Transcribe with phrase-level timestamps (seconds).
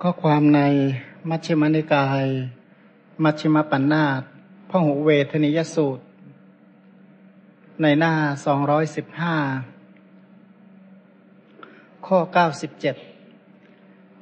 [0.00, 0.60] ข้อความใน
[1.28, 2.26] มัชฌิมนิกาย
[3.24, 4.22] มัชฌิมปัญนาต
[4.68, 6.02] พหูเวทนิยสูตร
[7.82, 8.14] ในหน้า
[8.44, 9.36] สองร้อยสิบห้า
[12.06, 12.96] ข้อเก้าสิบเจ็ด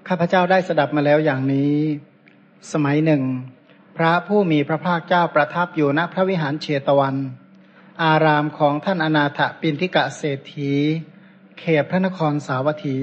[0.08, 1.74] ข้าพเจ้าได้สดับมาแล้วอย่างนี้
[2.72, 3.22] สมัยหนึ่ง
[3.96, 7.16] พระผู้มีพระภาคเจ้าประทับอยู่ณพระวิหารเชตวัน
[8.02, 10.72] อารามของท่านอนาถปินทิกะเศรษฐี
[11.58, 12.96] เขตพระนครสาวัตถี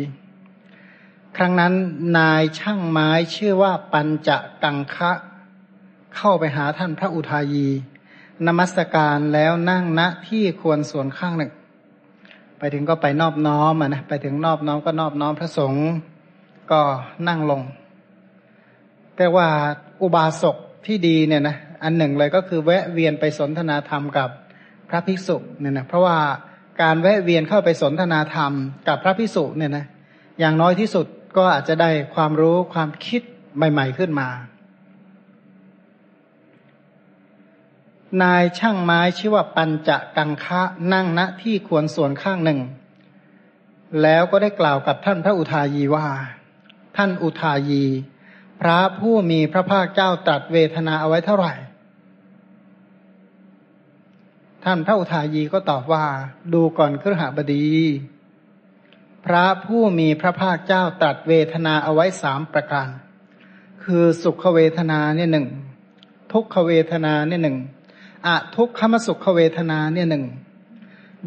[1.38, 1.74] ครั้งนั้น
[2.18, 4.30] นายช่างไม้ชื่อว่าปัญจ
[4.64, 5.12] กังคะ
[6.16, 7.68] เข้าไปหาท่านพระอุทายี
[8.46, 11.52] นมัสการแล้วนั่งณที่ควรส่วนข้างหนึ่ง
[12.60, 15.88] ไปถึงก็ไปนอบน้อมนะไปถึงนอบน้อมก็นอบน้อมพระสงฆ์
[16.72, 16.82] ก็
[17.28, 17.62] นั่งลง
[19.16, 19.48] แต่ว่า
[20.02, 24.30] อุบาสกที่ดีเนี่ยนะอันหนึ่งเลยก็คือแวะเวียนไปสนทนาธรรมกับ
[24.90, 26.18] พระภิกษุเนี่ยนะเพราะว่า
[26.82, 28.52] การแวะเวียนเข้าไปสนทนาธรรม
[28.88, 29.86] กับพระภิกษุเนี่ยนะ
[30.40, 33.22] อย่างน้อยที่สุด ก็อาจจะได้ความรู้ความคิด
[33.56, 34.30] ใหม่ ๆขึ้นมา
[38.22, 40.62] นายช่างไม้ชื่อว่าปัญจกังคะ
[40.94, 42.60] นั่งณที่ควรส่วนข้างหนึ่ง
[44.02, 46.08] แล้วก็ได้กล่าวกับท่านพระอุทายีว่า
[46.98, 47.84] ท่านอุทายี
[48.62, 51.54] พระผู้มีพระภาคเจ้าตรัสเวทนาเอาไว้เท่าไหร่
[54.64, 56.06] ท่านพระอุทายีก็ตอบว่า
[56.54, 57.68] ดูก่อนครหบดี
[59.28, 62.90] พระผู้มีพระภาคเจ้าตรัสเวทนาเอาไว้สามประการ
[63.84, 65.48] คือสุขเวทนาเนี่ยหนึ่ง
[66.34, 67.58] ทุกขเวทนาเนี่ยหนึ่ง
[68.26, 70.26] อะทุกขมสุขเวทนาเนี่ยหนึ่ง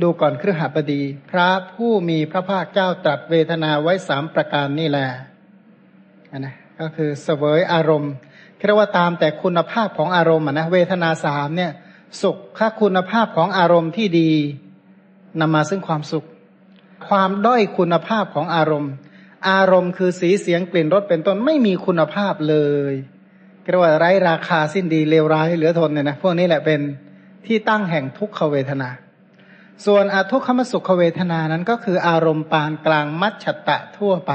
[0.02, 5.08] ดูก่อนครือหาบดี พระผู้มีพระภาคเจ้าตรัสเวทนาไว้สามประการนี่แหละ
[6.38, 8.12] นะก็คือเสวยอารมณ์
[8.66, 11.72] เรียกว่าตามแต่คุณภาพของอารมณ์นะเวทนาสามเนี่ย
[12.22, 14.30] สุขค่าคุณภาพของอารมณ์ที่ดี
[15.40, 16.26] นำมาซึ่งความสุข
[17.10, 18.92] ความด้อยคุณภาพของอารมณ์
[19.50, 22.56] อารมณ์คือสีเสียงกลิ่นรสเป็นต้นไม่มีคุณภาพเล
[22.92, 22.94] ย
[23.70, 26.80] เรียกว่าไร้ราคาสิ้นดีเลวร้ายเหลือทนเนี่ยนะพวกนี้แหละเป็น
[27.46, 28.88] ที่ตั้งแห่งทุกขเวทนา
[29.86, 34.32] ส่วนอทุกขมสุขเวทนานั้นก็คืออารมณ์ปานกลางมัชฉตะทั่วไป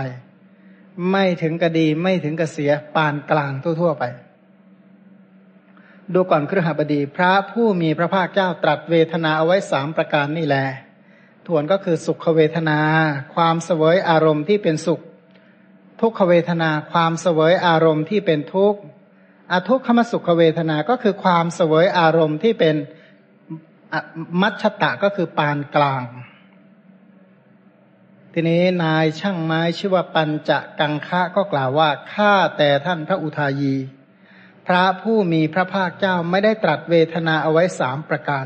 [1.12, 4.04] ไม่ถึงกระดีไม่ถึงกระเสียปานกลางทั่วๆไป
[6.14, 10.66] ดูก่อนครหบดี พระผู้มีพระภาคเจ้าตรัสเวทนาเอาไว้สามประการนี่แหละ
[11.48, 12.80] ทวนก็คือสุขเวทนา
[13.36, 15.02] ความเสวยอารมณ์ที่เป็นสุข
[16.02, 18.80] ทุกขเวทนา ความเสวยอารมณ์ที่เป็นทุกข์
[19.52, 22.76] อทุกขมสุขเวทนา ก็คือความเสวยอารมณ์ที่เป็น
[24.42, 26.04] มัชชตะก็คือปานกลาง
[28.34, 33.76] ทีนี้นายช่างไม้ชื่อว่าปัญจกังคะก็กล่าวว่าข้าแต่ท่านพระอุทายี
[34.68, 38.46] พระผู้มีพระภาคเจ้าไม่ได้ตรัสเวทนาเอาไว้สามประการ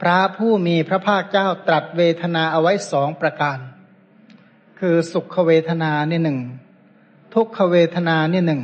[0.00, 3.58] พระผู้มีพระภาคเจ้าตรัสเวทนาเอาไว้สองประการ
[4.80, 6.38] คือสุขเวทนาเนี่ยหนึ่ง
[7.34, 8.62] ทุกขเวทนาเนี่ยหนึ่ง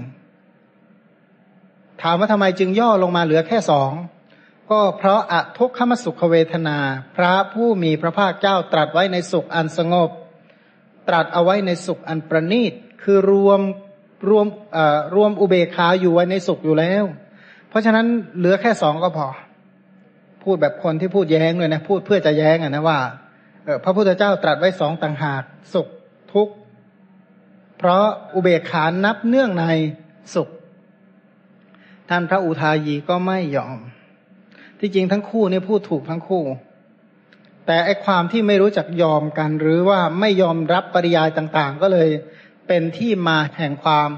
[2.03, 3.93] ถามว่าทำไมจึงย่อลงมาเหลือแค่สอง
[4.71, 6.79] ก็เพราะอทุกขมสุขเวทนา
[7.17, 10.11] พระผู้มีพระภาคเจ้าตรัสไว้ในสุขอันสงบ
[11.09, 12.73] ตรัสเอาไว้ในสุขอันประณีต
[13.03, 13.61] คือรวม
[14.29, 14.47] รวม
[15.15, 17.05] รวมอุเบกขาอยู่ไว้ในสุขอยู่แล้ว
[17.69, 18.07] เพราะฉะนั้น
[18.37, 19.29] เหลือแค่สองก็พอ
[20.45, 22.99] พูดแบบคนที่พูดแย้งเลยนะ พูดเพื่อจะแย้งอะนะว่า
[23.65, 25.43] เออพระพุทธเจ้าตรัสไว้สองต่างหาก
[25.75, 25.89] สุข
[26.33, 26.55] ทุกข์
[27.79, 28.05] เพราะ
[28.35, 29.65] อุเบกขานับเนื่องใน
[30.35, 30.49] สุข
[32.09, 33.79] ท่านพระอุทายีก็ไม่ยอม
[34.81, 36.45] ที่จริงทั้งคู่นี่พูดถูกทั้งคู่
[37.67, 42.09] แต่ไอความที่ไม่รู้จักยอมกัน หรือว่าไม่ยอมรับปริยายต่าง ๆ ก็เลย
[42.69, 44.09] เป็นที่มาแห่งความ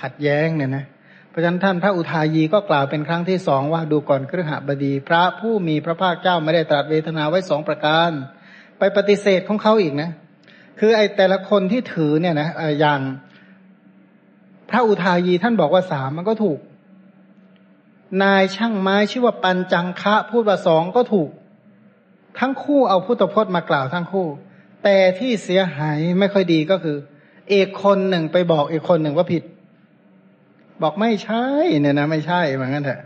[0.00, 8.10] ขัดแย้งเนี่ยนะเพราะฉะนั้นท่านพระอุทายีก็กล่าวเป็นครั้งที่สองว่าดูก่อนครหบดี พระผู้มีพระภาคเจ้าไม่ได้ตรัสเวทนาไว้สองประการ
[8.78, 10.10] ไปปฏิเสธของเขาอีกนะ
[10.80, 12.48] คือไอ้แต่ละคนที่ถือเนี่ยนะ
[12.80, 13.00] อย่าง
[14.70, 16.58] พระอุทายีท่านบอกว่าสามมันก็ถูก
[18.22, 21.30] นายช่างไม้ชื่อว่าปัญจังคะพูดว่าสองก็ถูก
[22.38, 24.26] ทั้งคู่เอาพุทธพจน์มากล่าวทั้งคู่
[24.84, 26.96] แต่ที่เสียหายไม่ค่อยดีก็คือ
[27.50, 29.42] เอกคนหนึ่งไปบอกเอกคนหนึ่งว่าผิด
[30.82, 31.44] บอกไม่ใช่
[31.80, 33.02] เนี่ยนะไม่ใช่เหมือนกันเถอะ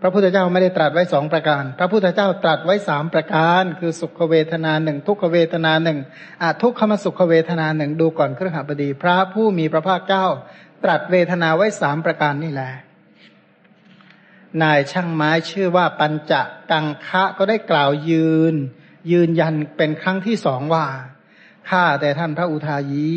[0.00, 5.98] พระพุทธเจ้าไม่ได้ตรัสไว้สองประการ พระพุทธเจ้าตรัสไว้สามประการ คือสุขเวทนาหนึ่งทุกขเวทนาหนึ่ง
[6.42, 10.26] อาทุกขมสุขเวทนาหนึ่งดูก่อนเครือขบดี พระผู้มีพระภาคเจ้า
[10.84, 12.72] ตรัสเวทนาไว้สามประการนี่แหละ
[14.62, 16.32] นายช่างไม้ชื่อว่าปัญจ
[16.70, 18.54] กังคะก็ได้กล่าวยืน
[19.12, 20.86] ยืนยันเป็นครั้งที่สองว่า
[21.70, 23.14] ข้าแต่ท่านพระอุทายี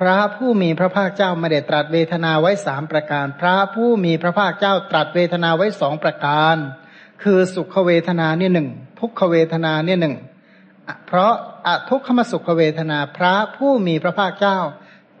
[0.00, 6.56] พระผู้มีพระภาคเจ้าไม่ได้ตรัสเวทนาไว้สามประการ พระผู้มีพระภาคเจ้าตรัสเวทนาไว้สองประการ
[7.22, 8.68] คือสุขเวทนาเนี่ยหนึ่ง
[9.00, 10.14] ทุกขเวทนาเนี่ยหนึ่ง
[11.06, 11.32] เพราะ
[11.66, 14.58] อทุกขมสุขเวทนา พระผู้มีพระภาคเจ้า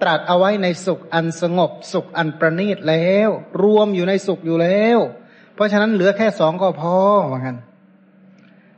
[0.02, 3.28] ตรัสเอาไว้ในสุขอันสงบ สุขอันประณีตแล้ว
[3.62, 4.98] รวมอยู่ในสุขอยู่แล้ว
[5.54, 6.96] เพราะฉะนั้นเหลือแค่สองก็พอ
[7.32, 7.58] ว่างั้น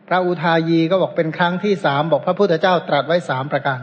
[0.09, 3.81] พระอุทายีก็บอกเป็นครั้งที่สามบอกพระพุทธเจ้าตรัสไว้สามประการ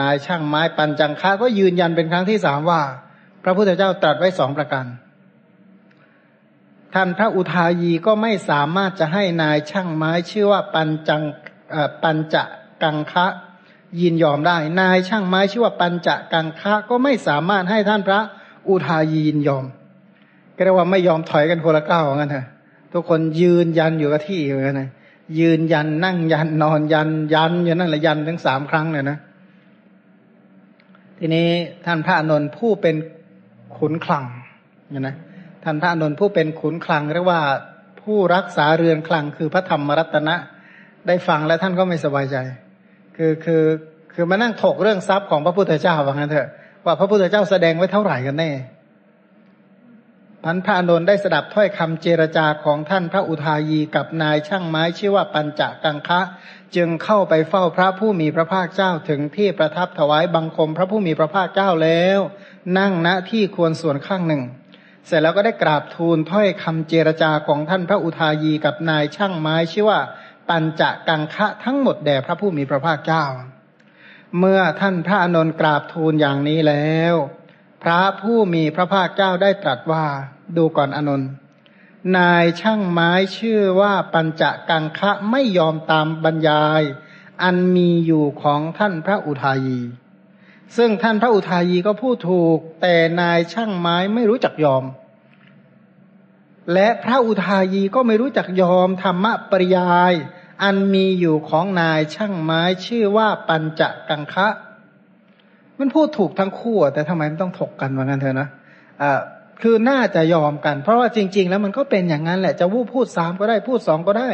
[0.00, 2.82] นายช่างไม้ปันจังค้าก็ยืนยันเป็นครั้งที่สามว่า
[3.44, 4.86] พระพุทธเจ้าตรัสไว้สองประการ
[6.94, 11.22] ท่านพระอุทายีก็ไม่สามารถจะให้นายช่างไม้ชื่อว่าปัญจัง
[12.02, 12.42] ปัญจะ
[12.82, 13.26] กังคะ
[14.00, 18.20] ยินยอมได้ นายช่างไม้ชื่อว่าปัญจะกังคะก็ไม่สามารถให้ท่านพระ
[18.68, 19.64] อุทายียินยอม
[20.54, 22.46] ก็เรียกว่าไม่ยอมถอยกันคนละก้าวเหมือนกันเถอะ
[22.92, 24.80] ทุกคนยืนยันอยู่กับที่เหมือนกัน
[25.38, 29.18] ยืนยันนั่งยันนอนยันยันอยู่นั่นแหละยันทั้งสามครั้งเลยนะ
[31.18, 31.48] ทีนี้
[31.86, 32.96] ท่านพระอนุนผู้เป็น
[33.78, 34.24] ขุนคลัง
[34.90, 35.16] เนี่ยนะ
[35.64, 37.40] ท่านพระอนุนผู้เป็นขุนคลังเรียกว่า
[38.02, 40.34] ผู้รักษาเรือนคลังคือพระธรรมรัตนะ
[41.06, 42.36] ได้ฟังแล้วท่านก็ไม่สบายใจ
[43.16, 43.62] คือคือ
[44.14, 46.48] คือมานั่งถกเรื่องทรัพย์ของพระพุทธเจ้าว่างั้นเถอะ
[46.84, 48.50] ว่าพระพุทธเจ้าแสดงไว้เท่าไหร่กันแน่
[50.44, 56.20] พันพระอนุนได้สดับถ้อยคำเจรจาของท่านพระอุทายีกับนายช่างไม้ชื่อว่าปัญจกังคะ
[56.76, 62.18] จึงเข้าไปเฝ้าพระผู้มีพระภาคเจ้าถึงที่ประทับถวายบังคมพระผู้มีพระภาคเจ้าแล้ว
[62.78, 64.42] นั่งณที่ควรส่วนข้างหนึ่ง
[65.06, 70.00] เสร็จแล้วก็ได้กราบทูลถ้อยคำเจรจาของท่านพระอุทายีกับนายช่างไม้ชื่อว่า
[70.48, 73.24] ปัญจกังคะทั้งหมดแด่พระผู้มีพระภาคเจ้า
[74.38, 77.14] เมื่อท่านพระอนุนกราบทูลอย่างนี้แล้ว
[77.88, 80.06] พระผู้มีพระภาคเจ้าได้ตรัสว่า
[80.56, 81.30] ดูก่อนอนนท์
[82.16, 86.82] นายช่างไม้ชื่อว่าปัญจกังคะไม่ยอมตามบรรยาย
[87.42, 89.80] อันมีอยู่ของท่านพระอุทายี
[90.76, 94.84] ซึ่งท่านพระอุทายีก็พูดถูก แต่นายช่างไม้ไม่รู้จักยอม
[96.72, 100.14] และพระอุทายีก็ไม่รู้จักยอมธรรมะปริยาย
[100.62, 104.48] อันมีอยู่ของนายช่างไม้ชื่อว่าปัญจกังคะ
[105.80, 108.48] มันพูดถูกทั้งคู่แต่ทำไมมันต้องถกกันว่างั้นเถอะนะ
[109.02, 109.12] อ่า
[109.62, 114.30] คือน่าจะยอมกัน เพราะว่าจริง ๆ แล้วมันก็เป็นอย่างนั้นแหละ จะวูพูดสามก็ได้พูดสองก็ได้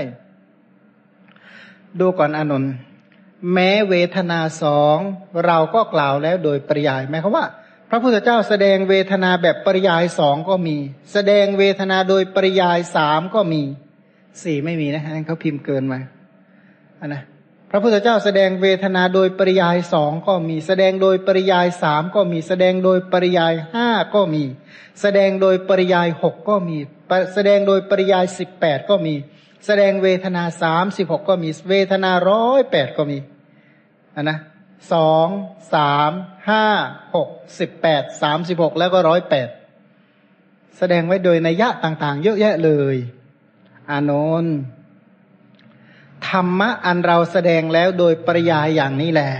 [2.01, 2.73] ดูก่อนอนนท์
[3.53, 4.99] แม้เวทนาสอง
[5.47, 7.47] เราก็กล่าวแล้วโดยปริยายหมายความว่า
[7.91, 10.77] พระพุทธเจ้าแสดงเวทนาแบบปริยายสองก็มี
[11.13, 13.63] แสดงเวทนาโดยปริยายสามก็มี
[14.43, 15.99] สี่ไม่มีนะฮะเขาพิมพ์เกินมา
[17.01, 17.23] อันนะ
[17.75, 24.45] พระพุทธเจ้าแสดงเวทนาโดยปริยายสองก็มี แสดงโดยปริยายสามก็มี แสดงโดยปริยายห้าก็มี
[25.01, 26.77] แสดงโดยปริยายหกก็มี
[27.35, 29.15] แสดงโดยปริยายสิบแปดก็มี
[29.67, 33.19] แสดงเวทนาสามสิบหกก็มี เวทนาร้อยแปดก็มี
[34.15, 34.39] อันนะ
[34.93, 35.29] สอง
[35.75, 36.11] สาม
[36.49, 36.67] ห้า
[37.15, 37.29] หก
[37.59, 39.49] สิบแปดสามสิบหกแล้วก็ร้อยแปด
[40.79, 42.97] แสดงไว้โดยนัยยะต่างๆ เยอะแยะเลย
[43.91, 44.13] อาน
[44.45, 44.57] นท์
[46.29, 49.31] ธรรมะอันเราแสดงแล้วโดยปริยายอย่างนี้แหละ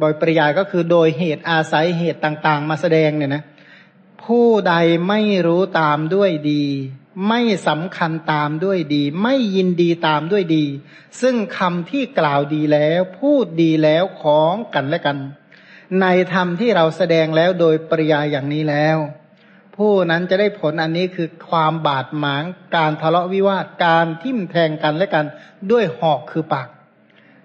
[0.00, 3.42] โดยปริยายก็คือโดยเหตุอาศัยเหตุต่าง ๆ มาแสดงเนี่ยนะ
[4.24, 4.74] ผู้ใด
[5.08, 6.64] ไม่รู้ตามด้วยดี
[7.28, 10.64] ไม่สำคัญตามด้วยดี ไม่ยินดีตามด้วยดี
[11.20, 15.18] ซึ่งคำที่กล่าวดีแล้ว พูดดีแล้วของกันและกัน
[16.00, 18.96] ในธรรมที่เราแสดงแล้วโดยปริยายอย่างนี้แล้ว
[19.76, 22.44] ผู้นั้นจะได้ผลอันนี้คือความบาดหมาง
[22.76, 25.24] การทะเลาะวิวาทการทิ่มแทงกันและกัน
[25.70, 26.68] ด้วยหอกคือปาก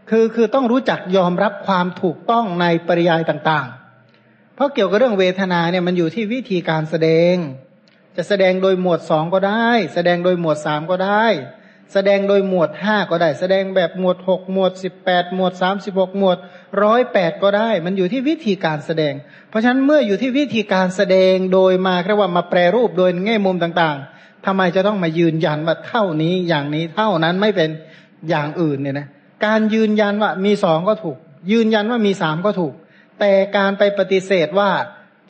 [0.09, 7.35] คือคือต้องรู้จักยอมรับความถูกต้องในปริยายต่างๆ เพราะเกี่ยวกับเรื่องเวทนาเนี่ยมันอยู่ที่วิธีการแสดง
[8.15, 11.25] จะแสดงโดยหมวดสองก็ได้ แสดงโดยหมวดสามก็ได้
[11.93, 16.37] แสดงโดยหมวดห้าก็ได้ แสดงแบบหมวดหกหมวดสิบแปดหมวดสามสิบหกหมวด
[16.83, 19.13] ร้อยแปดก็ได้ มันอยู่ที่วิธีการแสดง
[19.49, 27.69] เพราะฉะนั้นเมื่ออยู่ที่วิธีการแสดงโดยมาเรียกว่ามาแปรรูปโดยแง่มุมต่างๆทำไมจะต้องมายืนยันว่าเท่านี้อย่างนี้เท่านั้นไม่เป็น
[28.29, 29.07] อย่างอื่นเนี่ยนะ
[29.45, 31.17] การยืนยันว่ามีสองก็ถูก
[31.51, 32.73] ยืนยันว่ามีสามก็ถูก
[33.19, 34.71] แต่การไปปฏิเสธว่า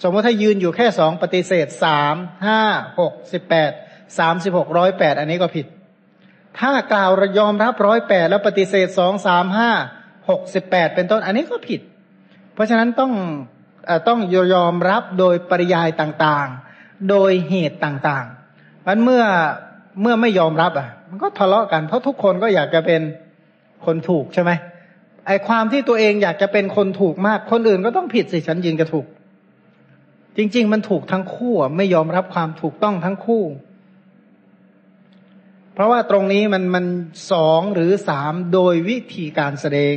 [0.04, 2.16] สมมติถ้ายืนอยู่แค่สองปฏิเสธสาม
[2.48, 2.62] ห้า
[3.00, 3.72] หกสิบแปด
[4.18, 5.66] สามสิบหกร้อยแปดอันนี้ก็ผิด
[6.60, 9.72] ถ้ากล่าวยอมรับร้อยแปดแล้วปฏิเสธสองสามห้า
[10.30, 11.82] หกสิบแปดเป็นต้น อันนี้ก็ผิด
[12.54, 13.12] เพราะฉะนั้นต้อง
[13.90, 14.20] อต้อง
[14.56, 19.24] ยอมรับโดยปริยายต่างๆ โดยเหตุต่างๆมันเมื่อ
[20.02, 23.02] เมื่อไม่ยอมรับอะ มันก็ทะเลาะกัน เพราะทุกคนก็อยากจะเป็น
[23.86, 24.52] คนถูกใช่ไหม
[25.28, 29.06] ไอความที่ตัวเองอยากจะเป็นคนถูกมาก คนอื่นก็ต้องผิดสิฉันยิงจะถูก
[30.38, 33.44] จริง ๆ มันถูกทั้งคู่ไม่ยอมรับความถูกต้องทั้งคู่
[35.80, 36.86] ราะว่าตรงนี้มันมัน
[37.32, 39.96] สองหรือสามโดยวิธีการแสดง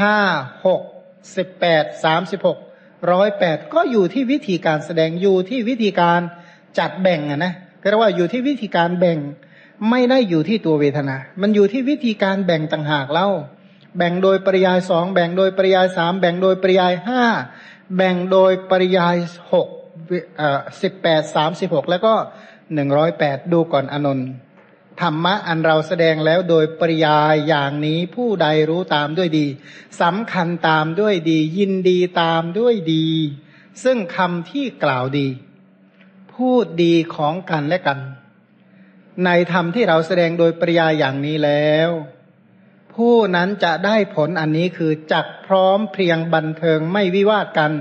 [0.00, 0.18] ห้า
[0.66, 0.82] หก
[1.36, 2.58] สิบแปดสามสิบหก
[3.12, 6.20] ร้อยแปดก็อยู่ที่วิธีการแสดงอยู่ที่วิธีการ
[6.78, 9.18] จัดแบ่งอะนะก็เรียกว่าอยู่ที่วิธีการแบ่ง
[9.90, 13.28] ไม่ได้อยู่ที่ตัวเวทนา มันอยู่ที่วิธีการแบ่งต่างหากเล่า
[13.96, 17.24] แบ่งโดยปริยายสองแบ่งโดยปริยายสามแบ่งโดยปริยายห้า
[17.96, 19.16] แบ่งโดยปริยาย
[19.52, 19.68] หก
[20.82, 22.14] สิบแปดสามสิบหกแล้วก็
[22.74, 24.28] หนึ่งร้อยแปดดูก่อนอนนท์
[25.00, 29.46] ธรรมะอันเราแสดงแล้วโดยปริยายอย่างนี้ผู้ใดรู้ตามด้วยดี
[30.02, 33.06] สำคัญตามด้วยดี ยินดีตามด้วยดี
[33.84, 35.28] ซึ่งคำที่กล่าวดี
[36.34, 37.98] พูดดีของกันและกัน
[39.24, 41.90] ในธรรมที่เราแสดงโดยปริยายอย่างนี้แล้ว
[42.94, 47.72] ผู้นั้นจะได้ผลอันนี้คือจักพร้อมเพียงบันเทิงไม่วิวาทกัน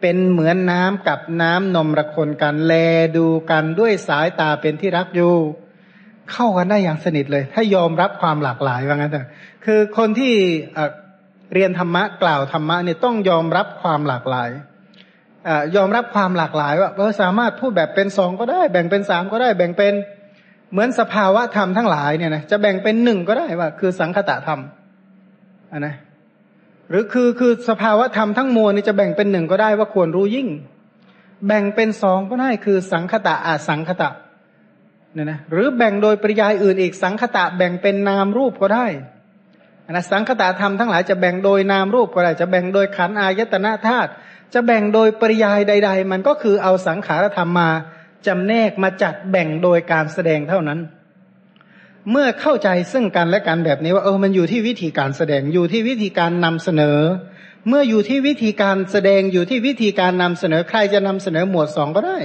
[0.00, 2.74] เป็นเหมือนน้ำกับน้ำนมระคนกันแล
[3.16, 5.34] ดูกันด้วยสายตาเป็นที่รักอยู่
[6.32, 9.26] เข้ากันได้อย่างสนิทเลย ถ้ายอมรับความหลากหลายว่างั้นเถอะ
[9.64, 10.34] คือคนที่
[11.54, 14.50] เรียนธรรมะกล่าวธรรมะเนี่ยต้องยอมรับความหลากหลาย
[15.48, 19.94] อยอมรับความหลากหลายว่าเออสามารถพูดแบบเป็นสองก็ได้ แบ่งเป็นสามก็ได้ แบ่งเป็น
[20.72, 24.60] เหมือนสภาวะธรรมทั้งหลายเนี่ยนะจะแบ่งเป็นหนึ่งก็ได้ว่า คือสังคตะธรรม
[25.72, 25.94] อันนะ
[26.90, 30.48] หรือคือคือสภาวะธรรมทั้งมวลนี่จะแบ่งเป็นหนึ่งก็ได้ว่าควรรู้ยิ่ง
[31.46, 34.10] แบ่งเป็นสองก็ได้คือสังคตะอาสังคตะ
[35.14, 38.86] เนี่ยนะหรือแบ่งโดยปริยายอื่นอีกสังคตะแบ่งเป็นนามรูปก็ได้
[39.90, 44.10] นะสังคตะธรรมทั้งหลายจะแบ่งโดยนามรูปก็ได้จะแบ่งโดยขันอายตนะธาตุ
[44.54, 47.70] จะแบ่งโดยปริยายใด ๆ มันก็คือเอาสังขารธรรมมา
[48.26, 50.78] จำแนกมาจัดแบ่งโดยการแสดงเท่านั้น
[52.10, 56.98] เมื่อเข้าใจซึ่งกันและกันแบบนี้ว่าเออมันอยู่ที่วิธีการแสดงอยู่ที่วิธีการนำเสนอ
[57.68, 62.18] เมื่ออยู่ที่วิธีการแสดงอยู่ที่วิธีการนำเสนอใครจะนำเสนอหมวดสองก็ได้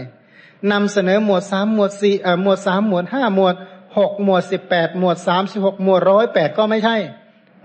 [0.72, 3.56] นำเสนอหมวดสามหมวดสี่เอ่อหมวดสามหมวดห้าหมวด
[3.98, 6.96] หกหมวดสิบแปดหมวดสามสิบหกหมวดร้อยแปดก็ไม่ใช่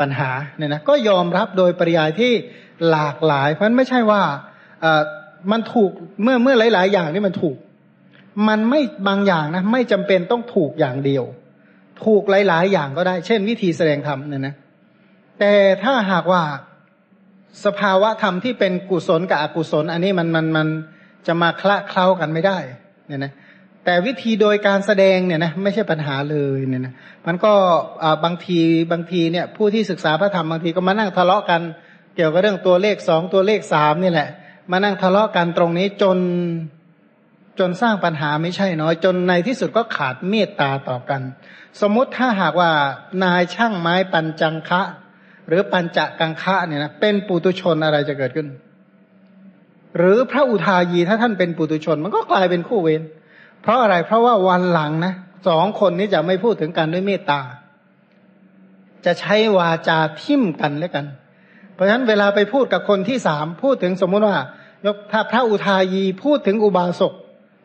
[0.00, 2.32] ปัญหาเนี่ยนะก็ยอมรับโดยปริยายที่
[2.90, 4.22] หลากหลาย เพราะไม่ใช่ว่า
[4.80, 5.02] เอ่อ
[5.52, 5.90] มันถูก
[6.22, 7.56] เมื่อเมื่อหลาย ๆ อย่างนี่มันถูก
[8.48, 11.24] มันไม่บางอย่างนะไม่จำเป็นต้องถูกอย่างเดียว
[12.04, 14.54] ถูกหลาย ๆ อย่างก็ได้ เช่น วิธีแสดงธรรมเนี่ยนะ
[15.38, 15.52] แต่
[15.82, 16.42] ถ้าหากว่า
[17.64, 20.68] สภาวะธรรมที่เป็นกุศลกับอกุศล อันนี้มันมันมัน
[21.26, 22.58] จะมาคละเคล้ากันไม่ได้
[23.08, 23.32] เนี่ยนะ
[23.84, 26.94] แต่วิธีโดยการแสดงเนี่ยนะไม่ใช่ปัญหาเลยเนี่ยนะ
[27.26, 27.52] มันก็
[28.24, 28.60] บางที
[28.92, 31.60] บางทีเนี่ยผู้ที่ศึกษาพระธรรมบางทีก็มานั่งทะเลาะกัน
[32.16, 34.28] เกี่ยวกับเรื่องตัวเลขสองตัวเลขสามนี่แหละ
[34.70, 36.18] มานั่งทะเลาะกันตรงนี้จน
[37.58, 41.20] จนสร้างปัญหาไม่ใช่น้อยจนในที่สุดก็ขาดเมตตาต่อกัน
[41.80, 42.70] สมมติถ้าหากว่า
[43.24, 44.82] นายช่างไม้ปัญจังคะ
[45.48, 48.48] หรือปัญจกังคะเนี่ยนะเป็นปุตุชนอะไรจะเกิดขึ้น
[49.96, 53.02] หรือพระอุทายีถ้าท่านเป็นปุตุชน มันก็กลายเป็นคู่เวร
[53.62, 55.14] เพราะอะไรเพราะว่าวันหลังนะ
[55.48, 57.40] สองคนนี้จะไม่พูดถึงกันด้วยเมตตา
[59.04, 61.06] จะใช้วาจาทิมกันแล้วกัน
[61.74, 64.36] เพราะฉะนั้นเวลาไปพูดกับคนที่สามพูดถึงสมมุติว่า
[64.86, 67.12] ยกถ้าพระอุทายีพูดถึงอุบาสก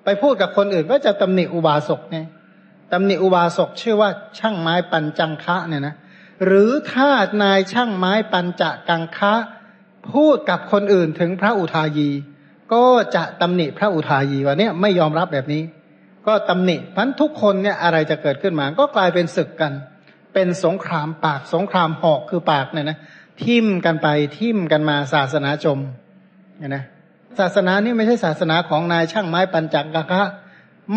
[0.05, 2.17] ไปพูดกับคนอื่นก็จะตำหนิอุบาสกไง
[2.91, 5.95] ตำหนิอุบาสกชื่อว่าช่างไม้ปัญจังคะเนี่ยนะ
[6.45, 7.09] หรือถ้า
[7.41, 9.33] นายช่างไม้ปัญจกังคะ
[10.13, 12.09] พูดกับคนอื่นถึงพระอุทายี
[12.73, 12.83] ก็
[13.15, 15.63] จะตำหนิพระอุทายีว่าเนี่ยไม่ยอมรับแบบนี้
[16.27, 19.73] ก็ตำหนิพันทุกคนเนี่ยอะไรจะเกิดขึ้นมา ก็กลายเป็นศึกกัน
[20.33, 22.97] เป็นสงครามปากสงครามหอกคือปากเนี่ยนะ
[23.43, 25.79] ทิมกันไปทิมกันมาศาสนาจม
[26.57, 26.83] เนี่ยนะ
[27.39, 30.21] ศาสนานี่ไม่ใช่ศาสนาของนายช่างไม้ปัญจักกะ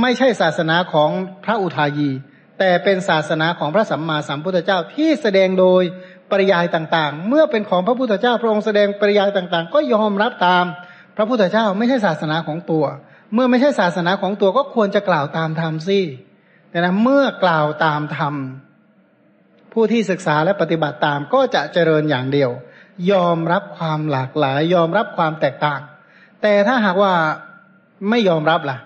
[0.01, 1.11] ไม่ใช่ศาสนาของ
[1.45, 2.11] พระอุทายี
[2.59, 5.83] แต่เป็นศาสนาของพระสัมมาสัมพุทธเจ้าที่แสดงโดย
[6.31, 10.65] ปริยายต่างๆ เมื่อเป็นของพระพุทธเจ้าพระองค์แสดงปริยายต่างๆ ก็ยอมรับตาม
[11.17, 12.85] พระพุทธเจ้าไม่ใช่ศาสนาของตัว
[13.35, 16.01] เมื่อไม่ใช่ศาสนาของตัวก็ควรจะกล่าวตามธรรมสิ
[16.71, 18.35] แต่นะเมื่อกล่าวตามธรรม
[19.73, 22.51] ผู้ที่ศึกษาและปฏิบัติตามก็จะเจริญอย่างเดียว
[23.13, 25.81] ยอมรับความหลากหลาย ยอมรับความแตกต่าง
[26.43, 27.13] แต่ถ้าหากว่า
[28.11, 28.79] ไม่ยอมรับล่ะ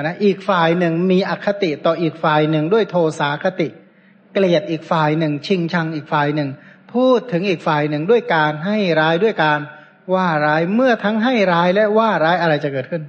[0.00, 3.68] นะอีกฝ่ายหนึ่งมีอคติต่ออีกฝ่ายหนึ่งด้วยโทสาคติ
[4.32, 6.48] เกลียดอีกฝ่ายหนึ่ง ชิงชังอีกฝ่ายหนึ่ง
[6.92, 9.60] พูดถึงอีกฝ่ายหนึ่งด้วยการให้ร้ายด้วยการ
[10.14, 13.02] ว่าร้ายเมื่อทั้งให้ร้ายและว่าร้ายอะไรจะเกิดขึ้น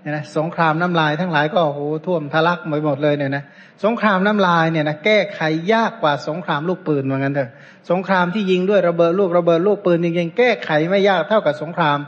[0.00, 3.44] เนี่ยนะสงครามน้ำลายทั้งหลายก็โหท่วมทะลักไปหมดเลยเนี่ยนะ
[3.84, 5.40] สงครามน้ำลายเนี่ยนะแก้ไข
[5.72, 7.50] ยากกว่าสงครามลูกปืนเหมือนกันเถอะ
[7.90, 11.98] สงครามที่ยิงด้วยระเบิดลูกระเบิดลูกปืนจริงๆแก้ไขไม่ยากเท่ากับสงคราม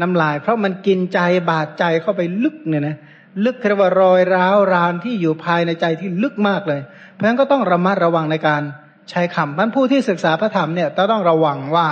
[0.00, 1.18] น้ำลาย เพราะมันกินใจ
[1.50, 2.96] บาดใจเข้าไปลึกเนี่ยนะ
[3.44, 6.80] ลึกเรียกว่ารอยร้าวรานที่อยู่ภายในใจที่ลึกมากเลย
[7.12, 8.62] เพราะฉะนั้นก็ต้องระมัดระวังในการ
[9.10, 11.88] ใช้คำมันผู้ที่ศึกษาพระธรรมเนี่ยต้องระวังว่า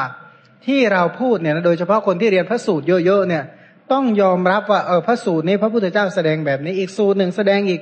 [0.67, 3.45] ที่เราพูดเนี่ยโดยเฉพาะคนที่เรียนพระสูตรเยอะๆเนี่ย
[3.93, 7.81] ต้องยอมรับว่าเออพระสูตรนี้พระพุทธเจ้าแสดงแบบนี้อีกสูตรหนึ่งแสดงอีก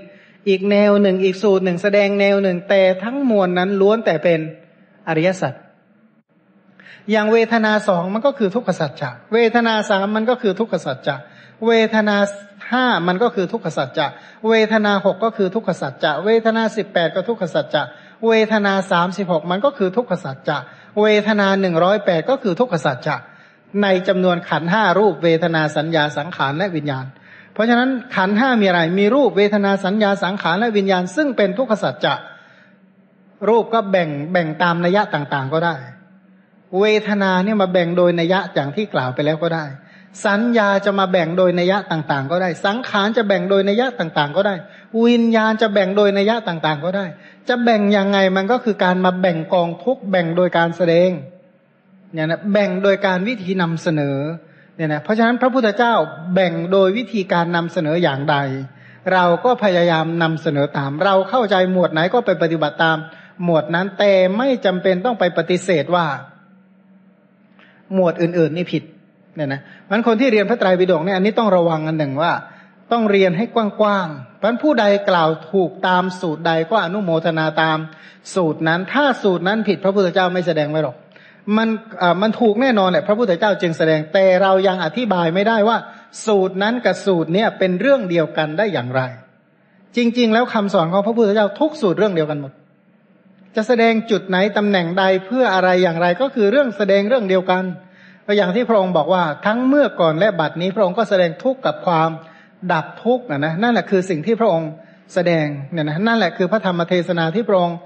[0.48, 4.40] อีกแนวหนึ่งอีกสูตรหนึ่งแสดงแนวหนึ่งแต่ทั้งมวลนั้นล้วนแต่เป็น
[5.08, 5.54] อริยสัจ
[7.10, 11.16] อย่างเวทนาสองมันก็คือทุกขสัจจะเวทนาสามมันก็คือทุกขสัจจะ
[11.66, 12.16] เวทนา
[12.74, 14.06] ห้ามันก็คือทุกขสัจจะ
[14.48, 17.82] เวทนาหกก็คือทุกขสัจจะเวทนาสิบแปดก็ทุกขสัจจะ
[18.26, 20.58] เวทนาสามสิบหกมันก็คือทุกขสัจจะ
[21.02, 23.16] เวทนาหนึ่งร้อยแปดก็คือทุกขสัจจะ
[23.82, 27.06] ในจำนวนขันห้ารูปเวทนาสัญญาสังขารและวิญญาณ
[27.52, 32.14] เพราะฉะนั้นขันห้ามีอะไรมีรูปเวทนาสัญญาสังขารและวิญญาณ ซึ่งเป็นทุกขสัจจะ
[33.48, 35.76] รูปก็แบ่งแบ่งตามนัยยะต่างๆก็ได้
[36.80, 39.64] เวทนาเนี่ยมาแบ่งโดยนัยยะอย่างที่กล่าวไปแล้วก็ได้
[40.26, 44.54] สัญญาจะมาแบ่งโดยนัยยะต่างๆ ก็ได้ สังขารจะแบ่งโดยนัยยะต่างๆ ก็ได้
[45.04, 47.06] วิญญาณจะแบ่งโดยนัยยะต่างๆ ก็ได้
[47.48, 51.10] จะแบ่งยังไงมันก็คือการมาแบ่งกองทุกแบ่งโดยการแสดง
[52.12, 54.16] เนี่ยนะแบ่งโดยการวิธีนำเสนอ
[54.76, 55.94] เนี่ยนะเพราะฉะนั้นพระพุทธเจ้า
[56.34, 58.36] แบ่งโดยวิธีการนำเสนออย่างใด
[59.12, 62.96] เราก็พยายามนำเสนอตาม เราเข้าใจหมวดไหนก็ไปปฏิบัติตาม
[63.44, 66.06] หมวดนั้นแต่ไม่จำเป็นต้องไปปฏิเสธว่า
[67.94, 68.82] หมวดอื่น ๆ นี่ผิด
[69.36, 69.60] เนี่ยนะ
[69.90, 72.32] มันคนที่เรียนพระไตรปิฎกเนี่ยอันนี้ต้องระวังอันหนึ่งว่า
[72.92, 77.78] ต้องเรียนให้กว้างๆเพราะผู้ใดกล่าวถูกตามสูตรใดก็อนุโมทนาตาม
[78.34, 80.96] สูตรนั้น ถ้าสูตรนั้นผิดพระพุทธเจ้าไม่แสดงไว้หรอก
[81.56, 81.68] มัน
[82.02, 85.76] อ่ามันถูกแน่นอนแหละพระพุทธเจ้าจึงแสดงแต่เรายังอธิบายไม่ได้ว่า
[86.26, 89.02] สูตรนั้นกับสูตรเนี่ยเป็นเรื่องเดียวกันได้อย่างไร
[89.96, 92.52] จริง ๆ แล้วคำสอนของพระพุทธเจ้าทุกสูตรเรื่องเดียวกันหมด
[93.56, 97.64] จะแสดงจุดไหนตำแหน่งใดเพื่ออะไรอย่างไรก็คือเรื่องแสดงเรื่องเดียวกัน
[98.26, 102.10] ก็อย่างที่พระองค์บอกว่าทั้งเมื่อก่อนและบัดนี้พระองค์ก็แสดงทุกข์กับความ
[102.72, 104.70] ดับทุกข์นะนะนั่นแหละคือสิ่งที่พระองค์
[105.14, 107.78] แสดงเนี่ยนะนั่นแหละคือพระธรรมเทศนาที่พระองค์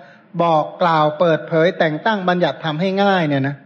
[0.43, 3.57] บอกกล่าวเปิดเผยแต่งตั้งบัญญัติทำให้ง่ายเนี่ยนะ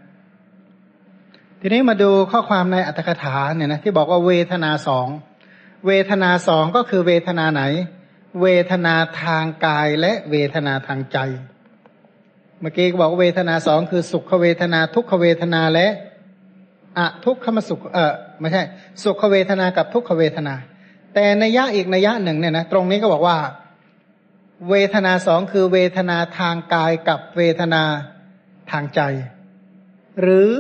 [1.60, 5.08] ทีนี้มาดูข้อความในอัตถกถาเนี่ยนะที่บอกว่าเวทนาสอง
[5.86, 7.62] เวทนาสองก็คือเวทนาไหน
[8.42, 11.18] เวทนาทางกายและเวทนาทางใจ
[12.60, 15.86] เมื่อกี้บอกเวทนาสองคือสุขเวทนาทุกขเวทนาและ
[16.98, 18.62] อะทุกขมสุขเออไม่ใช่
[19.02, 20.54] สุขเวทนากับทุกขเวทนา
[21.14, 23.38] แต่ในยะอีกในยะหนึ่งเนี่ยนะตรงนี้ก็บอกว่า
[24.70, 27.82] เวทนาสองคือเวทนาทางกายกับเวทนา
[28.70, 29.00] ทางใจ
[30.20, 30.52] หรือ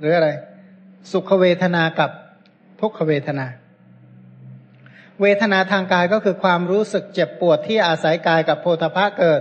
[0.00, 0.28] หรืออะไร
[1.12, 2.10] สุขเวทนากับ
[2.80, 3.46] ทุกขเวทนา
[5.22, 9.40] เวทนาทางกายก็คือความรู้สึกเจ็บปวดที่อาศัยกายกับโพธภะเกิด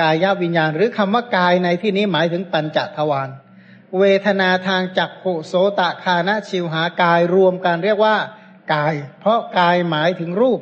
[0.00, 3.28] กายวิญญาณ หรือคำว่ากายในที่นี้หมายถึงปัญจทวาร
[3.98, 8.16] เวทนาทางจักขุโสตคานะชิวหากายรวมกันเรียกว่า
[8.74, 10.60] กาย เพราะกายหมายถึงรูป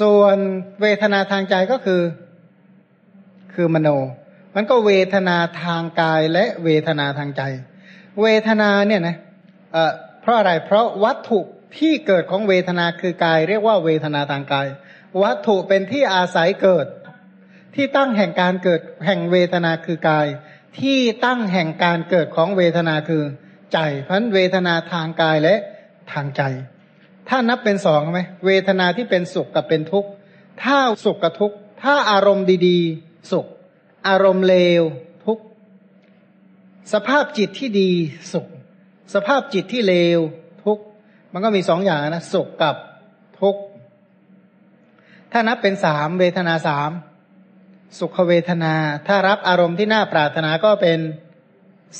[0.00, 0.36] ส่วน
[0.82, 2.02] เวทนาทางใจก็คือ
[3.54, 3.88] คือมโน
[4.54, 7.42] มันก็เวทนาทางกายและเวทนาทางใจ
[8.22, 9.16] เวทนาเนี่ยนะ
[9.72, 11.40] เอ่อเพราะอะไรเพราะวัตถุ
[11.78, 14.66] ที่เกิดของเวทนาคือกาย เรียกว่าเวทนาทางกาย
[15.22, 16.86] วัตถุเป็นที่อาศัยเกิด
[17.74, 20.26] ที่ตั้งแห่งการเกิดแห่งเวทนาคือกาย
[20.80, 23.22] ที่ตั้งแห่งการเกิดของเวทนาคือ
[23.72, 25.54] ใจเพราะเวทนาทางกายและ
[26.12, 26.42] ทางใจ
[27.28, 30.10] ถ้านับเป็นสองไหมเวทนาที่เป็นสุขกับเป็นทุกข์
[30.62, 33.46] ถ้าสุขกับทุกข์ ถ้าอารมณ์ดีๆ สุข
[34.08, 34.82] อารมณ์เลว
[35.26, 35.42] ทุกข์
[36.92, 37.90] สภาพจิตที่ดี
[38.32, 38.46] สุข
[39.14, 40.20] สภาพจิตที่เลว
[40.64, 40.82] ทุกข์
[41.32, 42.76] มันก็มีสองอย่างนะสุขกับ
[43.40, 43.60] ทุกข์
[45.32, 46.90] ถ้านับเป็นสามเวทนาสาม
[47.98, 48.74] สุขเวทนา
[49.06, 50.98] ถ้ารับอารมณ์ที่น่าปรารถนาก็เป็น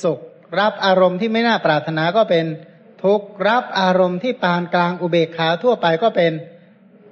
[0.03, 0.19] สุข
[0.59, 2.45] รับอารมณ์ที่ไม่น่าปรารถนาก็เป็น
[3.03, 6.31] ทุกข์รับอารมณ์ที่ปานกลางอุเบกขาทั่วไปก็เป็น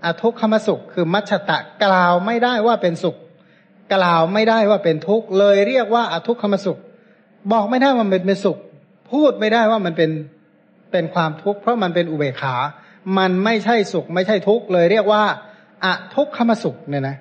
[0.06, 3.16] อทุกขมสุข คือมัชตะกล่าวไม่ได้ว่าเป็นสุข
[3.96, 6.80] กล่าวไม่ได้ว่าเป็นทุกข์เลยเรียกว่าอทุกขมสุข
[7.52, 8.58] บอกไม่ได้ว่ามันเป็นสุข
[9.12, 10.12] พูดไม่ได้ว่ามันเป็น
[10.92, 12.56] เป็นความทุกข์เพราะมันเป็นอุเบกขา
[13.18, 15.24] มันไม่ใช่สุข ไม่ใช่ทุกข์เลยเรียกว่า
[15.86, 17.16] อทุกขมสุขเนี่ยนะ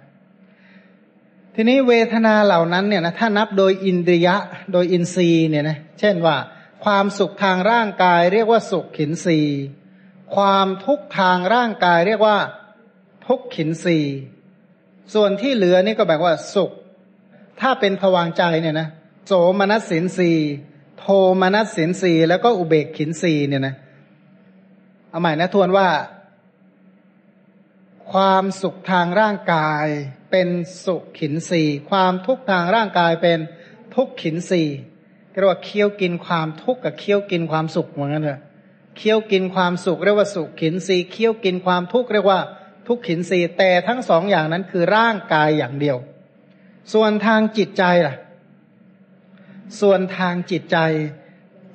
[1.55, 4.37] ทีนี้เวทนาเหล่านั้นเนี่ยนะถ้านับโดยอินทรียะ
[4.73, 6.37] โดยอินทรีย์เนี่ยนะเช่นว่า
[6.85, 9.41] ความสุขทางร่างกายเรียกว่าสุขขินรี
[10.37, 12.39] ความทุกข์ทางร่างกายเรียกว่า
[13.27, 13.99] ทุกขินรี
[15.15, 16.71] ส่วนที่เหลือนี่ก็แบบว่าสุข
[17.61, 18.89] ถ้าเป็นผวางใจเนี่ยนะ
[19.27, 20.33] โสมนัสสินรี
[20.99, 21.07] โท
[21.43, 23.75] มนัสสินรีแล้วก็อุเบกขินรีเนี่ยนะ
[25.11, 25.89] เอาใหม่นะทวนว่า
[28.13, 29.87] ความสุขทางร่างกาย
[30.37, 33.39] เป็นสุขินสีความทุกข์ทางร่างกายเป็น
[33.95, 34.63] ทุกขินสี
[35.31, 38.41] เรียกว่าเคี้ยวกินความทุกข์กับเคี้ยวกินความสุขเหมือนกันเลย
[38.97, 42.41] เคี้ยวกินความสุขเรียกว่าสุขขินสีเคี้ยวกินความทุกข์เรียกว่า
[42.87, 45.97] ทุกขินสีแต่ทั้งสองอย่างนั้นคือร่างกายอย่างเดียว
[46.93, 48.15] ส่วนทางจิตใจล่ะ
[49.81, 50.79] ส่วนทางจิตใจ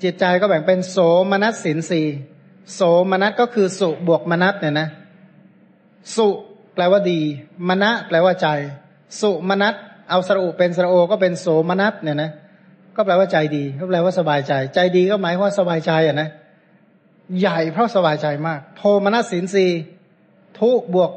[0.04, 0.98] จิตใจก็แบ่งเป็นโส
[1.32, 2.02] มนัสสินสี
[2.76, 4.90] โสมนัสก็คือสุบวกมนัสเนี่ยนะ
[6.16, 6.28] สุ
[6.80, 7.20] ลว่าดี
[7.68, 8.48] มณะแปลว่าใจ
[9.22, 9.76] สุมนัต
[10.10, 12.32] เอาสระอุเป็นสระโอก็เป็นโสมนัตเนี่ยนะ
[12.96, 16.30] ก็แปลว่าใจดี ก็แปลว่าสบายใจ ใจดีก็หมายว่าสบายใจอะนะ
[17.40, 19.66] ใหญ่เพราะสบายใจมาก โทมนัสสินสี
[20.60, 21.12] ทุบวก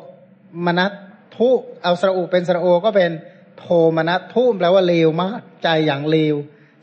[0.67, 0.93] มนัส
[1.37, 1.49] ทุ
[1.83, 3.11] เอาสระอุเป็นสระโอก็เป็น
[3.59, 6.35] โทมนัสทุแปลว่าเลวมาก ใจอย่างเลว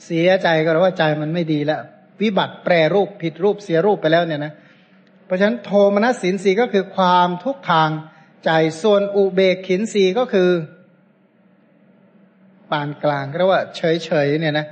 [0.05, 1.81] เสียใจก็แปลว่าใจมันไม่ดีแล้ว
[2.21, 4.53] วิบัติแปรรูปผิดรูปเสียรูปไปแล้วเนี่ยนะ
[5.25, 7.89] เพราะฉะนั้นโทมนัสสินสีก็คือความทุกข์ทาง
[8.45, 8.49] ใจ
[8.81, 10.49] ส่วนอุเบกขินสีก็คือ
[12.71, 14.67] ปานกลางเรียกว่าเฉยเฉยเนี่ยนะ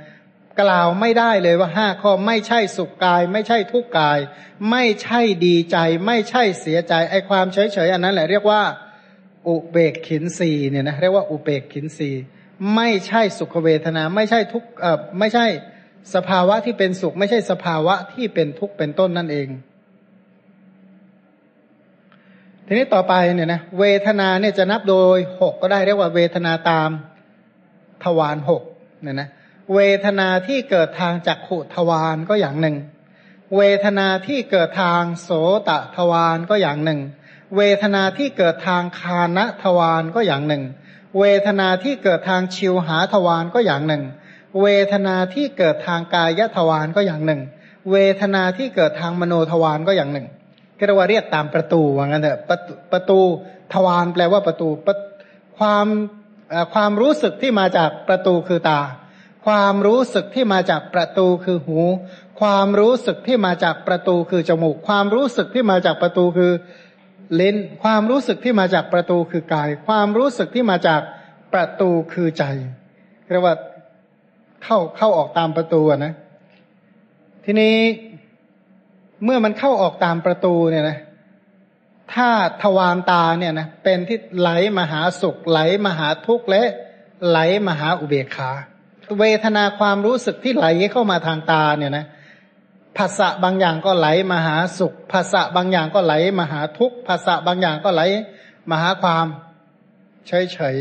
[0.60, 4.18] กล่าวไม่ได้เลยว่าห้าข้อไม่ใช่สุขกาย ไม่ใช่ทุกกาย
[4.70, 5.76] ไม่ใช่ดีใจ
[6.06, 8.62] ไม่ใช่เสียใจไอความเฉยเฉยอันนั้นแหละเรียกว่า
[9.48, 12.10] อุเบกขินสีเนี่ยนะเรียกว่าอุเบกขินสี
[12.74, 15.46] ไม่ใช่สุขเวทนา ไม่ใช่ทุกเอ่อไม่ใช่
[16.14, 19.48] สภาวะที่เป็นสุข ไม่ใช่สภาวะที่เป็นทุกข์เป็นต้นนั่นเอง
[22.70, 26.90] ทีนี้ต่อไปเนี่ยนะเวทนาเนี่ยจะนับโดยหกก็ได้เรียกว่าเวทนาตาม
[28.04, 28.62] ทวารหก
[29.02, 29.28] เนี่ยนะ
[29.74, 32.76] เวทนาที่เกิดทางจักขุทวารก็อย่างหนึ่ง
[33.56, 35.30] เวทนาที่เกิดทางโส
[35.68, 37.00] ตะทวารก็อย่างหนึ่ง
[37.56, 40.62] เวทนาที่เกิดทางคานะทวารก็อย่างหนึ่ง
[41.18, 44.02] เวทนาที่เกิดทางชิวหาทวารก็อย่างหนึ่ง
[44.62, 47.40] เวทนาที่เกิดทางกายทวารก็อย่างหนึ่ง
[47.90, 50.26] เวทนาที่เกิดทางมโนทวารก็อย่างหนึ่ง
[50.78, 52.40] ก็เรียกว่าเรียกตามประตูว่างั้นเถอะ
[52.92, 53.18] ประตู
[53.72, 54.68] ทวารแปลว่าประตู
[55.58, 55.86] ความ
[56.74, 58.80] ความรู้สึกที่มาจากประตูคือตา
[59.46, 61.78] ความรู้สึกที่มาจากประตูคือหู
[62.40, 66.52] ความรู้สึกที่มาจากประตูคือจมูก ความรู้สึกที่มาจากประตูคือ
[67.40, 71.00] ลิ้น ความรู้สึกที่มาจากประตูคือกาย ความรู้สึกที่มาจาก
[71.52, 72.44] ประตูคือใจ
[73.32, 73.56] เรียกว่า
[74.64, 76.12] เข้าเข้าออกตามประตูนะ
[77.44, 77.74] ทีนี้
[79.24, 80.98] เมื่อมันเข้าออกตามประตูเนี่ยนะ
[82.14, 82.28] ถ้า
[82.62, 86.62] ทวารตาเนี่ยนะเป็นที่ไหลมหาสุข ไหลมหาทุกข์และ
[87.28, 88.50] ไหลมหาอุเบกขา
[89.18, 92.06] เวทนาความรู้สึกที่ไหลเข้ามาทางตาเนี่ยนะ
[92.96, 98.02] ภาษะบางอย่างก็ไหลมหาสุขภาษะบางอย่างก็ไหลมหาทุกข์ภาษะบางอย่างก็ไหล
[98.70, 99.26] มหาความ
[100.28, 100.76] เฉยเฉย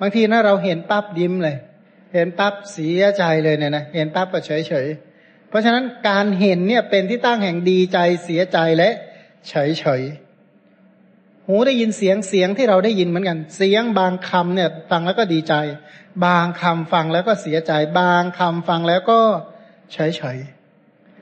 [0.00, 1.56] บางทีนะเราเห็นปั๊บยิ้มเลย
[2.14, 4.86] เห็นปั๊บเสียใจเลยเนี่ยนะเห็นปั๊บก็เฉยเฉย
[5.48, 8.90] เพราะฉะนั้นการเห็นเนี่ยเป็นที่ตั้งแห่งดีใจเสียใจและ
[9.48, 10.02] เฉยเฉย
[11.46, 15.54] หูได้ยินเสียงเสียงที่เราได้ยินเหมือนกัน เสียงบางคำเนี่ยฟังแล้วก็ดีใจ
[16.24, 19.20] บางคำฟังแล้วก็เสียใจ บางคำฟังแล้วก็
[19.92, 20.38] เฉยเฉย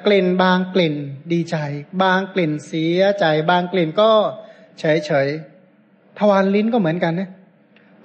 [0.07, 0.95] กลิ่นบางกลิ่น
[1.33, 1.57] ดีใจ
[2.03, 4.11] บางกลิ่นเสียใจ บางกลิ่นก็
[4.81, 5.29] เฉยเฉย
[6.19, 7.31] ทวารลิ้นก็เหมือนกันนะ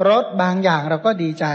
[0.10, 1.46] รสบางอย่างเราก็ดีใจ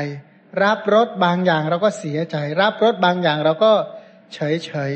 [0.62, 4.92] รับรสบางอย่างเราก็เสียใจ รับรสบางอย่างเราก็เฉยเฉย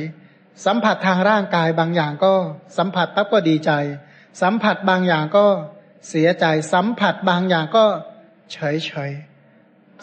[0.66, 2.32] สัมผัสทางร่างกายบางอย่างก็
[2.78, 3.72] สัมผัสปั๊บก็ดีใจ
[4.42, 5.46] สัมผัสบางอย่างก็
[6.08, 7.84] เสียใจ สัมผัสบางอย่างก็
[8.52, 9.10] เฉยเฉย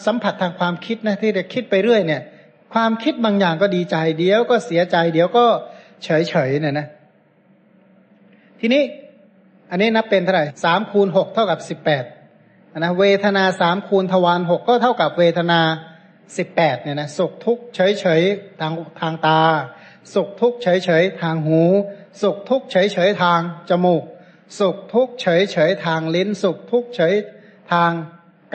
[0.06, 2.22] สัมผัสทางความคิดนะที่จะคิดไปเรื่อยเนี่ย
[2.74, 5.46] ความคิดบางอย่างก็ดีใจ เดี๋ยวก็เสียใจ เดี๋ยวก็
[6.04, 6.86] เฉยเฉยเนี่ยนะ
[8.60, 8.82] ทีนี้
[9.70, 12.04] อันนี้นับเป็นเท่าไหร่สามคูณหกเท่ากับสิบแปด
[12.78, 15.60] นะเวทนาสามคูณทวารหกก็เท่ากับเวทนา
[16.36, 18.22] สิบแปดเนี่ยนะสุขทุกข์เฉยเฉย
[18.60, 19.40] ทางทางตา
[20.14, 21.62] สุขทุกข์เฉยเฉยทางหู
[22.22, 24.02] สุขทุกข์เฉยเฉยทางจมูก
[24.58, 27.14] สุขทุกข์เฉยเฉยทางลิ้น สุขทุกข์เฉย
[27.72, 27.90] ทาง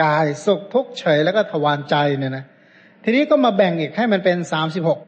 [0.02, 2.44] กาย สุขทุกข์เฉยแล้วก็ทวารใจเนี่ยนะ
[3.04, 4.98] ทีนี้ก็มาแบ่งอีกให้มันเป็นสามสิบหก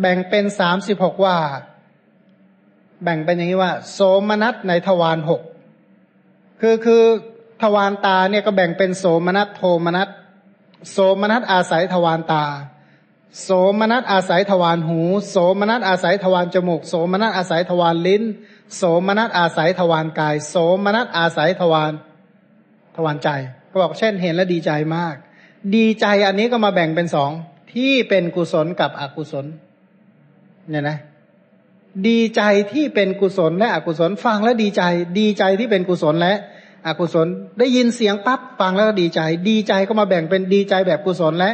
[0.00, 1.36] แบ่งเป็นสามสิบหกว่า
[3.02, 5.42] แบ่งเป็นอย่างนี้ว่า โสมนัสในทวารหก
[6.60, 7.02] คือคือ
[7.62, 10.08] ทวารตาเนี่ยก็แบ่งเป็นโสมนัสโทมนัส
[10.90, 12.44] โสมนัสอาศัยทวารตา
[13.42, 18.22] โสมนัสอาศัยทวารหู โสมนัสอาศัยทวารจมูก โสมนัสอาศัยทวารลิ้น
[18.76, 21.92] โสมนัสอาศัยทวารกาย โสมนัสอาศัยทวาร
[22.96, 23.28] ทวารใจ
[23.70, 25.14] ก็บอกเช่นเห็นแล้วดีใจมาก
[25.76, 27.30] ดีใจอันนี้ก็มาแบ่งเป็นสอง
[27.74, 29.46] ที่เป็นกุศลกับอกุศล
[30.70, 30.98] เนี่ยนะ
[32.08, 34.82] ดีใจที่เป็นกุศลและอกุศลฟังแล้วดีใจ
[35.18, 36.34] ดีใจที่เป็นกุศลและ
[36.86, 37.26] อกุศล
[37.58, 41.52] ได้ยินเสียงปั๊บฟังแล้วก็ดีใจ ดีใจก็มาแบ่งเป็นดีใจแบบกุศลและ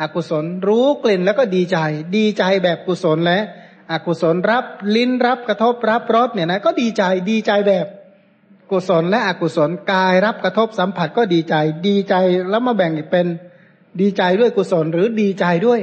[0.00, 1.78] อกุศลรู้กลิ่นแล้วก็ดีใจ
[2.16, 3.40] ดีใจแบบกุศลและ
[3.92, 4.64] อกุศลรับ
[4.96, 7.86] ลิ้นรับกระทบรับรสเนี่ยนะก็ดีใจดีใจแบบ
[8.70, 11.54] กุศลและอกุศลกายรับกระทบสัมผัสก็ดีใจ
[11.86, 12.14] ดีใจ
[12.50, 13.26] แล้วมาแบ่งอีกเป็น
[14.00, 15.80] ดีใจด้วยกุศลหรือดีใจด้วย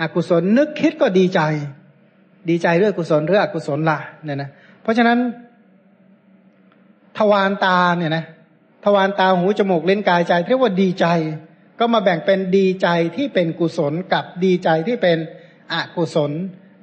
[0.00, 1.40] อกุศลนึกคิดก็ดีใจ
[2.48, 4.50] ดีใจด้วยกุศลหรืออกุศลล่ะเนี่ยนะ
[4.82, 5.18] เพราะฉะนั้น
[7.18, 8.24] ทวารตาเนี่ยนะ
[8.84, 11.06] ทวารตาหูจมูกเล่นกายใจเรียกว่าดีใจ
[11.78, 15.18] ก็มาแบ่งเป็นดีใจที่เป็นกุศลกับดีใจที่เป็น
[15.72, 16.32] อกุศล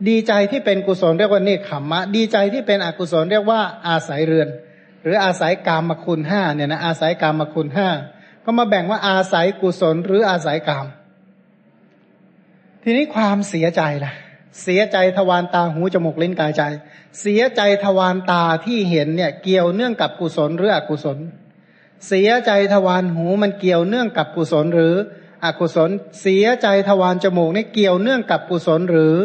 [0.10, 4.50] ดีใจที่เป็นกุศลเรียกว่าเนคขมมะ ดีใจที่เป็นอกุศลเรียกว่าอาศัยเรือน
[5.04, 7.90] หรืออาศัยกามคุณห้าเนี่ยนะอาศัยกามคุณห้า
[8.46, 10.88] ก็มาแบ่งว่าอาศัยกุศลหรืออาศัยกาม
[12.84, 14.14] ทีนี้ความเสียใจล่ะ
[14.64, 16.64] เสียใจทวารตาหูจมูกลิ้นกายใจ
[17.20, 21.18] เสียใจทวารตาที่เห็นเนี่ยเกี่ยวเนื่องกับกุศลหรืออกุศล
[22.08, 24.96] เสียใจทวารหูมันเกี่ยวเนื่องกับกุศลหรือ
[25.46, 25.90] อกุศล
[26.22, 29.16] เสียใจทวารจมูกนี่เกี่ยวเนื่องกับกุศลหรือ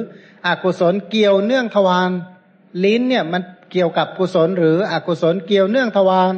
[0.47, 2.11] อกุศลเกี่ยวเนื่องทวาร
[2.85, 6.33] ลิ้นเนี่ยมันเกี่ยวกับกุศลหรือ อกุศลเกี่ยวเนื่องทวาร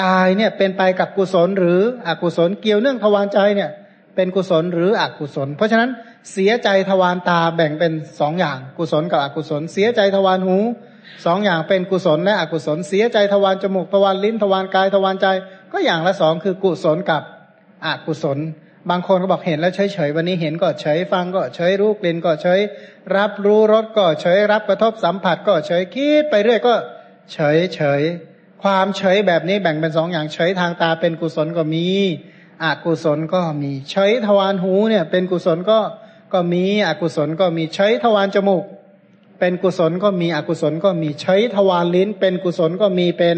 [0.00, 3.70] กายเนี่ยเป็นไปกับกุศลหรือ อกุศลเกี่ยวเนื่องทวารใจเนี่ย
[4.14, 5.90] เป็นกุศลหรืออกุศล เพราะฉะนั้น
[6.32, 10.58] เสียใจทวารตาแบ่งเป็นสองอย่าง กุศลกับอกุศล เสียใจทวารหู
[11.26, 15.26] สองอย่างเป็นกุศลและอกุศล เสียใจทวารจมูกทวารลิ้นทวารกายทวารใจ
[15.72, 17.22] ก็อย่างละสองคือกุศลกับ
[17.86, 18.38] อกุศล
[18.90, 22.60] บางคนก็บอกเห็นแล้วเฉยเฉยวันนี้เห็นก็เฉยฟังก็เฉยรู้กลิ่นก็เฉย
[23.16, 26.74] รับรู้รสก็เฉยรับกระทบสัมผัสก็เฉยคิดไปเรื่อยก็
[27.32, 28.02] เฉยเฉย
[28.62, 31.86] ความเฉยแบบนี้แบ่งเป็นสองอย่างเฉยทางตาเป็นกุศลก็มี
[32.64, 35.78] อกุศลก็มีเฉยทวารหูเนี่ยเป็นกุศลก็
[36.32, 38.64] ก็มีอกุศลก็มีเฉยทวารจมูก
[39.38, 43.36] เป็นกุศลก็มีอกุศลก็มีเฉยทวารลิ้น เป็นกุศลก็มีเป็น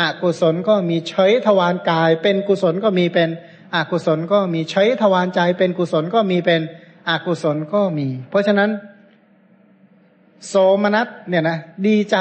[0.00, 3.30] อกุศลก็มีเฉยทวารกาย เป็นกุศลก็มีเป็น
[3.74, 6.62] อกุศลก็มีเฉยทวารใจ เป็นกุศลก็มีเป็น
[7.08, 8.70] อกุศลก็มี เพราะฉะนั้น
[10.48, 12.16] โสมนัสเนี่ยนะดีใจ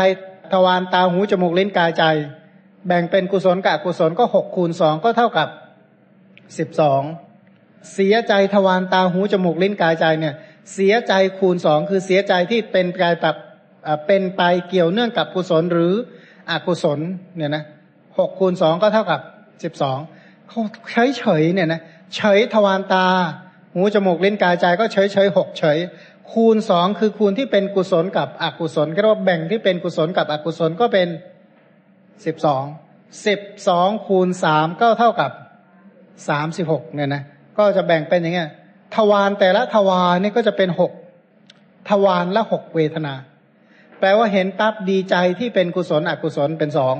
[0.53, 2.03] ทวารตาหูจมูกลิ้นกายใจ
[2.87, 5.47] แบ่งเป็นกุศลกับอกุศลก็หกคูณสองก็เท่ากับ
[6.57, 7.01] สิบสอง
[7.93, 10.35] เสียใจทวารตาหูจมูกลิ้นกายใจเนี่ย
[10.73, 13.35] เสียใจคูณสองคือเสียใจที่เป็นกายแบบ
[14.07, 15.93] เป็นไปเกี่ยวเนื่องกับกุศลหรือ
[16.49, 16.99] อกุศล
[17.37, 17.63] เนี่ยนะ
[18.17, 19.19] หกคูณสองก็เท่ากับ
[19.63, 19.97] สิบสอง
[20.49, 21.81] เขาเฉยเฉยเนี่ยนะ
[22.15, 23.05] เฉยทวารตา
[23.73, 25.77] หูจมูกลิ้นกายใจก็เฉยเฉยหกเฉย
[26.31, 31.07] คูณสองคือคูณที่เป็นกุศลกับอกุศลก็เรียกว่าแบ่งที่เป็นกุศลกับอกุศลก็เป็น
[32.25, 32.63] สิบสอง
[33.25, 35.31] สิบสองคูณสามก็เท่ากับ
[36.29, 37.23] สามสิบหกเนี่ยนะ
[37.57, 38.49] ก็จะแบ่งเป็นอย่างเงี้ย
[38.95, 40.91] ทวารแต่ละทวารนี่ก็จะเป็นหก
[41.89, 43.13] ทวารละหกเวทนา
[43.99, 46.95] แปลว่าเห็นปั๊บดีใจที่เป็นกุศลอกุศลเป็นสอง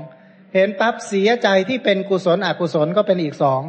[0.55, 3.61] เห็นปั๊บเสียใจที่เป็นกุศลอกุศลก็เป็นอีกสอง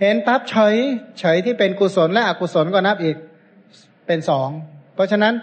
[0.00, 0.76] เห็นปั๊บเฉย
[1.18, 3.16] เฉยที่เป็นกุศลและอกุศลก็นับอีก
[4.06, 4.48] เป็นสอง
[4.94, 5.34] เพราะฉะนั้น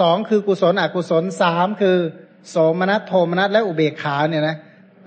[0.00, 1.96] สองคือกุศลอกุศลสามคือ
[2.50, 4.56] โสมนัสโทมนัสและอุเบกขาเนี่ยนะ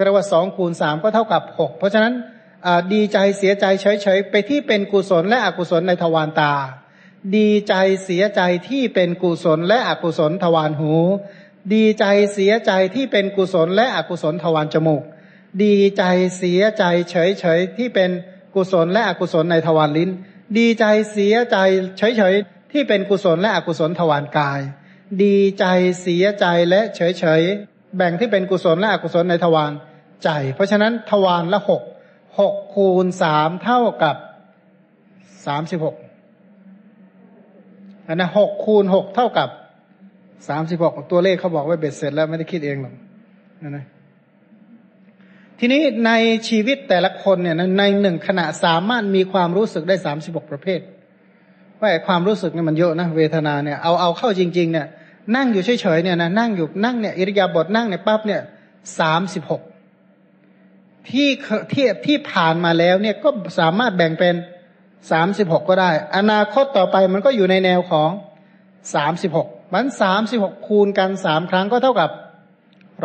[0.03, 2.13] เรียกว่าสองคูณสามก็เท่ากับหกเพราะฉะนั้น
[2.93, 6.53] ดีใจเสียใจเฉยๆไปที่เป็นกุศลและอกุศลในทวารตา
[7.35, 10.93] ดีใจเสียใจที่เป็นกุศลและอกุศลทวารหู
[11.73, 15.03] ดีใจเสียใจที่เป็นกุศลและอกุศลทวารจมูก
[15.63, 16.03] ดีใจ
[16.37, 18.09] เสียใจเฉยๆที่เป็น
[18.55, 20.09] กุศลและอกุศลในทวารลิ้น
[20.57, 21.57] ดีใจเสียใจ
[21.97, 24.61] เฉยๆที่เป็นกุศลและอกุศลทวารกาย
[25.23, 25.65] ดีใจ
[26.01, 29.71] เสียใจและเฉยๆแบ่งที่เป็นกุศลและอกุศลในทวาร
[30.23, 31.81] ใจ เพราะฉะนั้นทวารละหก
[32.39, 34.15] หกคูณสามเท่ากับ
[35.45, 35.95] สามสิบหก
[38.07, 39.49] อันนะหกคูณหกเท่ากับ
[40.47, 42.93] สามสิบหกตัวเลขเขาบอกไว้เบ็ดเสร็จแล้วไม่ได้คิดเองหรอก
[43.61, 43.85] นั่นะ
[45.59, 46.11] ทีนี้ใน
[46.49, 50.79] ชีวิตแต่ละคนเนี่ยในหนึ่งขณะสามารถมีความรู้สึกได้สามสิบหกประเภท
[51.81, 54.87] ว่าความรู้สึกเนี่ยมันเยอะนะเวทนาเนี่ยเอาเอาเข้าจริง ๆ เนี่ย
[55.35, 58.41] นั่งอยู่เฉยๆเนี่ยนะนั่งอยู่นั่งเนี่ยอิริยาบถนั่งเนี่ยปั๊บเนี่ย
[58.99, 59.61] สามสิบหก
[61.09, 61.27] ที่
[61.73, 64.35] ที่ที่ผ่านมาแล้วเนี่ยก็สามารถแบ่งเป็น
[65.11, 68.09] สามสิบหกก็ได้ อนาคตต่อไปมันก็อยู่ในแนวของ
[68.95, 72.09] สามสิบหกมันสามสิบหกคูณกันสามครั้งก็เท่ากับ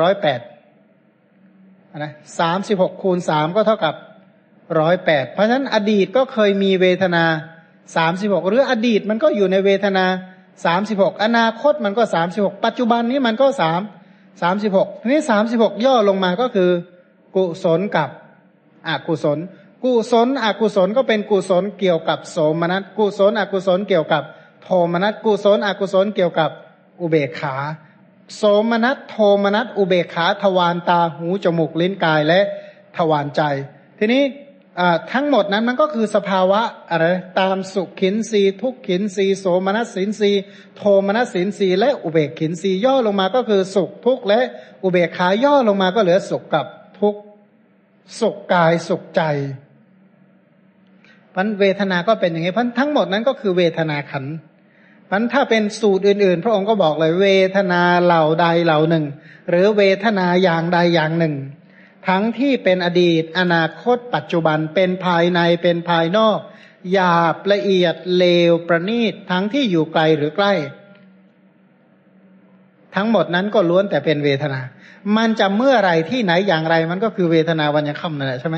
[0.00, 0.40] ร้อยแปด
[1.98, 3.94] นะสามสิบหกคูณสามก็เท่ากับ
[4.80, 7.24] ร้อยแปดเพราะฉะนั้นอดีตก็เคยมีเวทนา
[7.96, 10.06] สามสิบหกหรืออดีตมันก็อยู่ในเวทนา
[10.64, 13.80] สามสิบหกอนาคตมันก็สามสิบหกปัจจุบันนี้มันก็สาม
[14.42, 16.70] สามสิบหกทีนี้สามสิบหกย่อลงมาก็คือ
[17.36, 18.10] กุศลกับ
[18.88, 19.38] อกุศล
[19.84, 24.22] กุศลอกุศลก็เป็นกุศลเกี่ยวกับโสมนัสกุศลอกุศลเกี่ยวกับ
[24.62, 26.50] โทมนัสกุศลอกุศลเกี่ยวกับ
[27.00, 27.56] อุเบกขา
[28.36, 32.40] โสมนัสโทมนัสอุเบกขาทวารตาหูจมูกลิ้นกายและ
[32.96, 33.42] ทวารใจ
[33.98, 34.22] ทีนี้
[35.12, 37.06] ทั้งหมดนั้นมันก็คือสภาวะอะไร
[37.40, 40.30] ตามสุขขินสีทุกขินสีโสมนัสสินสี
[40.76, 44.40] โทมนัสสินสีและอุเบกขินสีย่อลงมาก็คือสุขทุกข์และ
[44.82, 46.66] อุเบกขาย่อลงมาก็เหลือสุขกับ
[47.00, 47.18] ทุกข
[48.20, 49.22] สุขกายสุขใจ
[51.34, 54.24] พันเวทนาก็เป็นอย่างนี้พันทั้งหมดนั้นก็คือเวทนาขัน
[55.10, 59.04] พันถ้าเป็นสูตรอื่น ๆ พระองค์ก็บอกเลย เวทนาเหล่าใดเหล่าหนึ่ง
[59.50, 61.34] หรือเวทนาอย่างใดอย่างหนึ่ง
[62.08, 66.38] ทั้งที่เป็นอดีต อนาคต ปัจจุบันเป็นภายในเป็นภายนอก
[66.92, 70.52] หยาบละเอียดเลวประณีตทั้งที่อยู่ไกลหรือใกล้
[72.94, 74.60] ทั้งหมดนั้นก็ล้วนแต่เป็นเวทนา
[75.16, 78.56] มันจะเมื่อไรที่ไหนอย่างไร มันก็คือเวทนาวันยังค่ำนั่นแหละใช่ไหม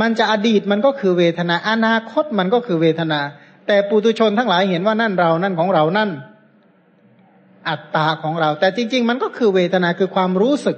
[0.00, 3.20] มันจะอดีตมันก็คือเวทนาอนาคตมันก็คือเวทนา
[3.66, 6.10] แต่ปุตุชนทั้งหลายเห็นว่านั่นเรานั่นของเรานั่น
[7.68, 10.76] อัตตาของเรา แต่จริง ๆ มันก็คือเวทนาคือความรู้สึก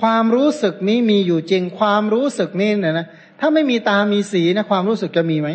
[0.00, 3.06] ความรู้สึกนี้มีอยู่จริง ความรู้สึกนี้เนี่ยนะ
[3.40, 5.48] ถ้าไม่มีตามีสีนะความรู้สึกจะมีไหม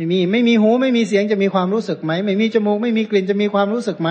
[0.00, 4.10] ไม่มีไม่มีหูไม่มีเสียงจะมีความรู้สึกไหมไม่มีจมูกไม่มีกลิ่นจะมีความรู้สึกไหม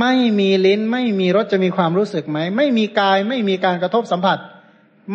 [0.00, 4.38] ไม่มีลิ้นไม่มีรสจะมีความรู้สึกไหมไม่มีกายไม่มีการกระทบสัมผัส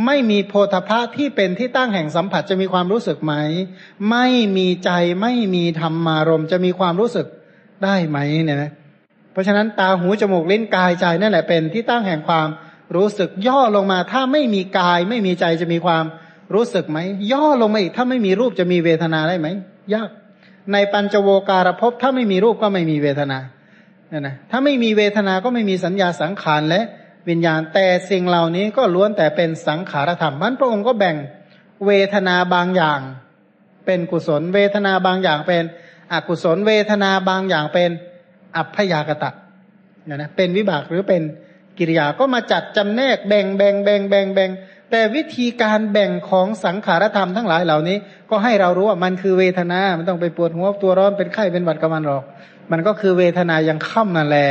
[0.06, 3.34] ไม่มีโพธพะที่เป็นที่ตั้งแห่งสัมผัสจะมีความรู้สึกไหม
[4.12, 4.28] ไม่
[4.58, 7.28] มีใจไม่มีธรรมารมจะมีความรู้สึก
[7.84, 8.72] ได้ไหมเนี่ยนะ
[9.32, 12.48] เพราะฉะนั้นตาหูจมูกลิ้นกายใจนั่นแหละเป็นที่ตั้งแห่งความ
[12.96, 16.04] รู้สึกย่อลงมา ถ้าไม่มีกาย ไม่มีใจจะมีความ
[16.54, 17.00] รู้สึกไหม
[17.32, 19.48] ย่อลงมาอีกถ้าไม่มีรูปจะมีเวทนาได้ไหม
[19.94, 20.10] ยาก
[20.74, 23.40] ในปัญจโวการภพถ้าไม่มีรูปก็ไม่มีเวทนา
[24.10, 26.82] เนี่ยนะถ้าไม่มีเวทนาก็ไม่มีสัญญาสังขารและ
[27.30, 31.16] วิญญาณแต่สิ่งเหล่านี้ก็ล้วนแต่เป็นสังขารธรรมมันพระองค์ก็แบ่ง
[31.86, 33.00] เวทนาบางอย่าง
[33.86, 35.64] เป็นกุศล เวทนาบางอย่างเป็น
[36.14, 37.90] อกุศล เวทนาบางอย่างเป็น
[38.56, 39.32] อัพยากตะ
[40.06, 41.22] เนี่ยนะเป็นวิบากหรือเป็น
[41.78, 44.50] กิริยาก็มาจัดจำแนกแบ่งแบ่งแบ่งแบ่งแบ่ง
[44.96, 47.98] แต่วิธีการแบ่งของสังขารธรรมทั้งหลายเหล่านี้
[48.30, 52.24] ก็ให้เรารู้ว่ามันคือเวทนา มันต้องไปปวดหัวตัวร้อนเป็นไข้เป็นหวัดกับมันหรอก
[52.72, 54.50] มันก็คือเวทนายังค่ำนั่นแหละ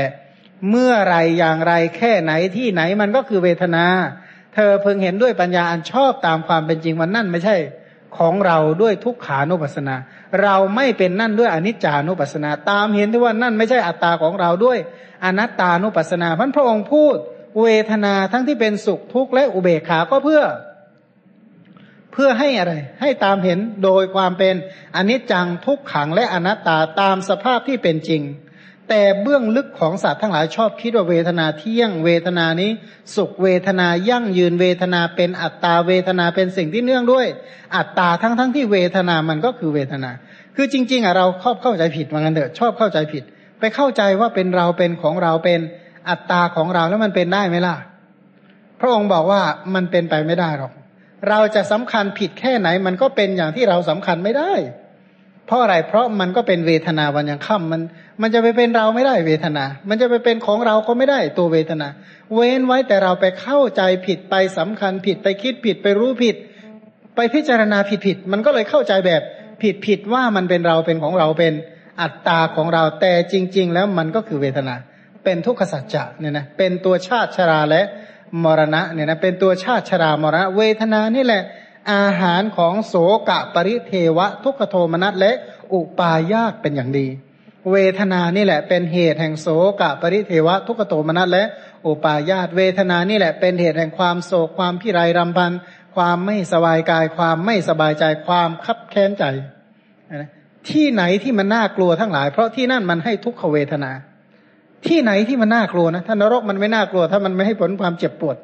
[0.70, 3.84] เมื่อไรอย่างไรแค่ไหนที่ไหนมันก็คือเวทนา
[4.54, 7.56] เธอเพิ่งเห็นด้วยปัญญาอันชอบตามความเป็นจริงมันนั่นไม่ใช่
[8.18, 9.94] ของเราด้วยทุกขานุปัสนา
[10.42, 14.78] เราไม่เป็นนั่นด้วยอนิจจานุปัสนา ตามเห็นที่ว่านั่นไม่ใช่อัตตาของเราด้วย
[15.24, 17.18] อนัตตานุปัสนาพันพระองค์พูด
[17.62, 20.42] เวทนาทั้งที่เป็นสุขทุกข์และอุเบกขาก็เพื่อ
[22.12, 24.54] เพื่อให้อะไร ให้ตามเห็นโดยความเป็น
[24.96, 28.22] อนิจจังทุกขังและอนัตตาตามสภาพที่เป็นจริง
[28.88, 32.70] แต่เบื้องลึกของสัตว์ทั้งหลายชอบคิดว่าเวทนาเที่ยงเวทนานี้
[33.16, 37.26] สุขเวทนายั่งยืนเวทนาเป็นอัตตาเวทนาเป็นสิ่งที่เนื่องด้วย
[37.76, 40.10] อัตตาทั้งทั้งที่เวทนามันก็คือเวทนา
[40.56, 43.22] คือจริง ๆอะเราครอบเข้าใจผิดว่างั้นเถอะชอบเข้าใจผิด
[43.58, 45.60] ไปเข้าใจว่าเป็นเราเป็นของเราเป็น
[46.08, 47.76] อัตตาของเราแล้วมันเป็นได้ไหมล่ะ
[48.80, 49.40] พระองค์บอกว่า
[49.74, 50.72] มันเป็นไปไม่ได้หรอก
[51.28, 54.52] เราจะสำคัญผิดแค่ไหน มันก็เป็นอย่างที่เราสำคัญไม่ได้
[55.46, 57.82] เพราะอะไร เพราะมันก็เป็นเวทนาวันยังค่ำมัน
[58.22, 61.88] มันจะไปเป็นเราไม่ได้เวทนา มันจะไปเป็นของเราก็ไม่ได้ตัวเวทนา
[62.34, 66.36] เว้นไว้แต่เราไปเข้าใจผิดไปสำคัญผิดไปคิดผิดไปรู้ผิด
[67.16, 69.22] ไปพิจารณาผิดผิด มันก็เลยเข้าใจแบบ
[69.62, 71.52] ผิดผิดว่ามันเป็นเราเป็นของเราเป็น
[72.00, 74.74] อัตตาของเราแต่จริง ๆ แล้วมันก็คือเวทนา
[75.24, 77.82] เป็นทุกขสัจจะเนี่ยนะเป็นตัวชาติชราและ
[78.44, 81.42] มรณะเนี่ยนะเป็นตัวชาติชรามรณะ เวทนานี่แหละ
[81.92, 82.94] อาหารของโส
[83.28, 85.32] กะปริเทวะ ทุกขโทมนัสและ
[85.74, 87.06] อุปายาตเป็นอย่างดี
[87.72, 89.48] เวทนานี่แหละ เป็นเหตุแห่งโส
[89.80, 91.44] กะปริเทวะ ทุกขโทมนัสและ
[91.86, 95.52] อุปายาตเวทนานี่แหละเป็นเหตุแห่งความโศกความพิไรรำพัน
[95.96, 99.24] ความไม่สบายกาย ความไม่สบายใจความคับแค้นใจ
[100.68, 103.92] ที่ไหนที่มันน่ากลัวทั้งหลาย เพราะที่นั่นมันให้ทุกขเวทนา
[104.86, 108.36] ที่ไหนที่มันน่ากลัวนะถ้านรกมันไม่น่ากลัว ถ้ามันไม่ให้ผลความเจ็บปวด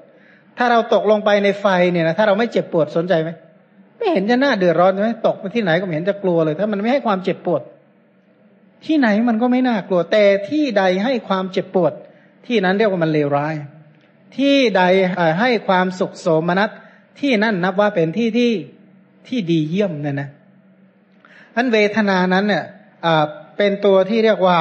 [0.58, 3.30] ถ้าเราตกลงไปในไฟเนี่ยนะถ้าเราไม่เจ็บปวดสนใจไหม
[3.98, 7.62] ไม่เห็นจะน่าเดือดร้อนใช่ไหมตกไปที่ไหนก็ไม่เห็นจะกลัวเลย ถ้ามันไม่ให้ความเจ็บปวด
[8.86, 11.92] ที่ไหนมันก็ไม่น่ากลัว แต่ที่ใดให้ความเจ็บปวด
[12.46, 13.54] ที่นั้นเรียกว่ามันเลวร้าย
[14.36, 14.82] ที่ใด
[15.40, 16.70] ให้ความสุขโสมนัส
[17.20, 18.52] ที่นั่นนับว่าเป็นที่ที่
[19.28, 20.28] ที่ดีเยี่ยมเนี่ยนะ
[21.56, 22.64] อันเวทนานั้นเนี่ย
[23.56, 24.58] เป็นตัวที่เรียกว่า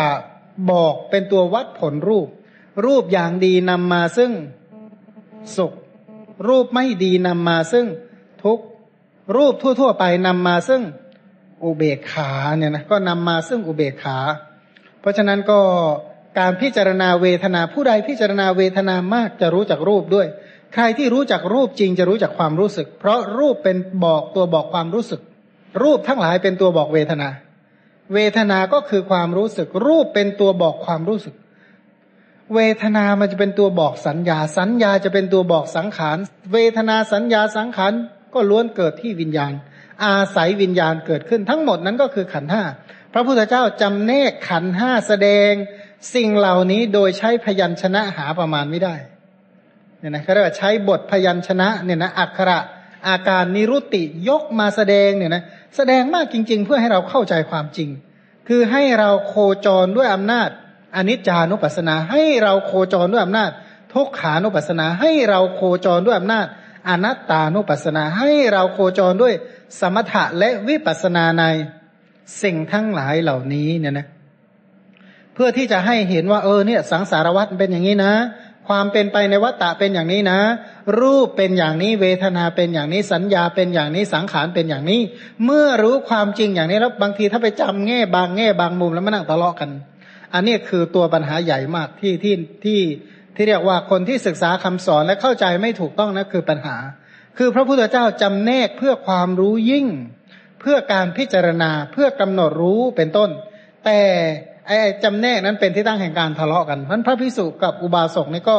[0.71, 2.27] บอกเป็นตัววัดผลรูป
[2.85, 4.31] รูปอย่างดีนำมาซึ่ง
[5.57, 5.73] สุข
[6.47, 7.85] รูปไม่ดีนำมาซึ่ง
[8.43, 8.59] ทุก
[9.37, 10.81] รูปทั่ว ๆ ไปนำมาซึ่ง
[11.63, 14.17] อุเบกขาเนี่ยนะก็นำมาซึ่งอุเบกขา
[14.99, 15.59] เพราะฉะนั้นก็
[16.39, 20.27] การพิจารณาเวทนาผู้ใดพิจารณาเวทนามากจะรู้จักรูปด้วย
[20.73, 25.21] ใครที่รู้จักรูปจริงจะรู้จักความรู้สึก เพราะรูปเป็นบอกตัวบอกความรู้สึก
[25.83, 27.29] รูปทั้งหลายเป็นตัวบอกเวทนา
[28.13, 31.35] เวทนาก็คือความรู้สึก รูปเป็นตัวบอกความรู้สึก
[32.55, 36.17] เวทนามันจะเป็นตัวบอกสัญญา สัญญาจะเป็นตัวบอกสังขาร
[36.53, 37.93] เวทนาสัญญาสังขาร
[38.33, 39.53] ก็ล้วนเกิดที่วิญญาณ
[40.05, 42.63] อาศัยวิญญาณเกิดขึ้นทั้งหมดนั้นก็คือขันห้า
[43.13, 45.51] พระพุทธเจ้าจำแนกขันห้าแสดง
[46.15, 48.95] สิ่งเหล่านี้โดยใช้พยัญชนะหาประมาณไม่ได้
[49.99, 52.59] เนี่ยนะเขาเรียกว่าใช้บทพยัญชนะเนี่ยนะอักขระ
[53.07, 55.43] อาการนิรุติยกมาแสดงเนี่ยนะ
[55.75, 57.89] แสดงมากจริง ๆ เพื่อให้เราเข้าใจความจริง
[58.47, 60.49] คือให้เราโคจรด้วยอำนาจ
[60.95, 63.51] อนิจจานุปัสสนา ให้เราโคจรด้วยอำนาจ
[63.93, 66.45] ทุกขานุปัสสนา ให้เราโคจรด้วยอำนาจ
[66.89, 69.33] อนัตตานุปัสสนา ให้เราโคจรด้วย
[69.79, 71.43] สมถะและวิปัสสนาใน
[72.41, 74.07] สิ่งทั้งหลายเหล่านี้เนี่ยนะ
[75.33, 78.13] เพื่อที่จะให้เห็นว่าเออเนี่ย สังสารวัฏเป็นอย่างนี้นะ
[78.67, 80.39] ความเป็นไปในวัฏฏะเป็นอย่างนี้นะ
[80.99, 85.01] รูปเป็นอย่างนี้เวทนาเป็นอย่างนี้สัญญาเป็นอย่างนี้สังขารเป็นอย่างนี้
[85.45, 89.69] เมื่อรู้ความจริงอย่างนี้แล้วบางทีถ้าไปจำแง่บางแง่บางมุมแล้วมานั่งทะเลาะกัน
[90.33, 92.81] อันนี้คือตัวปัญหาใหญ่มากที่ที่ที่
[93.35, 96.77] ที่เรียกว่าคนที่ศึกษาคำสอนและเข้าใจไม่ถูกต้องนะคือปัญหา
[97.37, 99.87] คือพระพุทธเจ้าจำแนกเพื่อความรู้ยิ่ง
[100.61, 103.29] เพื่อการพิจารณาเพื่อกำหนดรู้เป็นต้น
[103.85, 103.99] แต่
[104.67, 108.57] ไอ้จำแนกนั้นเป็นที่ตั้งแห่งการทะเลาะกันเพราะพระพิสุกับอุบาสกนี่ก็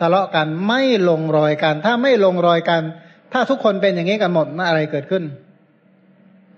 [0.00, 2.82] ทะเลาะกันไม่ลงรอยกัน ถ้าไม่ลงรอยกัน
[3.32, 5.22] ถ้าทุกคนเป็นอย่างนี้กันหมดน่าอะไรเกิดขึ้น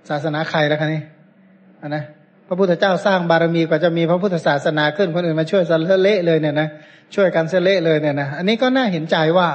[0.08, 1.02] ศาสนาใครแล้วคะนี่
[1.88, 2.04] นนะ
[2.48, 6.68] พระพุทธเจ้าสร้างบารมีกว่าจะมีพระพุทธศาสนาขึ้นคนอื่นมาช่วยซะเละเลยเนี่ยนะ
[7.14, 9.48] ช่วยกันเสเละเลยเนี่ยนะอันนี้ก็น่าเห็นใจว่า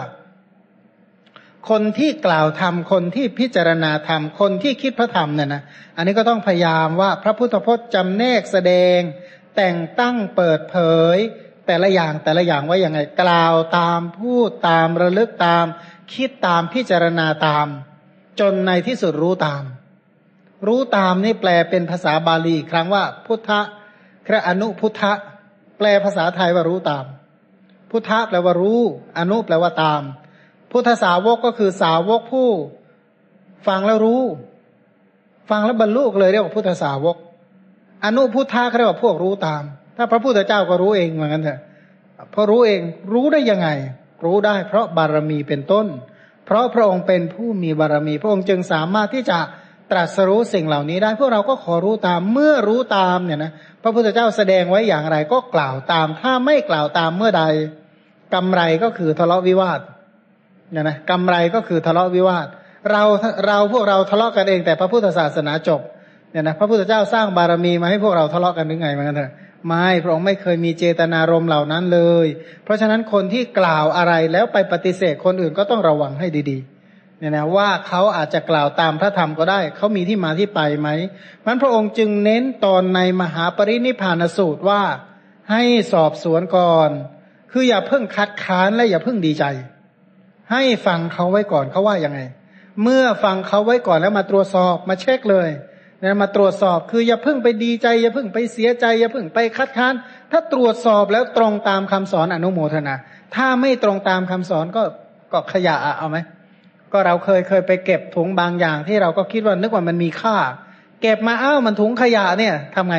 [1.69, 5.61] คนที่กล่าวธรรมคนที่พิจารณาธรรมคนที่คิดพระธรรมเนี่ยนะ
[5.97, 8.99] อันนี้ก็ต้องพยายามว่าพระพุทธพจน์จำแนกแสดง
[9.57, 10.77] แต่งตั้งเปิดเผ
[11.15, 11.17] ย
[11.67, 15.65] แต่ละอย่างแต่ละอย่างว่าอย่างไงกล่าวตามพูดตามระลึกตาม
[16.13, 17.67] คิดตามพิจารณาตาม
[18.39, 19.63] จนในที่สุดรู้ตาม
[20.67, 23.61] รู้ตามนี่แปลเป็นภาษาบาลีครั้งว่า พุทธะ
[24.27, 25.13] คระอนุพุทธะ
[25.77, 27.05] แปลภาษาไทยว่ารู้ตาม
[27.91, 28.81] พุทธะแปลว่ารู้
[29.17, 30.01] อนุแปลว่าตาม
[30.71, 32.49] พุทธสาวกก็คือสาวกผู้
[33.67, 34.23] ฟังแล้วรู้
[35.49, 37.17] ฟังแล้วบรรลุเลยเรียกว่าพุทธสาวก
[38.05, 39.63] อนุพุทธะเขาเรียกว่าพวกรู้ตาม
[39.97, 41.59] ถ้าพระพุทธเจ้าก็รู้เองเหมือนกันเถอะ
[42.33, 42.81] พอรู้เอง
[43.13, 43.67] รู้ได้ยังไง
[44.25, 45.87] รู้ได้ เพราะบารมีเป็นต้น
[46.45, 49.39] เพราะพระองค์เป็นผู้มีบารมี พระองค์จึงสามารถที่จะ
[49.91, 53.51] ตรัสรู้สิ่งเหล่านี้ได้ พวกเราก็ขอรู้ตามเมื่อรู้ตามเนี่ยนะ
[53.83, 57.43] พระพุทธเจ้าแสดงไว้อย่างไรก็กล่าวตาม ถ้าไม่กล่าวตามเมื่อใด
[58.33, 59.79] กำไรก็คือทะเลาะวิวาท
[60.71, 62.47] เนี่ยนะกำไรก็คือทะเลาะวิวาท
[62.91, 63.03] เรา
[63.45, 65.81] เราพวกเราทะเลาะกันเองแต่พระพุทธศาสนาจบ
[66.32, 69.32] เนี่ยนะพระพุทธเจ้าสร้างบารมีมาให้พวกเราทะเลาะกันหรือไงเหมือนกันเถอะ
[69.67, 72.28] ไม่พระองค์ไม่เคยมีเจตนารมณ์เหล่านั้นเลย
[72.63, 80.89] เพราะฉะนั้นคนที่กล่าวอะไรแล้วไปปฏิเสธคนอื่นก็ต้องระวังให้ดีๆเนี่ยนะว่าเขาอาจจะกล่าวตามพระธรรมก็ได้ เขามีที่มาที่ไปไหม
[81.45, 84.82] มันพระองค์จึงเน้นตอนในมหาปรินิพานสูตรว่า
[85.51, 85.63] ให้
[85.93, 86.89] สอบสวนก่อน
[87.51, 89.45] คืออย่าเพิ่งคัดค้านและอย่าเพิ่งดีใจ
[90.51, 92.19] ให้ฟังเขาไว้ก่อนเขาว่ายังไง
[92.84, 95.49] เมื่อฟังเขาไว้ก่อนแล้วมาตรวจสอบมาเช็คเลย
[96.03, 99.93] นะมาตรวจสอบคืออย่าเพิ่งไปดีใจ อย่าเพิ่งไปเสียใจ อย่าเพิ่งไปคัดค้าน
[100.31, 102.95] ถ้าตรวจสอบแล้วตรงตามคำสอนอนุโมทนา
[103.35, 104.83] ถ้าไม่ตรงตามคำสอนก็
[105.33, 106.17] ก็ขยะเอาไหม
[106.91, 110.37] ก็เราเคยเคยไปเก็บถุงบางอย่าง ที่เราก็คิดว่านึกว่ามันมีค่า
[111.01, 112.97] เก็บมาอ้าวมันถุงขยะเนี่ยทำไง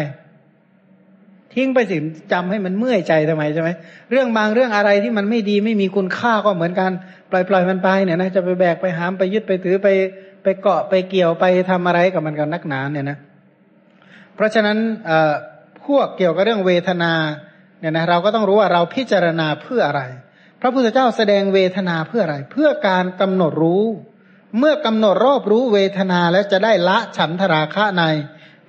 [1.55, 1.97] ทิ้งไปสิ
[2.33, 3.71] จำให้มันเมื่อยใจทำไมใช่ไหม
[4.11, 6.91] เรื่องบางเรื่องอะไรที่มันไม่ดีไม่มีคุณค่าก็เหมือนกัน
[7.31, 9.89] ปล่อยปล่อยมันไปเนี่ยนะจะไปแบกไปหามไปยึดไปถือไป
[10.49, 13.19] ไปเกาะไปเกี่ยวไปทำอะไรกับมันกันนักหนาเนี่ยนะ
[14.35, 14.79] เพราะฉะนั้น
[15.85, 17.13] พวกเกี่ยวกับเรื่องเวทนา
[17.81, 20.03] เนี่ยนะเราก็ต้องรู้ว่าเราพิจารณาเพื่ออะไร
[20.61, 23.85] พระพุทธเจ้าแสดงเวทนาเพื่ออะไร เพื่อการกำหนดรู้
[24.59, 28.05] เมื่อกำหนดรอบรู้เวทนาแล้วจะได้ละฉันทราคะใน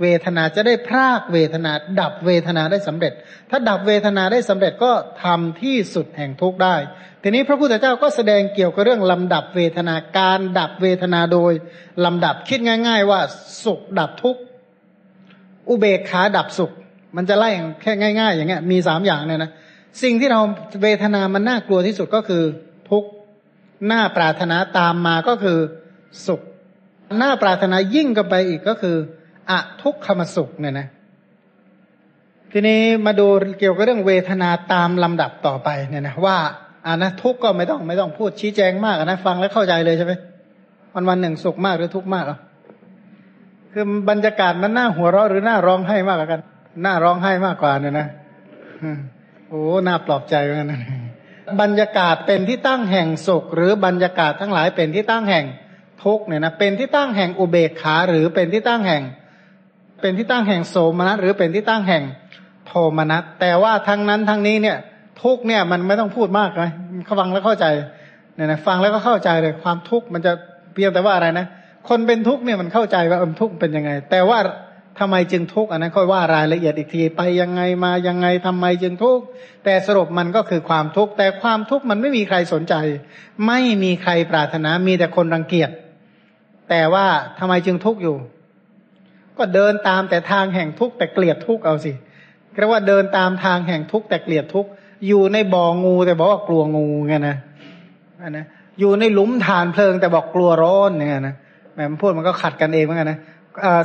[0.02, 3.14] เวทนาจะได้พรากเวทนา ดับเวทนาได้สำเร็จ
[3.50, 4.92] ถ้าดับเวทนาได้สำเร็จก็
[5.24, 6.76] ทำที่สุดแห่งทุกข์ได้
[7.24, 11.54] ทีนี้พระพุทธเจ้าก็แสดงเกี่ยวกับเรื่องลำดับเวทนาการดับเวทนาโดย
[12.06, 13.20] ลำดับคิดง่าย ๆ ว่า
[13.64, 14.42] สุขดับทุกข์
[15.70, 16.72] อุเบกขาดับสุข
[17.16, 17.50] มันจะไล่
[17.82, 19.52] แค่ง่าย ๆ อย่างเงี้ยมีสามอย่างเนี่ยนะ
[20.04, 20.40] สิ่งที่เรา
[20.84, 22.44] เวทนามันน่ากลัวที่สุดก็คือ
[22.90, 23.10] ทุกข์
[23.88, 25.58] หน้าปรารถนาตามมาก็คือ
[26.28, 26.42] สุข
[27.18, 28.96] หน้าปรารถนายิ่งกันไปอีกก็คือ
[29.50, 30.88] อะทุกขมสุขเนี่ยนะ
[32.52, 33.28] ทีนี้มาดู
[33.60, 36.38] เกี่ยวกับเรื่องเวทนาตามลำดับต่อไปเนี่ยนะว่า
[36.86, 40.14] อ่านะทุกก็ไม่ต้องไม่ต้องพูดชี้แจงมากนะฟังแล้วเข้าใจเลยใช่ไหม
[40.94, 42.40] วันวันหนึ่งสุขมากหรือทุกข์มากอะ
[43.74, 46.42] คือบรรยากาศมันน่าหัวเราะหรือน่าร้องไห้มากกว่ากัน
[46.86, 48.08] น่าร้องไห้มากกว่าเนี่ยนะ
[49.50, 50.74] โอ้น่าปลอบใจเหมือนกันน
[51.62, 55.46] บรรยากาศเป็นที่ตั้งแห่งสุข หรือบรรยากาศทั้งหลายเป็นที่ตั้งแห่ง
[56.04, 59.04] ทุกเนี่ยนะเป็นที่ตั้งแห่งอุเบกขา หรือเป็นที่ตั้งแห่ง
[60.02, 62.04] เป็นที่ตั้งแห่งโสมนัสหรือเป็นที่ตั้งแห่ง
[62.68, 64.78] โทมนัสแต่ว่าทั้งนั้นทั้งนี้เนี่ย
[65.24, 66.72] ทุกเนี่ยมันไม่ต้องพูดมากเลย
[67.20, 67.66] ฟังแล้วเข้าใจ
[68.36, 70.32] เนี่ยนะฟังแล้วก็เข้าใจเลยความทุกข์มันจะ
[70.74, 71.46] เพียงแต่ว่าอะไรนะ
[71.90, 74.40] คนเป็นทุกข์เนี่ยมันเข้าใจว่าเออทุกข์เป็นยังไง แต่ว่า
[75.00, 79.24] ทำไมจึงทุกข์อันนั้นค่อยว่ารายละเอียดอีกทีไปยังไงมายังไงทำไมจึงทุกข์
[79.66, 82.76] แต่สรุปมันก็คือความทุกข์แต่ความทุกข์มันไม่มีใครสนใจ
[83.48, 85.70] ไม่มีใครปรารถนามีแต่คนรังเกียจ
[86.70, 87.06] แต่ว่า
[87.40, 88.16] ทำไมจึงทุกข์อยู่
[89.38, 91.92] ก็เดินตามแต่ทางแห่งทุกข์แต่เกลียดทุกข์เอาสิ
[92.56, 94.70] เรียกว่าเดินตามทางแห่งทุกข์แต่เกลียดทุกข์
[95.08, 97.38] อยู่ในบ่องูแต่บอกว่ากลัวงูไงนะ
[98.30, 98.46] นะ
[98.80, 101.36] อยู่ในหลุมฐานเพลิงแต่บอกกลัวร้อนไงนะ
[101.74, 103.20] แหมพูดมันก็ขัดกันเองเหมือนกันนะ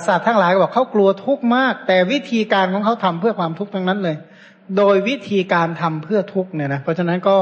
[0.07, 4.17] สัตว์ทั้งหลายบอกเขากลัวทุกข์มาก แต่วิธีการของเขาทำเพื่อความทุกข์ทั้งนั้นเลย
[4.77, 7.37] โดยวิธีการทำเพื่อทุกข์เนี่ยนะเพราะฉะนั้นก็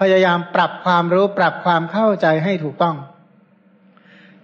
[0.00, 2.96] พยายามปรับความรู้ปรับความเข้าใจให้ถูกต้อง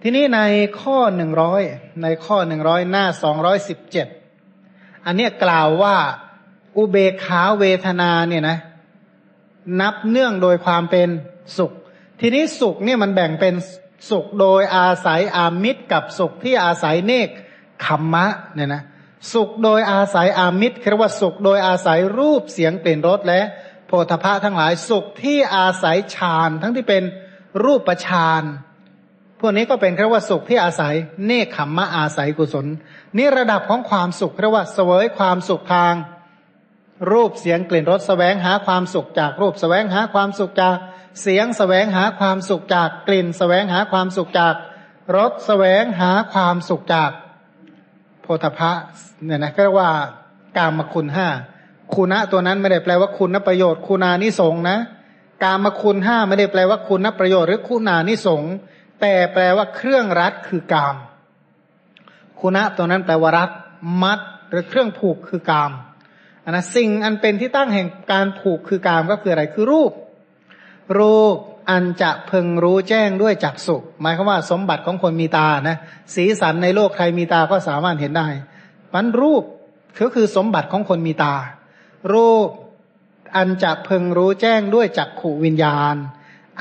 [0.01, 0.41] ทีนี้ใน
[0.81, 1.61] ข้อหนึ่งร้อย
[2.03, 4.07] ในข้อหนึ่งร้อยหน้าสองร้อยสิบเจ็ด
[5.05, 5.95] อันนี้กล่าวว่า
[6.77, 8.57] อุเบกขาเวทนาเนี่ยนะ
[9.81, 11.09] นับเนื่องโดยความเป็น
[11.57, 11.71] สุข
[12.19, 13.55] ทีนี้สุขเนี่ยมันแบ่งเป็น
[14.09, 17.29] สุขโดยอาศัยอามิตรกับสุขที่อาศัยเนก
[17.85, 18.83] ขมมะเนี่ยนะ
[19.33, 23.41] สุขโดยอาศัยอามิตรคือว่าสุขโดยอาศัยรูปเสียงกลิ่ยนรสและ
[23.87, 27.03] โพธพะทั้งหลายสุขที่อาศัยฌานทั้งที่เป็น
[27.63, 28.43] รูปฌาน
[29.39, 30.93] พวกนี้ก็เป็นค่ว่าสุขที่อาศัย
[31.25, 32.65] เนคขมมะอาศัยกุศล
[33.17, 35.93] นี่ระดับของความสุขเรียกว่าเสวยความสุขทาง
[37.11, 40.77] รูปเสียงกลิ่นรสแสวงหาความสุขจากรูปแสวงหาความสุขจาก
[41.21, 44.55] เสียงแสวงหาความสุขจากกลิ่น แสวงหาความสุขจาก
[45.15, 47.11] รสแสวงหาความสุขจาก
[48.21, 48.71] โพธพะ
[49.25, 49.91] เนี่ยนะก็เรียกว่า
[50.57, 51.27] กามคุณห้า
[51.95, 54.77] คุณะตัวนั้นไม่ได้แปลว่าคุณประโยชน์ คุณานิสงนะ
[55.43, 58.43] กามคุณห้าไม่ได้แปลว่าคุณประโยชน์หรือคุณานิสง
[59.01, 60.95] แต่แปลว่าเครื่องรัดคือกาม
[62.39, 63.49] คุณะตัวนั้นแปลว่ารัด
[64.03, 65.71] มัดหรือเครื่องผูกคือกาม
[66.55, 69.91] นะสิ่งอันเป็นที่ตั้งแห่งการผูกคือกามก็คืออะไรคือรูป
[70.99, 71.37] รูป
[71.69, 75.77] อันจะพึงรู้แจ้งด้วยจักสุหมายความว่าสมบัติของคนมีตานะ
[76.15, 78.27] สีสันในโลกใครมีตาก็สามารถเห็นได้
[78.93, 79.43] มันรูป
[79.99, 81.35] ก็คือสมบัติของคนมีตา
[82.13, 82.49] รูป
[83.35, 85.95] อันจะพึงรู้แจ้งด้วยจักขูวิญญาณ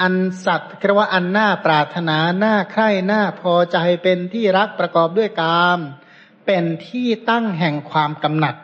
[0.00, 0.14] อัน
[0.44, 5.78] สัตว์เรียกว่าอันหน่าปรารถนาหน่าใคร่หน่าพอใจเป็นที่รักประกอบด้วยกาม
[6.46, 8.54] เป็นที่ตั้งแห่งความกำหนัด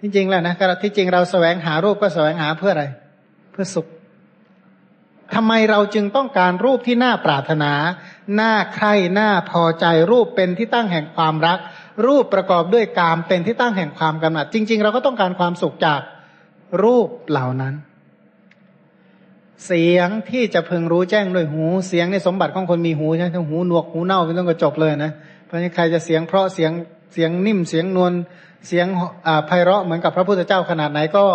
[0.00, 2.84] จริงๆแล้วนะที่จริงเราแสวงหารูปก็แสวงหาเพื่ออะไร
[3.52, 3.86] เพื่อสุข
[5.34, 7.72] ทำไมเราจึงต้องการรูปที่น่าปรารถนา
[8.40, 11.58] น่าใคร่น่าพอใจรูปเป็นที่ตั้งแห่งความรัก
[12.06, 16.00] รูปประกอบด้วยกามเป็นที่ตั้งแห่งความกำหนัด จริง ๆ เราก็ต้องการความสุขจาก
[16.82, 17.74] รูปเหล่านั้น
[19.66, 25.12] เสียงที่จะพึงรู้แจ้งด้วยหู เสียงในสมบัติของคนมีหูใช่ไหมหูหนวกหูเน่าไม่ต้องกระจกเลยนะ
[25.44, 26.72] เพราะนั้ใครจะเสียงเพราะเสียง
[27.14, 28.12] เสียงนิ่มเสียงนวล
[28.66, 28.86] เสียง
[29.46, 31.26] ไพเราะเหมือนกับพระพุทธเจ้าขนาดไหนก็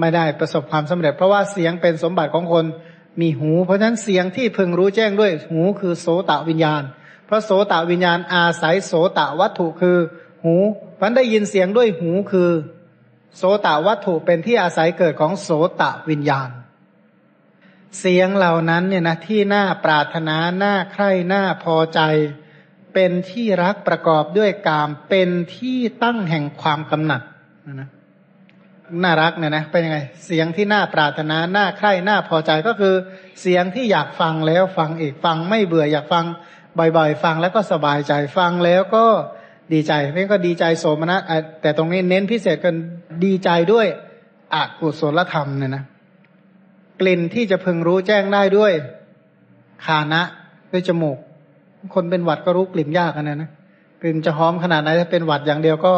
[0.00, 2.64] ไม่ได้ประสบความสำเร็จ เพราะว่าเสียงเป็นสมบัติของคน
[3.20, 6.82] มีหู เพราะฉะนั้นเสียงที่พึงรู้แจ้งด้วยหูคือโสตวิญญาณ
[7.26, 9.98] เพราะโสตวิญญาณอาศัยโสตวัตถุคือ
[10.42, 10.54] หู
[11.00, 12.50] พันได้ยินเสียงด้วยหูคือ
[13.36, 15.50] โสตวัตถุเป็นที่อาศัยเกิดของโส
[15.80, 16.50] ตวิญญาณ
[18.00, 22.00] เสียงเหล่านั้นเนี่ยนะที่น่าปรารถนา น่าใคร่ น่าพอใจ
[22.94, 27.22] เป็นที่รักประกอบด้วยกาม เป็นที่ตั้งแห่งความกำหนัด
[27.66, 27.88] นะนะ
[29.04, 32.94] น่ารักเนี่ยนะเป็นยังไง เสียงที่น่าปรารถนาน่าใคร่น่าพอใจก็คือ
[33.40, 36.24] เสียงที่อยากฟังแล้วฟังอีกฟังไม่เบื่ออยากฟัง
[36.78, 39.04] บ่อย ๆ ฟังแล้วก็สบายใจฟังแล้วก็
[39.72, 41.20] ดีใจนี่ก็ดีใจโสมนัส
[41.62, 42.74] แต่ตรงนี้เน้นพิเศษกัน
[43.24, 43.86] ดีใจด้วย
[44.54, 45.84] อกุศลธรรมเนี่ยนะ
[47.00, 48.72] กลิ่นที่จะพึงรู้แจ้งได้ด้วย
[49.84, 50.22] คานะ
[50.72, 51.18] ด้วยจมูก
[51.94, 53.50] คนเป็นหวัดก็รู้กลิ่นยากกันนะนะ
[54.00, 55.94] กลิ่นจะหอมขนาดไหนถ้าเป็นหวัดอย่างเดียวก็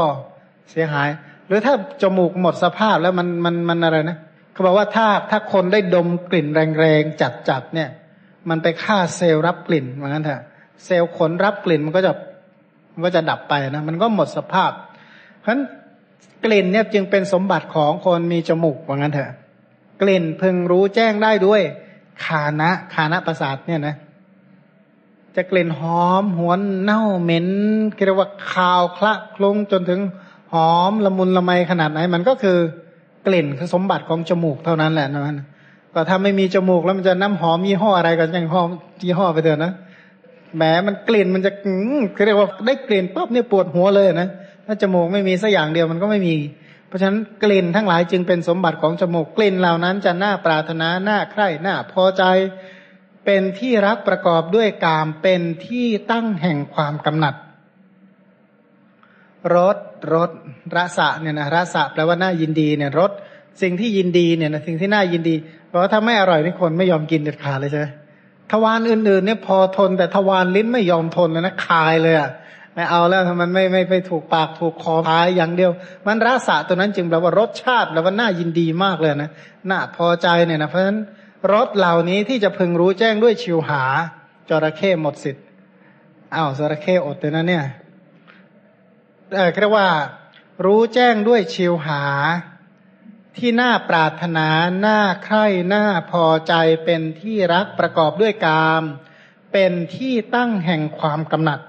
[0.71, 1.09] เสียหาย
[1.47, 4.17] หรือถ้าจมูกหมดสภาพแล้วมันมันมันอะไรนะ
[4.53, 6.47] เขาบอกว่าถ้าถ้าคนได้ดมกลิ่น
[6.79, 7.89] แรงๆจัดๆเนี่ย
[8.49, 10.43] มันไปฆ่าเซลล์รับกลิ่นเหมือนกันเถอะ
[10.85, 12.13] เซลล์ขนรับกลิ่นมันก็จะ
[12.95, 14.71] มันก็จะดับไปนะมันก็หมดสภาพ
[15.41, 15.61] เพราะฉะนั้น
[16.45, 19.31] กลิ่นเนี่ยจึงเป็นสมบัติของคนมีจมูกว่างั้นเถอะ
[20.03, 21.63] กลิ่นพึงรู้แจ้งได้ด้วย
[22.25, 23.95] คานะคานะประสาทเนี่ยนะ
[25.37, 27.47] จะกลิ่นหอมหวนเน่าเหม็น
[28.07, 30.01] เรียกว่าคาวคละคลุ้งจนถึง
[30.53, 32.59] หอมละมุนละไมขนาดไหน มันก็คือ
[33.27, 35.47] กลิ่นคือสมบัติของจมูกเท่านั้นแหละนะ
[35.95, 38.69] ก็ถ้าไม่มีจมูกแล้วมันจะน้ำหอมยี่ห้ออะไรกันยังหอม
[39.03, 39.73] ยี่ห้อไปเถอะนะ
[40.57, 41.51] แหมมันกลิ่นมันจะ
[42.15, 44.29] เขาเรียกว่าได้กลิ่นปั๊บเนี่ยปวดหัวเลยนะ
[44.67, 46.35] ถ้าจมูกไม่มีสักอย่างเดียวมันก็ไม่มี
[46.89, 52.23] เพราะฉะนั้นกลิ่นทั้งหลายจึงเป็นสมบัติของจมูกกลิ่นเหล่านั้นจะน่าปรารถนาน่าใคร่น่าพอใจ
[53.27, 57.35] เป็นที่รักประกอบด้วยกามเป็นที่ตั้งแห่งความกำหนัด
[59.55, 59.77] รส
[60.13, 60.31] รส
[60.77, 63.11] รสะเนี่ยนะรสะแปลว่าน่ายินดีเนี่ยรส
[63.63, 65.35] สิ่งที่ยินดีเนี่ยนะสิ่งที่น่ายินดี
[65.69, 67.87] เพราะว่าถ้าไม่อร่อยนี่คนไม่ยอมกินเด็ดขาดเลยใช่ไหม
[68.53, 72.31] ทวารอื่นๆเนี่ยพอทนแต่ทวารลิ้นไม่ยอมทนเลยนะคายเลยอะ
[72.75, 75.71] ไม่เอาแล้วทำมันไม่ไม่ไปถูกปากถูกคอพายอย่างเดียว
[76.07, 79.31] มันรสะตัวนั้นจึงแปลว่ารสชาติแล้วว่าน่ายินดีมากเลยนะ
[79.71, 80.99] น่าพอใจเนี่ยนะเพราะฉะนั้น
[81.53, 83.83] รสเหล่านี้ที่จะพึงรู้แจ้งด้วยชิวหา
[84.49, 85.45] จระเข้หมดสิทธิ์
[86.35, 87.65] อ้าวจระเข้อดเลยนะเนี่ย
[89.35, 89.89] เออเรียกว่า
[90.65, 92.03] รู้แจ้งด้วยชิวหา
[93.37, 94.49] ที่น่าปรารถนา
[94.87, 98.83] น่าใคร่น่าพอใจเป็นที่รักประกอบด้วยกาม
[99.53, 101.61] เป็นที่ตั้งแห่งความกำหนัด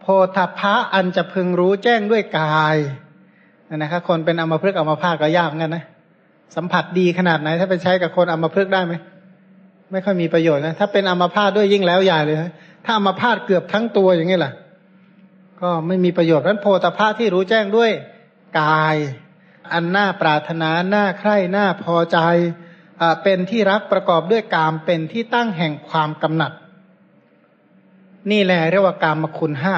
[0.00, 2.76] โพธพะอันจะพึงรู้แจ้งด้วยกาย
[3.76, 5.84] นะครับคนเป็นอมพฤกษ์อมภาก็ยากงั้นนะ
[6.54, 8.94] สัมผัสดีขนาดไหน ถ้าไปใช้กับคนอมพฤกษ์ได้ไหม
[9.92, 12.38] ไม่ค่อยมีประโยชน์นะ ถ้าเป็นอมภาด้วยยิ่งแล้วใหญ่เลย
[12.84, 14.52] ถ้าอมภาเกือบทั้งตัวอย่างนี้แหละ
[15.62, 17.90] ก็ไม่มีประโยชน์เพราะโพธภาที่รู้แจ้งด้วย
[18.60, 18.96] กาย
[19.72, 22.18] อันน่าปรารถนาน่าใคร่น่าพอใจ
[23.22, 26.52] เป็นที่รักประกอบด้วยกามเป็นที่ตั้งแห่งความกำหนัด
[28.30, 29.76] นี่แหละเรียกว่ากามคุณห้า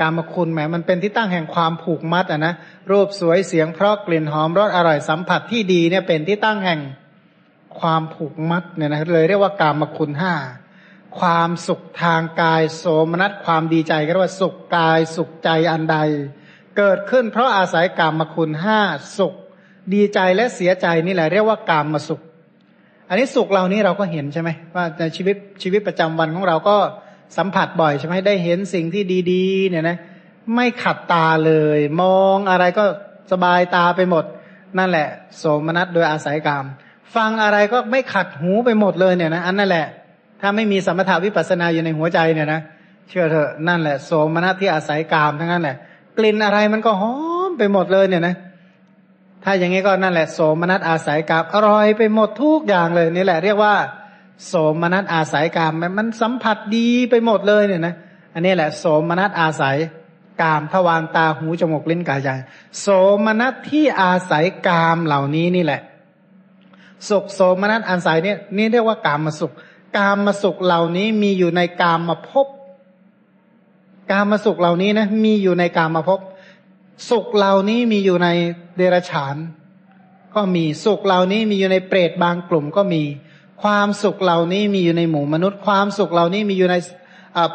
[0.00, 2.54] กามคุณแหมมันเป็นที่ตั้งแห่งความผูกมัดอะนะ
[2.90, 6.80] รูปสวยเสียงเพราะกลิ่นหอมรสอร่อยสัมผัสที่ดีเนี่ยเป็นที่ตั้งแห่ง
[7.80, 10.34] ความผูกมัดเนี่ยนะเลยเรียกว่ากามคุณห้า
[11.18, 15.96] ความสุขทางกายโสมนัสความดีใจก็เรียกว่าสุขกายสุขใจอันใด
[16.76, 18.80] เกิดขึ้นเพราะอาศัยกามคุณห้า
[19.18, 19.34] สุข
[19.94, 22.20] ดีใจและเสียใจนี่แหละเรียกว่ากามมาสุข
[23.08, 26.76] อันนี้สุขเหล่านี้เราก็เห็นใช่ไหมว่าในชีวิตชีวิตประจำวันของเราก็
[27.36, 29.02] สัมผัสบ่อยใช่ไหมได้เห็นสิ่งที่
[29.32, 29.96] ดีๆ เนี่ยนะ
[30.54, 32.84] ไม่ขัดตาเลย มองอะไรก็
[33.32, 34.24] สบายตาไปหมด
[34.78, 35.08] นั่นแหละ
[35.38, 36.66] โสมนัสโดยอาศัยกาม
[37.14, 39.86] ฟังอะไรก็ไม่ขัดหูไปหมดเลยเนี่ยนะอันนั่นแหละ
[40.40, 42.60] ถ้าไม่มีสมถาวิปัสนาอยู่ในหัวใจเนี่ยนะ
[43.08, 45.76] เชื่อเถอะนั่นแหละ โสมนัสที่อาศัยกามทั้งนั้นแหละ
[46.18, 47.14] กลิ่นอะไรมันก็หอ
[47.48, 48.34] มไปหมดเลยเนี่ยนะ
[49.44, 53.74] ถ้าอย่างนี้ก็นั่นแหละ โสมนัสอาศัยกามอร่อยไปหมดทุกอย่างเลยนี่แหละ เรียกว่า
[54.46, 57.94] โสมนัสอาศัยกามมันสัมผัสดีไปหมดเลยเนี่ยนะ
[58.34, 59.76] อันนี้แหละโสมนัสอาศัย
[60.42, 62.28] กามทวารตาหูจมูกลิ้นกายใจ
[62.80, 62.86] โส
[63.26, 65.80] มนัสที่อาศัยกามเหล่านี้นี่แหละ
[67.08, 69.52] สุขโสมนัสอาศัยเนี่ยนี่เรียกว่ากามมาสุข
[69.96, 72.46] กามมาสุขเหล่านี้มีอยู่ในกามมาพบ
[74.10, 76.20] กามมาสุขเหล่านี้นะมีอยู่ในกามมาพบ
[77.10, 78.28] สุขเหล่านี้มีอยู่ใน
[78.76, 79.36] เดรัจฉาน
[80.34, 83.02] ก็มีสุขเหล่านี้มีอยู่ในเปรตบางกลุ่มก็มี
[83.62, 86.76] ความสุขเหล่านี้มีอยู่ในหมู่มนุษย์ ความสุขเหล่านี้มีอยู่ใน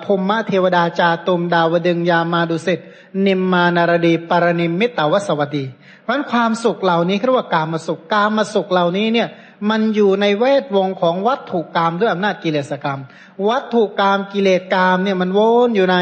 [0.06, 2.80] พมมะเทวดาจาตุมดาวดึงยามาดุสิต
[3.26, 5.66] นิมมานารดีปารณิมมิตาวสวัสดี
[6.02, 9.28] เพราะฉะนั้นความสุขเหล่านี้เรียกว่ากามาสุขกามาสุขเหล่านี้เนี่ย
[9.70, 13.00] มันอยู่ในเวทวงของวัตถุกรรมด้วยอำนาจกิเลสกรรม
[13.48, 15.98] วัตถุกรรมกิเลสกรรมเนี่ยมันวนอยู่ใน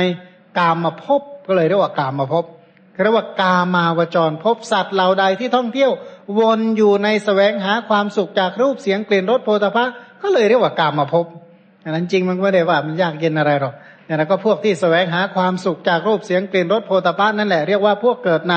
[0.60, 2.46] กามมาพบก็เลยเรียกว่ากามมาพบ
[3.04, 5.92] เรียกว่ากามาวจรพบสัตว์เหล่าใดที่ท่องเที่ยว
[6.38, 9.86] วนอยู่ในสแสวงหาความสุขจากรูปเสียงกลิ่นรสโพธาภะ
[10.22, 11.26] ก็เลยเรียกว่ากามมาพบ
[11.84, 13.74] อันนั้นจริงมันไม่ได้ว่ามันยากเย็นอะไรหรอก
[14.06, 18.56] เนี่ยนะก็พวกที่สแสวงหาความสุขจากรูปเสียงกลิ่นรสโพธาภะนั่นแหละเรียกว่าพวกเกิดใน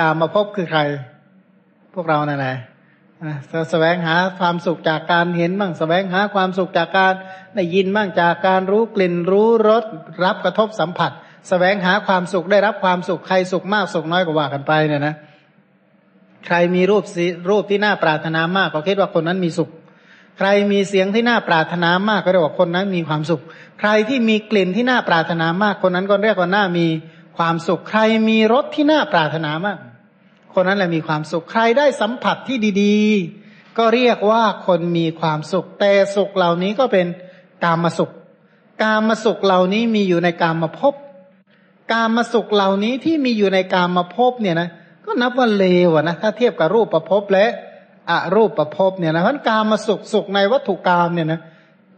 [0.00, 0.80] กามมาพบคือใคร
[1.94, 2.56] พวกเรานั่นแหละ
[3.70, 7.14] แสวงหาความสุขจากการเห็นบ้างแสวงหาความสุขจากการ
[7.54, 9.84] ได้ยินบ้างจากการรู้กลิ่นรู้รส
[10.24, 11.12] รับกระทบสัมผัส
[11.48, 15.14] แสวงหาความสุขได้รับความสุขใครสุขมากสุขน้อยก็ว่ากันไปเนี่ยนะ
[16.46, 17.04] ใครมีรูป
[17.50, 19.70] รูปที่น่าปรารถนามากก็คิดว่าคนนั้นมีสุข
[20.38, 23.42] ใครมีเสียงที่น่าปรารถนามากก็เรียกว่าคนนั้นมีความสุข
[23.80, 26.86] ใครที่มีกลิ่นที่น่าปรารถนามากคนนั้นก็เรียกว่าน่ามี
[27.36, 29.78] ความสุข ใครมีรสที่น่าปรารถนามาก
[30.54, 37.06] คนนั้นแหละมีความสุข ใครได้สัมผัสที่ดีๆ ก็เรียกว่าคนมีความสุข แต่สุขเหล่านี้ก็เป็น
[37.64, 38.10] กามสุข
[38.82, 40.94] กามสุขเหล่านี้มีอยู่ในกามมาพบ
[41.92, 44.68] กามมาสุขเหล่านี้ที่มีอยู่ในกามมาพบเนี่ยนะ
[45.04, 47.46] ก็นับว่าเลวนะถ้าเทียบกับรูปประพบและ
[48.10, 51.40] อรูปประพบเนี่ยนะเพราะกามมาสุขสุขในวัตถุกรรมเนี่ยนะ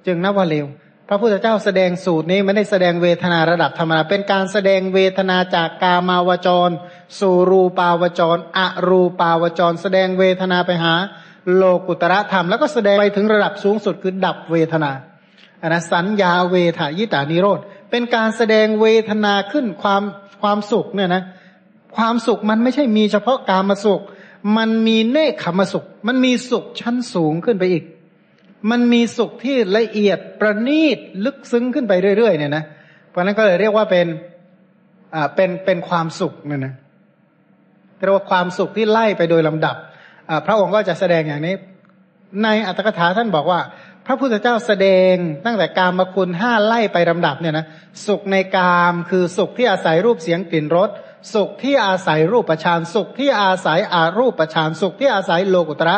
[0.07, 0.67] จึงนับว่าเลว
[1.09, 6.71] พระพุทธเจ้าแสดงสูตรนี้ไม่ได้แสดงเวทนาระดับธรรมดาเป็นการแสดงเวทนาจากกามาวจร
[7.21, 10.95] สู่รูปาวจร อรูปาวจร แสดงเวทนาไปหา
[11.55, 14.91] โลกุตระธรรม แล้วก็แสดงไปถึงระดับสูงสุดคือดับเวทนา
[15.63, 20.03] อันนะสัญญาเวทายตานิโรธเป็นการแสดงเวทนาขึ้นความ
[20.43, 21.23] ความสุขเนี่ยนะ
[21.97, 24.01] ความสุขมันไม่ใช่มีเฉพาะการมาสุข
[24.57, 27.85] มันมีเนคขมสุข มันมีสุขชั้นสูงขึ้นไปอีก
[28.71, 32.65] มันมีสุขที่ละเอียดประณีตลึกซึ้งขึ้นไปเรื่อยๆเนี่ยนะ
[33.11, 34.07] เพราะนั้นก็เลยเรียกว่าเป็น
[35.15, 36.75] อ่าเป็นเป็นความสุขเนี่ยนะ
[38.05, 39.77] เรียกว่าความสุขที่ไล่ไปโดยลำดับ
[40.29, 41.55] อ่าพระองค์ก็จะแสดงอย่างนี้
[42.43, 43.61] ในอัตถกถาท่านบอกว่า
[44.07, 47.67] พระพุทธเจ้าแสดงตั้งแต่กามมาคุณห้าไล่ไปลำดับเนี่ยนะ
[48.07, 50.91] สุขในกามคือสุขที่อาศัยรูปเสียงกลิ่นรส
[51.35, 55.97] สุขที่อาศัยรูปประชานสุขที่อาศัยอารูปประชานสุขที่อาศัยโลกุตระ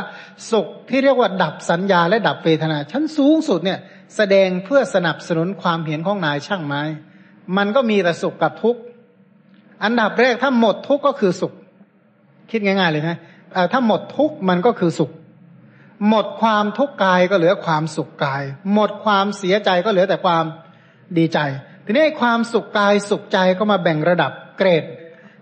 [0.50, 3.78] สุขที่เรียกว่าดับสัญญาและดับเวทนา ชั้นสูงสุดเนี่ย
[4.16, 6.82] แสดงเพื่อสนับสนุนความเห็นของนายช่างไม้
[7.56, 8.80] มันก็มีแต่สุขกับทุกข์
[9.84, 11.52] อันดับแรกถ้าหมดทุกข์ก็คือสุข
[12.50, 13.18] คิดง่าย ๆ เลยนะ
[13.72, 15.10] ถ้าหมดทุกข์มันก็คือสุข
[16.08, 18.42] หมดความทุกข์กายก็เหลือความสุขกาย
[18.72, 20.44] หมดความเสียใจก็เหลือแต่ความ
[21.18, 21.38] ดีใจ
[21.84, 24.84] ทีนี้ความสุขกายสุขใจก็มาแบ่งระดับเกรด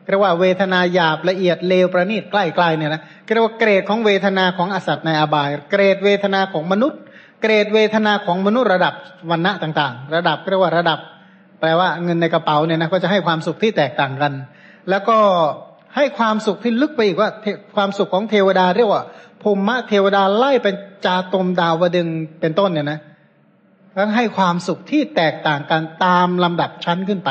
[0.08, 3.02] เรียกว่าเวทนาหยาบละเอียดเลวประณีตใกล้ๆเนี่ยนะ
[3.34, 7.00] เรียกว่าเกรดของเวทนาของอสัตว์ในอบาย เกรดเวทนาของมนุษย์
[7.42, 8.94] เกรดเวทนาของมนุษย์ระดับ
[9.30, 10.98] วันณะต่างๆ ระดับเรียกว่าระดับ
[11.60, 14.32] แปลว่าเงินในกระเป๋าเนี่ยนะก็จะให้ความสุขที่แตกต่างกัน
[14.90, 15.18] แล้วก็
[15.96, 17.30] ให้ความสุขที่ลึกไปอีกว่า
[17.76, 19.02] ความสุขของเทวดาเรียกว่า
[19.42, 22.08] ภูมิเทวดาไล่เป็นจาตมดาวดึง
[22.40, 22.98] เป็นต้นเนี่ยนะ
[23.94, 27.30] แล้วให้ความสุขที่แตกต่างกันตามลำดับชั้นขึ้นไป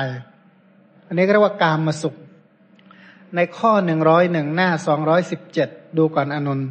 [1.08, 2.16] อันนี้เรียกว่ากามมาสุข
[3.36, 6.62] ในข้อหนึ่งร้อยหนึ่งหน้าสองร้อยสิบเจ็ดดูก่อนอนุน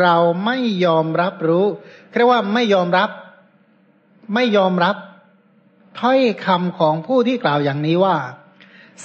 [0.00, 1.66] เราไม่ยอมรับรู้
[2.16, 3.10] เรียกว่าไม่ยอมรับ
[4.34, 4.96] ไม่ยอมรับ
[6.00, 8.16] ถ้อยคำของผู้ที่กล่าวอย่างนี้ว่า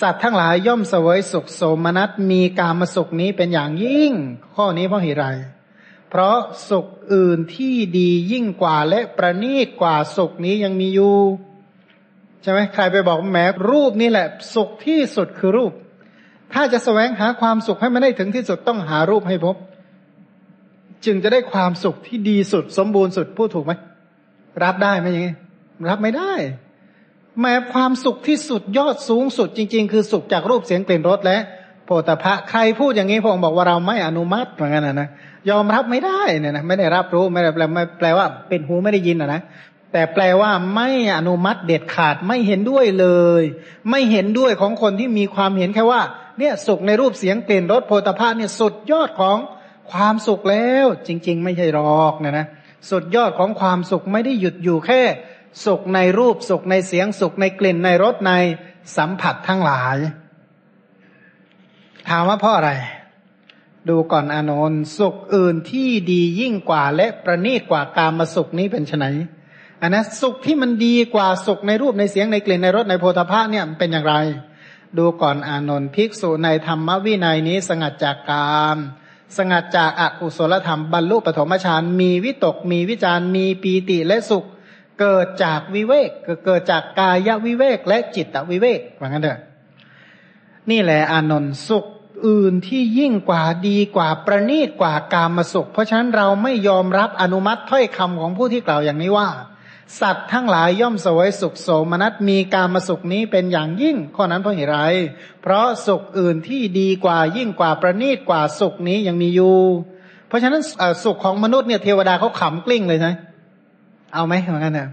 [0.01, 4.13] สัตว์ทั้งหลายย่อมเสวยสุขโสมนัสมีกามสุขนี้เป็นอย่างยิ่ง
[4.55, 5.25] ข้อนี้เพราะเหตุไร
[6.09, 6.37] เพราะ
[6.69, 11.17] สุขอื่นที่ดียิ่งกว่าและประณีตกว่าสุขนี้ยังมีอยู่
[12.41, 13.37] ใช่ไหมใครไปบอกแหม
[13.69, 15.73] รูปนี่แหละ สุขที่สุดคือรูป
[16.53, 19.55] ถ้าจะแสวงหาความสุขให้มันได้ถึงที่สุดต้องหารูปให้พบ
[21.05, 23.73] จึงจะได้ความสุขที่ดีสุดสมบูรณ์สุดพูดถูกไหม
[24.63, 25.33] รับได้ไหมอย่างนี้
[25.89, 26.33] รับไม่ได้
[27.39, 31.37] แม้ความสุขที่สุดยอดสูงสุดจริง ๆ คือสุขจากรูปเสียงกลิ่นรสและ
[31.85, 35.09] โพธพะใครพูดอย่างนี้พระองค์บอกว่าเราไม่อนุมัติเหมือนกันนะนะ
[35.49, 39.41] ยอมรับไม่ได้เนี่ยนะไม่ได้รับรู้ไม่ได้แปลไม่แปลว่าเป็นหูไม่ได้ยินอะนะ
[39.91, 43.07] แต่แปลว่าไม่อนุมัติเด็ดขาดไม่เห็นด้วยเล
[43.41, 43.43] ย
[43.89, 46.01] ไม่เห็นด้วยของคนที่มีความเห็นแค่ว่า
[46.39, 49.37] เนี่ยสุขในรูปเสียงกลิ่นรสโพธาภาเนี่ยสุดยอดของ
[49.91, 52.47] ความสุขแล้ว จริง ๆ ไม่ใช่หรอกนะนะ
[52.89, 55.01] สุดยอดของความสุขไม่ได้หยุดอยู่แค่
[55.65, 58.31] สุขในรูปสุขในเสียงสุขในกลิ่นในรสใน
[58.97, 59.97] สัมผัสทั้งหลาย
[62.09, 62.71] ถามว่าเพราะอะไร
[63.89, 69.05] ดูก่อนอานนท์สุขอื่นที่ดียิ่งกว่าและประณีตกว่าการมาสุขนี้เป็นไน
[69.81, 74.15] อันนะสุขที่มันดีกว่าสุขในรูปในเสียงในกลิ่นในรสในโพธาภาเนี่ยเป็นอย่างไร
[74.97, 78.77] ดูก่อนอานนท์ภิกษุในธรรมวินัยนี้สงัดจากกาม
[79.37, 84.45] สงัดจากอากุศลธรรมบรรลุปฐมฌานมีวิตกมีวิจารมีปีติและสุข
[84.99, 86.09] เกิดจากวิเวก
[86.45, 89.39] เกิดจากกายวิเวกและจิตวิเวกว่างั้นเถอะ
[90.69, 91.85] นี่แหละอานนท์สุข
[92.27, 99.29] อื่นที่ยิ่งกว่าดีกว่าประณีตกว่ากามสุข เพราะฉะนั้นเราไม่ยอมรับอนุมัติถ้อยคำของผู้ที่กล่าวอย่างนี้ว่า
[100.01, 104.77] สัตว์ทั้งหลายย่อมสวยสุขโสมนัสมีการมาสุขนี้เป็นอย่างยิ่ง ข้อนั้นเพราะเหตุไร
[105.41, 109.57] เพราะสุขอื่นที่ดีกว่ายิ่งกว่าประณีตกว่าสุขนี้ยังมีอยู่
[110.27, 110.61] เพราะฉะนั้น
[111.03, 113.11] สุขของมนุษย์เนี่ยเทวดาเขาขำกลิ้งเลยใช่
[114.13, 114.89] เอาไหมเหมือนกันเนี่ย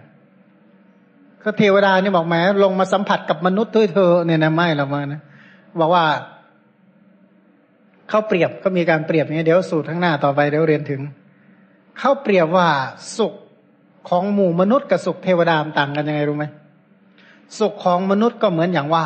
[1.45, 5.21] ก็เทวดาเนี่ยบอกแหมลงมาสัมผัสกับมนุษย์ด้วยเธอเนี่ยนะไม่หรอกมานะ
[5.81, 6.05] บอกว่า
[8.09, 11.01] เขาเปรียบก็มีการเปรียบเนี่ยเดี๋ยวสูตรทั้งหน้าต่อไปเดี๋ยวเรียนถึง
[11.99, 12.69] เขาเปรียบว่า
[13.17, 13.35] สุข
[14.09, 16.45] ของหมู่มนุษย์กับสุขเทวดามต่างกันยังไงรู้ไหม
[17.59, 19.05] สุขของมนุษย์ก็เหมือนอย่างว่า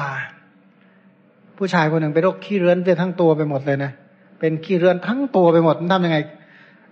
[1.56, 3.92] ผู้ชายคนหนึ่งไปโรคขี้เรื้อนไปทั้งตัวไปหมดเลยนะ
[4.40, 6.18] เป็นขี้เรื้อนทั้งตัวไปหมดมันทำยังไง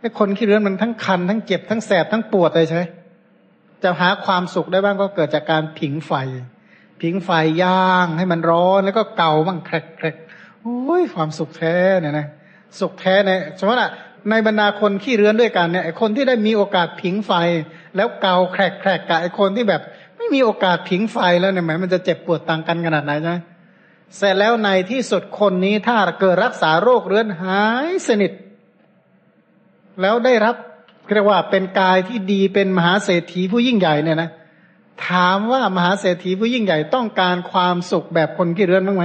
[0.01, 2.83] ไอ้คนขี้เรื้อนมันทั้งคันทั้งเจ็บทั้งแสบทั้งปวดเลยใช่ไหม
[3.83, 6.13] จะหาความสุขได้บ้างก็เกิดจากการผิงไฟ
[7.03, 7.31] ผิงไฟ
[7.63, 10.17] ย่างให้มันร้อนแล้วก็เกาบ้างแครกแครก
[10.63, 12.27] โอ้ยความสุขแท้เนี่ยนะ
[12.81, 13.91] สุขแท้เนี่ยสมมติว่า
[14.31, 17.33] ในบรรดาคนขี้เรือนด้วยกันเนี่ยไอคนที่ได้มีโอกาสผิงไฟ
[17.97, 19.83] แล้วเกาแครกแครกกับไอคนที่แบบ
[20.17, 23.37] ไม่มีโอกาสผิงไฟแล้วเนี่ยหมมันจะเจ็บปวดต่างกันขนาดไหนใช่ไหม
[24.17, 28.33] เสร็จแล้วในที่สุดคนนี้ถ้าเกิดรักษาโรคเรื้อนหายสนิท
[30.01, 30.57] แล้วได้รับ
[31.15, 34.31] เรียกว่าเป็นกายที่ดีเป็นมหาเศรษฐีผู้ยิ่งใหญ่เนี่ยนะ
[35.09, 39.05] ถามว่ามหาเศรษฐีผู้ยิ่งใหญ่ต้องการความสุขแบบคนขี้เรือนบ้างไหม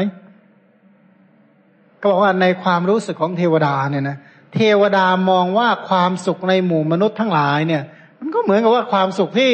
[2.02, 7.84] ก็บอกว่าในความรู้สึกของเทวดาเนี่ยนะเทวดามองว่าความสุขในหมู่มนุษย์ทั้งหลายเนี่ย
[8.20, 9.54] มันก็เหมือนกับว่าความสุขที่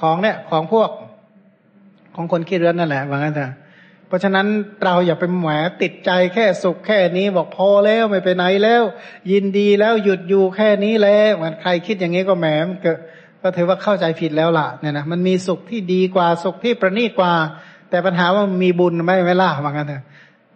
[0.00, 0.90] ของเนี่ยของพวก
[2.14, 3.52] ของคนขี้เรือนนั่นแหละว่างั้นเถอะ
[4.06, 4.46] เพราะฉะนั้น
[4.84, 5.46] เราอย่าไปแหม
[5.82, 8.82] ติดใจแค่สุขแค่นี้บอกพอแล้วไม่ไปไหนแล้ว
[9.30, 12.46] ยินดีแล้วหยุดอยู่แค่นี้แล้วมันใครคิดอย่างนี้ก็แหม
[12.84, 12.92] ก็
[13.42, 17.32] ก็ถือว่าเข้าใจผิดแล้วล่ะเนี่ยนะมันมีสุขที่ดีกว่าสุขที่ประณีตกว่า
[17.90, 20.02] แต่ปัญหาว่ามีบุญไหมไม่ล่ะว่างั้นเถอะ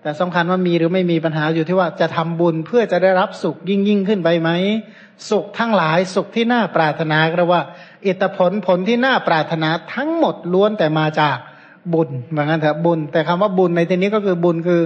[0.02, 4.50] แต่สำคัญว่ามีหรือไม่มีปัญหาอยู่ที่ว่าจะทำบุญเพื่อจะได้รับสุขยิ่งยิ่งขึ้นไปไหม
[5.30, 7.62] สุขทั้งหลายสุขที่น่าปรารถนาก็ว่า
[8.06, 11.36] อิทธผลผลที่น่าปรารถนาทั้งหมดล้วนแต่มาจาก
[11.94, 14.82] บุญเหมือนกันเถอะบุญ แต่คำว่าบุญในที่นี้ก็คือบุญคือ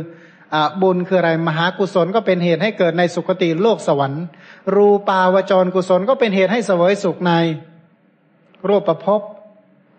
[0.54, 4.24] อบุญคืออะไรมหากุศลก็เป็นเหตุให้เกิดในสุคติโลกสวรรค์
[4.74, 7.32] รูปาวจรกุศลก็เป็นเหตุให้เสวยสุขใน
[8.68, 9.20] รูปประพบ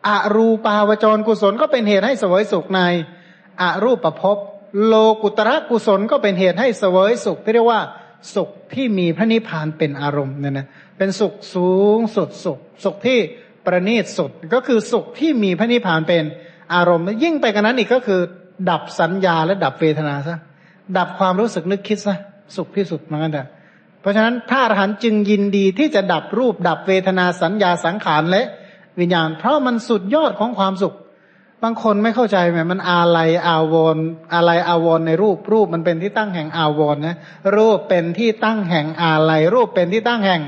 [0.07, 2.81] อรูปาวจรกุศลก็เป็นเหตุให้เสวยสุขใน
[3.61, 4.37] อรูปประพบ
[4.85, 7.81] โลกุตระกุศลก็เป็นเหตุให้เสวยสุขที่เรียกว่า
[8.35, 10.67] สุขที่มีพระนิพพานเป็นอารมณ์เนี่ยนะ
[10.97, 13.19] เป็นสุขสูงสุดสุข สุขที่
[13.65, 16.23] ประณีตสุดก็คือสุขที่มีพระนิพพานเป็น
[16.73, 18.21] อารมณ์ยิ่งไปกว่านั้นอีกก็คือ
[18.69, 20.37] ดับสัญญาและดับเวทนาซะ
[20.97, 22.15] ดับความรู้สึกนึกคิดซะ
[22.55, 23.43] สุขที่สุดเหมือนกันแต่
[24.01, 28.43] เพราะฉะนั้นพระอรหันต์จึงยินดีที่จะดับรูปดับเวทนาสัญญาสังขารและ
[28.99, 30.95] วิญญาณ เพราะมันสุดยอดของความสุข
[31.63, 33.97] บางคนไม่เข้าใจไหมมันอะไรอาวร
[34.33, 37.15] อะไรอาวรในรูปรูปมันเป็นที่ตั้งแห่งอาวรนะ
[37.55, 40.41] รูปเป็นที่ตั้งแห่งอะไรรูปเป็นที่ตั้งแห่ง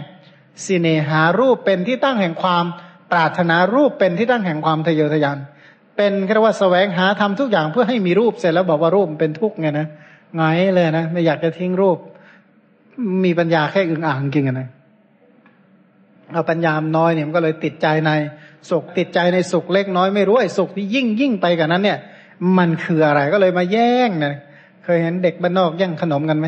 [0.65, 2.65] สิเนหารูปเป็นที่ตั้งแห่งความ
[3.11, 5.37] ปรารถนารูปเป็นที่ตั้งแห่งความทะเยอทะยาน
[5.97, 9.87] เป็นเรียกว่าแสวงหาทำทุกอย่างเพื่อให้มีรูปเสร็จแล้วบอกว่ารูปเป็นทุกข์ไงนะ
[10.35, 10.43] ไง
[10.73, 11.97] เลยนะไม่อยากจะทิ้งรูป
[13.25, 14.67] มีปัญญาแค่อึงอ่างจริงนะ
[16.31, 18.11] เอาปัญญามน้อยเนี่ยมันก็เลยติดใจใน
[18.69, 21.99] สุขติดใจในสุขเล็กน้อยไม่รู้ไอ้สุขที่ยิ่งยิ่งไปกันนั้น เนี่ย
[22.57, 24.33] มันคืออะไรก็เลยมาแย่งเนี่ย
[24.83, 26.47] เคยเห็นเด็กบ้านนอกแย่งขนมกันไหม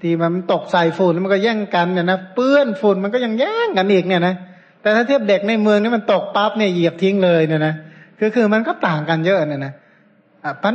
[0.00, 4.34] ที่มันตกใส่ฝุ่นมันก็แย่งกันเนี่ยนะเปื้อนฝุ่นมันก็ยังแย่งกันอีกเนี่ยนะ
[4.82, 7.74] แต่ถ้าเทียบเด็กในเมืองนี่มันตกปั๊บเนี่ยเหยียบทิ้งเลยเนี่ยนะ
[8.18, 9.72] คือคือมันก็ต่างกันเยอะเนี่ยนะ
[10.44, 10.74] อะพัน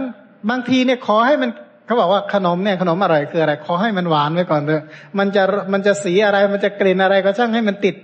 [0.50, 1.50] บางทีเนี่ยขอให้มัน
[1.86, 4.84] เขาบอกว่าขนมเนี่ยขนมอร่อยคืออะไร ขอให้มันหวานไว้ก่อนเถอะ
[5.18, 7.96] มันจะมันจะสีอะไรมันจะกลิ่นอะไรก็ช่างให้มันติด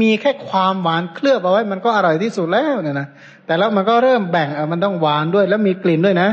[0.00, 3.08] มีแค่ความหวานเคลือบเอาไว้มันก็อร่อยที่สุดแล้วเนี่ยนะ
[3.46, 6.28] แต่แล้วมันก็เริ่มแบ่งเออมันต้องหวานด้วย แล้วมีกลิ่นด้วยนะ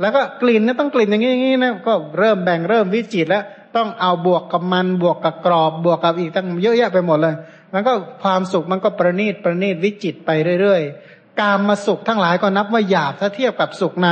[0.00, 3.44] แล้วก็กลิ่นเนี่ยต้องกลิ่นอย่างนี้นะก็เริ่มแบ่งเริ่มวิจิตแล้ว
[3.76, 7.34] ต้องเอาบวกกับมันบวกกับกรอบบวกกับอีกตั้งเยอะแยะไปหมดเลย
[7.72, 7.92] มันก็
[8.22, 10.30] ความสุขมันก็ประณีตประณีตวิจิตไป
[10.60, 14.08] เรื่อยๆ การมาสุขทั้งหลายก็นับว่าหยาบถ้าเทียบกับสุขใน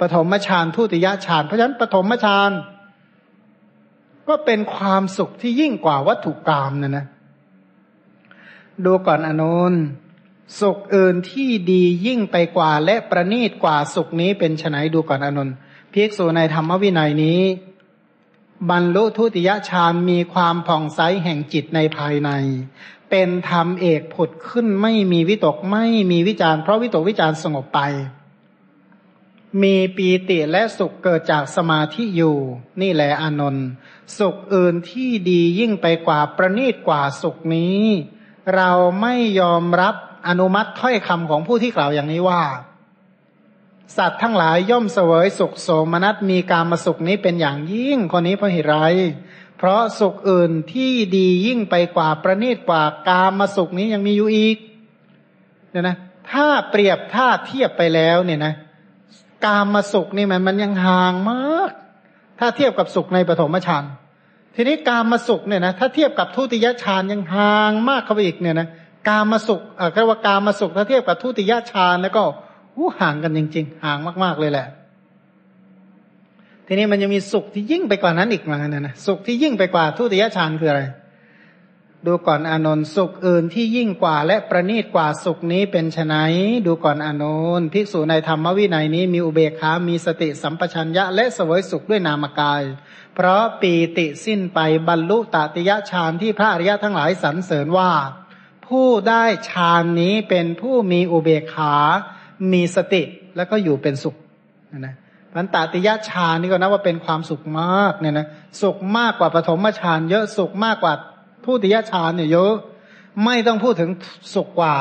[0.00, 2.50] ปฐมฌานทุติยฌานเพราะฉะนั้นปฐมฌาน
[4.28, 7.06] ก็เป็นความสุขที่ยิ่งกว่าวัตถุกรรมนะนะ
[8.84, 9.74] ดูก่อนอนุน
[10.60, 15.50] สุขอื่นที่ดียิ่งไปกว่าและประณีตกว่าสุขนี้เป็นไฉนดูก่อนอนุน
[15.92, 17.40] ภิกษุในธรรมวินัยนี้
[18.70, 22.30] บรรลุทุติยฌานมีความผ่องใสแห่งจิตในภายใน
[23.10, 27.80] เป็นธรรมเอกผุดขึ้นไม่มีวิตกไม่มีวิจารเพราะวิตกวิจารสงบไป
[29.62, 32.36] มีปีติและสุขเกิดจากสมาธิอยู่
[32.80, 33.66] นี่แหละอานนท์
[34.18, 37.84] สุขอื่นที่ดียิ่งไปกว่าประณีตกว่าสุขนี้
[38.56, 38.70] เรา
[39.02, 39.94] ไม่ยอมรับ
[40.28, 42.42] อนุมัติถ้อยคำของผู้ที่กล่าวอย่างนี้ว่า
[43.96, 48.76] สัตว์ทั้งหลายย่อมเสวยสุขโสมนัสมีการมาสุขนี้เป็นอย่างยิ่งคนนี้เพราะเหตุไร
[49.56, 54.56] เพราะสุขอื่นที่ดียิ่งไปกว่าประณีตกว่าการมาสุขนี้ยังมีอยู่อีก
[55.70, 55.96] เนี่ยนะ
[56.30, 58.54] ถ้าเปรียบถ้าเทียบไปแล้วเนี่ยนะ
[59.46, 61.70] การมาสุขนี่มันมันยังห่างมาก
[62.38, 63.84] ถ้าเทียบกับสุขในปฐมฌาน
[64.54, 68.68] ทีนี้กามาสุขเนี่ยนะถ้าเทียบกับทุติยฌานยังห่างมากเข้าไปอีกเนี่ยนะ
[69.08, 72.22] กามาสุขเอ่อเรียกว่ากามาสุขถ้าเทียบกับทุติยฌานแล้วก็
[72.74, 74.66] หูห่างกันจริง ๆ ห่างมากๆเลยแหละ
[76.66, 80.82] ทีนี้มันยังมีสุขที่ยิ่งไปกว่านั้นอีกมาเนี่ยนะสุขที่ยิ่งไปกว่าทุติยฌานคืออะไร
[82.06, 86.16] ดูก่อนอนนท์สุขอื่นที่ยิ่งกว่า และประณีตกว่าสุขนี้เป็นไน
[86.66, 87.24] ดูก่อนอน
[87.58, 92.62] นท์ภิกษุในธรรมวินัยนี้มีอุเบกขา มีสติสัมปชัญญะ และสวยสุขด้วยนามกาย
[93.14, 94.58] เพราะปีติสิ้นไป
[94.88, 97.90] บรรลุตติยฌานที่พระอริยะทั้งหลายสรรเสริญว่า
[98.66, 101.74] ผู้ได้ฌานนี้เป็นผู้มีอุเบกขา
[102.52, 103.02] มีสติ
[103.36, 104.16] แล้วก็อยู่เป็นสุข
[104.78, 104.94] นะ
[105.32, 108.26] พันตติยฌานนี่ก็นับว่าเป็นความสุขมากเนี่ยนะ
[108.62, 110.94] สุขมากกว่าปฐมฌานเยอะสุขมากกว่า
[111.44, 112.52] ทุติยฌานเนี่ยเยอะ
[113.24, 113.90] ไม่ต้องพูดถึง
[114.34, 114.74] สุขกว่า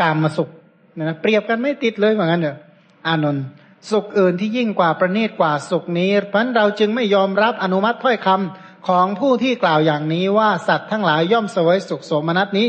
[0.00, 0.48] การมาสุข
[0.94, 2.58] เนี่ยนะเปรียบกันไม่ติดเลยเหมือนกันเนอะ
[3.06, 3.44] อานนท์
[3.90, 12.68] สุขอื่นที่ยิ่งกว่าประณีตกว่าสุขนี้เพราะเราจึงไม่ยอมรับอนุมัติถ้อยคำของผู้ที่กล่าวอย่างนี้ว่าสัตว์ทั้งหลายย่อมเสวยสุขโสมนัสนี้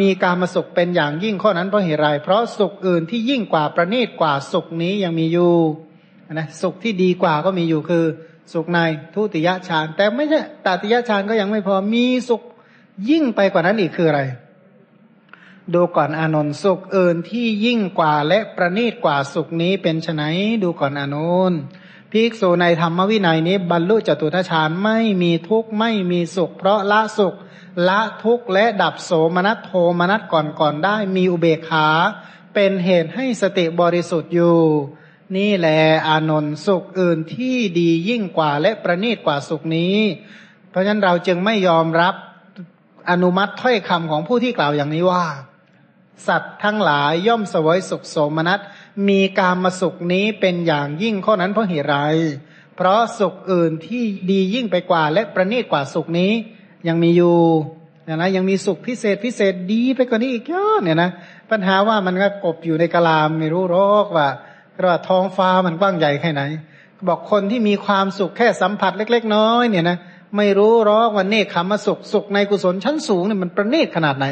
[0.00, 5.54] มีการมาสุขเป็นอย่างยิ่งข้อนั้นเพราะเหตุไรเพราะสุขอื่นที่ยิ่งกว่าประณีตกว่าสุขนี้ยังมีอยู่
[6.32, 8.04] นะสุขที่ดีกว่าก็มีอยู่คือ
[8.52, 8.78] สุขใน
[9.14, 12.42] ทุติยฌานแต่ไม่ใช่ตติยฌานก็ยังไม่พอมีสุข
[13.10, 14.22] ยิ่งไปกว่านั้นอีกคืออะไร
[15.74, 20.22] ดูก่อนอานนท์สุขอื่นที่ยิ่งกว่าและประณีตกว่าสุขนี้เป็นไน
[20.62, 21.16] ดูก่อนอาน
[21.50, 21.58] นท์
[22.12, 27.34] ภิกษุในธรรมวินัยนี้ บรรลุจตุทชานไม่มีทุกข์ไม่มีสุข เพราะละสุข
[27.88, 31.88] ละทุกข์และดับโสมนัสโทมนัสก่อนก่อนได้มีอุเบกขา
[32.54, 34.58] เป็นเหตุให้สติบริสุทธิ์อยู่
[35.36, 39.96] นี่แหละอานนท์สุขอื่นที่ดียิ่งกว่าและประณีตกว่าสุขนี้
[40.70, 42.14] เพราะฉะนั้นเราจึงไม่ยอมรับ
[43.10, 45.24] อนุมัติถ้อยคำของผู้ที่กล่าวอย่างนี้ว่า
[46.26, 48.60] สัตว์ทั้งหลายย่อมสวยสุขโสมนัส
[49.08, 51.96] มีการมาสุขนี้เป็นอย่างยิ่งข้อนั้นเพราะเหตุไร
[52.76, 56.32] เพราะสุขอื่นที่ดียิ่งไปกว่า และประณีตกว่าสุขนี้
[56.88, 57.38] ยังมีอยู่
[58.04, 61.10] เนี่ยนะยังมีสุขพิเศษพิเศษดีไปกว่านี้อีกเยอะเนี่ยนะ
[61.50, 64.28] ปัญหาว่ามันก็กบอยู่ในกะลามไม่รู้รอกว่า
[64.88, 66.42] ว่าท้องฟ้ามันกว้างใหญ่แค่ไหน
[67.08, 69.98] บอกคนที่มีความสุขแค่สัมผัสเล็ก ๆ น้อยเนี่ยนะ
[70.36, 74.26] ไม่รู้รอกว่าเนคขมสุขสุขในกุศลชั้นสูงเนี่ยมันประณีตขนาดไหน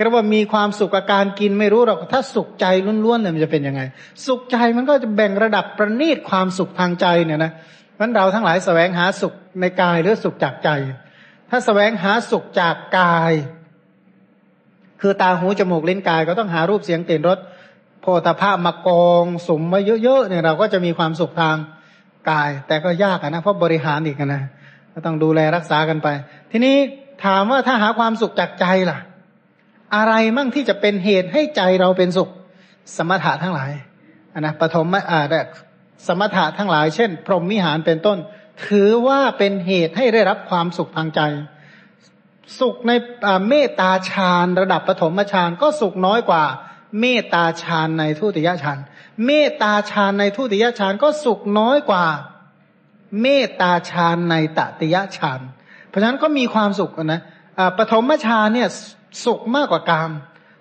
[0.00, 2.66] ก็ว่ามีความสุขกับการกินไม่รู้หรอกถ้าสุขใจ
[3.04, 3.82] ล้วนๆเนี่ยมันจะเป็นยังไง
[4.26, 7.52] สุขใจมันก็จะแบ่งระดับประณีตความสุขทางใจเนี่ยนะ
[8.00, 10.68] นั้นเราทั้งหลายแสวงหาสุขในกายหรือสุขจากใจ
[11.50, 13.32] ถ้าสแสวงหาสุขจากกาย
[15.00, 17.38] คือตาหูจมูกเลิ้นกายก็ต้องหารูปเสียงกลิ่นรส
[18.00, 21.56] โพธาภาพมากองสมมาเยอะๆเนี่ยเราก็จะมีความสุขทาง
[22.30, 24.42] กาย แต่ก็ยากนะเพราะบริหารอีกนะ
[24.92, 26.08] ก็ต้องดูแลรักษากันไป
[26.50, 26.76] ทีนี้
[27.24, 28.98] ถามว่าถ้าหาความสุขจากใจล่ะ
[29.96, 32.30] อะไรมั่งที่จะเป็นเหตุให้ใจเราเป็นสุข
[32.96, 33.72] สมถะทั้งหลาย
[34.40, 35.22] นะปฐมอ่า
[36.06, 38.18] สมถะทั้งหลาย เช่น พรหมวิหารเป็นต้น
[38.66, 41.20] ถือว่าเป็นเหตุให้ได้รับความสุขทางใจ
[42.60, 42.92] สุขใน
[43.48, 46.44] เมตตาฌานระดับปฐมฌานก็สุขน้อยกว่า
[47.00, 48.78] เมตตาฌานในทุติยฌาน
[49.26, 52.06] เมตตาฌานในทุติยฌานก็สุขน้อยกว่า
[53.22, 55.40] เมตตาฌานในตติยฌาน
[55.88, 57.20] เพราะฉะนั้นก็มีความสุขนะ
[57.78, 58.68] ปฐมฌานเนี่ย
[59.24, 60.10] สุขมากกว่ากาม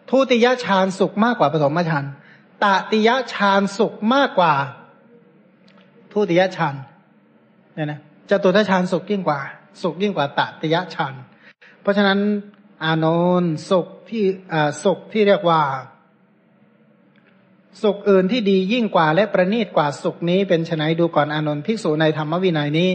[0.09, 2.05] ทุติยฌานสุขมากกว่าปฐมฌาน
[2.63, 4.53] ตติยฌานสุขมากกว่า
[6.11, 6.75] ทุติยฌาน
[7.75, 9.39] เนี่ยนะจตุทฌานสุขยิ่งกว่า
[9.81, 11.13] สุขยิ่งกว่าตติยฌาน
[11.81, 12.19] เพราะฉะนั้น
[12.83, 13.05] อาน
[13.41, 14.23] นท์สุขที่
[14.83, 15.61] สุขที่เรียกว่า
[17.83, 22.89] สุขอื่นที่ดียิ่งกว่าและประณีตกว่าสุขนี้เป็นไนดูก่อนอนนท์ภิกษุในธรรมวินัยนี้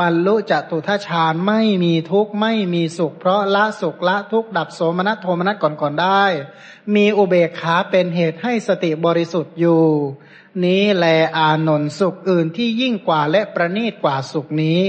[0.00, 6.24] บรรลุจตุทชาญไม่มีทุกข์ไม่มีสุข เพราะละสุขละทุกข์ดับโสมนัสโทมนัสก่อนก่อนได้
[6.94, 9.82] มีอุเบกขาเป็นเหตุให้สติบริสุทธิ์อยู่
[10.64, 11.06] นี้แล
[11.36, 14.80] อานนท์สุขอื่นที่ยิ่งกว่าและประณีตกว่าสุขนี้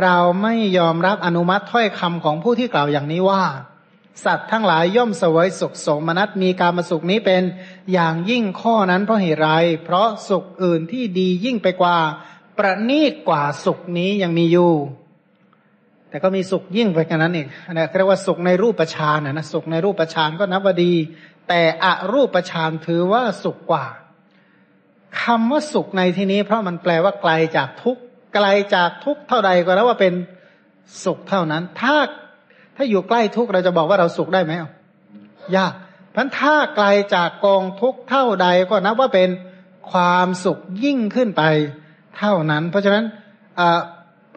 [0.00, 3.44] เราไม่ยอมรับอนุมัติถ้อยคำของผู้ที่กล่าวอย่างนี้ว่า
[4.24, 7.42] สัตว์ทั้งหลายย่อมเสวยสุขสมนัตมีการมาสุขนี้เป็น
[7.92, 9.50] อย่างยิ่งข้อนั้นเพราะเหตุไร
[9.84, 11.98] เพราะสุขอื่นที่ดียิ่งไปกว่า
[12.58, 14.72] ประณีตกว่าสุขนี้ยังมีอยู่
[16.08, 20.92] แต่ก็มีสุขยิ่งไปกันนั้นอีกนะเรียกว่าสุขในรูปฌานนะสุขในรูปฌานก็นับว่าดี
[21.48, 23.86] แต่อรูปฌานถือว่าสุขกว่า
[25.22, 27.96] คำว่าสุขในที่นี้ เพราะมันแปลว่าไกลจากทุก
[28.34, 30.14] ไกลจากทุกเท่าใดก็แล้วว่าเป็น
[31.04, 31.94] สุขเท่านั้น ถ้า
[32.76, 34.52] ถ้าอยู่ใกล้ทุกเราจะบอกว่าเราสุขได้ไหม
[35.56, 35.72] ยาก
[36.14, 39.30] พันถ้าไกลจากกองทุกเท่าใดก็นับว่าเป็น
[39.90, 41.42] ความสุขยิ่งขึ้นไป
[42.18, 43.04] เท่านั้น เพราะฉะนั้น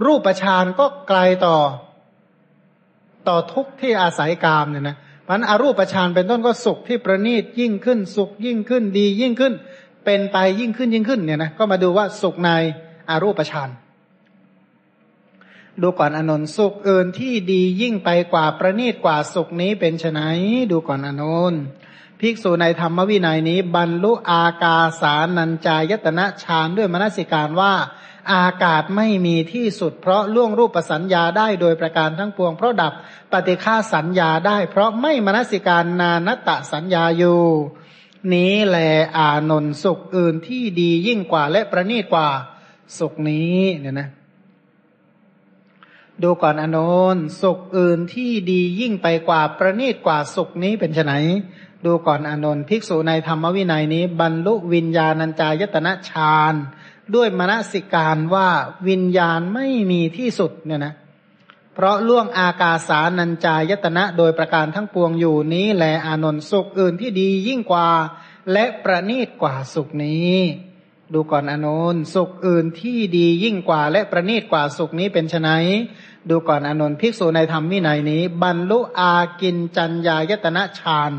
[0.06, 1.58] รูปประชานก็ไกลต่อ
[3.28, 4.98] ต่อทุกที่อาศัยกามเนี่ยนะ
[5.30, 9.54] มันอารูปประชานเป็นต้นก็สุขที่ประณีตยิ่งขึ้น สุขยิ่งขึ้นดียิ่งขึ้น
[10.06, 12.50] เป็นไปยิ่งขึ้นยิ่งขึ้นเนี่ยนะก็มาดูว่าสุขใน
[13.10, 13.70] อารูปประชาน
[15.82, 20.20] ดูก่อนอนนท์สุขอื่นที่ดียิ่งไปกว่าประณีตกว่าสุขนี้เป็นไฉน
[20.72, 21.62] ดูก่อนอนนท์
[22.20, 27.74] ภิกษุในธรรมวินัยนี้ บรรลุอากาสานัญจายตนะฌานด้วยมนสิการว่า
[28.34, 32.94] อากาศไม่มีที่สุด เพราะล่วงรูปสัญญาได้โดยประการทั้งปวง เพราะดับ
[33.32, 37.42] ปฏิฆาสัญญาได้ เพราะไม่มนสิการนานตะสัญญาอยู่
[38.34, 38.78] นี้แล
[39.18, 42.28] อานนท์สุขอื่นที่ดียิ่งกว่าและประณีตกว่า
[42.98, 44.10] สุขนี้เนี่ยนะ
[46.24, 51.14] ดูก่อนอนุนสุขอื่นที่ดียิ่งไปกว่าประณีตกว่าสุขนี้เป็นไน
[51.86, 56.54] ดูก่อนอนุนภิกษุในธรรมวินัยนี้ บรรลุวิญญาณัญจายตนะฌาน
[57.16, 58.50] ด้วยมณสิการว่า
[58.88, 60.94] วิญญาณไม่มีที่สุดเนี่ยนะ
[61.74, 67.90] เพราะล่วงอากาสานัญจายตนะโดยประการทั้งปวงอยู่นี้แลอานนท์สุขอื่นที่ดียิ่งกว่า
[68.52, 70.38] และประณีตกว่าสุขนี้
[71.14, 75.50] ดูก่อนอนุนสุขอื่นที่ดียิ่งกว่าและประณีตกว่าสุขนี้เป็นไน
[76.30, 81.12] ดูก่อนอนุนภิกษุในธรรมวินัยนี้ บรรลุอากินจัญญายตนะฌาน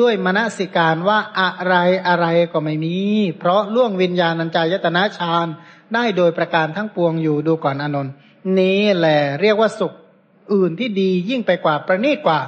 [0.00, 1.74] ด้วยมณสิการว่าอะไร
[2.06, 2.96] อะไรก็ไม่มี
[3.38, 5.46] เพราะล่วงวิญญาณัญจายตนะฌาน
[5.94, 8.08] ได้โดยประการทั้งปวงอยู่ดูก่อนอนุน
[8.58, 9.92] นี้แหละเรียกว่าสุข
[10.52, 12.38] อื่นที่ดียิ่งไปกว่าประณีตกว่า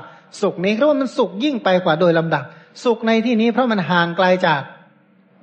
[0.40, 2.44] สุขนี้เพราะมันสุขยิ่งไปกว่าโดยลำดับ
[2.84, 4.60] สุขในที่นี้เพราะมันห่างไกลจาก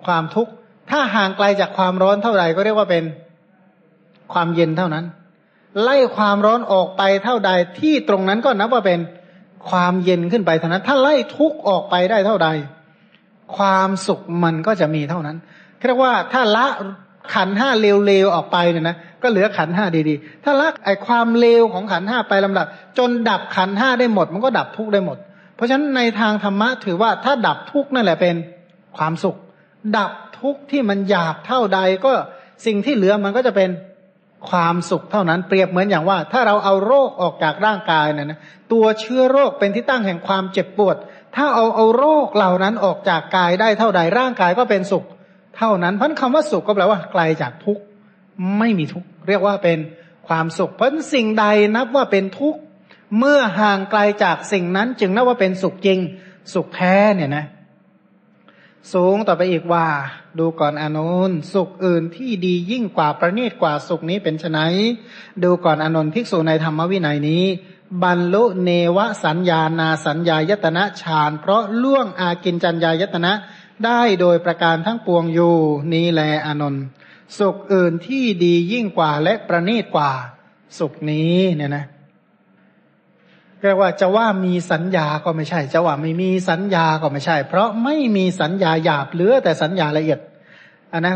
[0.05, 0.53] ความทุกข์
[0.89, 3.03] ถ้าห่างไกลจากความร้อนเท่าไหร่ก็เรียกว่าเป็น
[4.33, 5.05] ความเย็นเท่านั้น
[5.81, 8.99] ไล่ความร้อนออกไปเท่าใดที่ตรงนั้นก็นับว่าเป็น
[9.69, 12.47] ความเย็นขึ้นไปเท่านั้น ถ้าไล่ทุกออกไปได้เท่าใด
[13.57, 15.37] ความสุขมันก็จะมีเท่านั้น
[15.87, 16.67] เรียกว่าถ้าละ
[17.33, 22.65] ขันห้าเลวๆออกไปเนี่ยนะก็เหลือขันห้าดีๆ ถ้าละไอความเลวของขันห้าไปลำดับ
[22.97, 25.17] จนดับขันห้าได้หมด มันก็ดับทุกได้หมด
[25.55, 28.35] เพราะฉะนั้นในทางธรรมะถือว่าถ้าดับทุกนั่นแหละเป็น
[28.97, 29.35] ความสุข
[29.97, 30.11] ดับ
[30.43, 32.13] ทุกข์ที่มันหยาบเท่าใดก็
[32.65, 33.69] สิ่งที่เหลือมันก็จะเป็น
[34.49, 38.39] ความสุขเท่านั้นเปรียบเหมือนอย่างว่า ถ้าเราเอาโรคออกจากร่างกายเนี่ยนะ
[38.71, 40.95] ตัวเชื้อโรคเป็นที่ตั้งแห่งความเจ็บปวด
[41.35, 45.03] ถ้าเอาเอาโรคเหล่านั้นออกจากกายได้เท่าใดร่างกายก็เป็นสุข
[45.57, 47.83] เท่านั้นเพราะคำว่าสุขก็แปลว่าไกลจากทุกข์
[48.59, 49.79] ไม่มีทุกข์เรียกว่าเป็น
[50.27, 52.59] ความสุข เพราะสิ่งใดนับว่าเป็นทุกข์
[53.19, 55.99] เมื่อห่างไกลจากสิ่งนั้นจึงนับว่าเป็นสุขจริง
[56.53, 57.45] สุขแท้เนี่ยนะ
[58.91, 59.87] สูงต่อไปอีกว่า
[60.39, 64.59] ดูก่อนอนุนสุขอื่นที่ดียิ่งกว่าประณีตกว่าสุขนี้เป็นไน
[65.43, 67.43] ดูก่อนอนนภิกษุในธรรมวินัยนี้
[68.03, 73.33] บรรลุเนวสัญญานาสัญญายตนะฌานเพราะล่วงอากินจัญญายตนะ
[73.85, 75.55] ได้โดยประการทั้งปวงอยู่
[75.93, 76.75] นี้แลอนน
[77.39, 80.11] สุขอื่นที่ดียิ่งกว่าและประณีตกว่า
[80.79, 81.85] สุขนี้เนี่ยนะ
[83.63, 90.19] เรียกว่าจะว่ามีสัญญาก็ไม่ใช่ จะว่าไม่มีสัญญาก็ไม่ใช่ เพราะไม่มีสัญญาหยาบเหลือแต่สัญญาละเอียด
[90.93, 91.13] อันนะ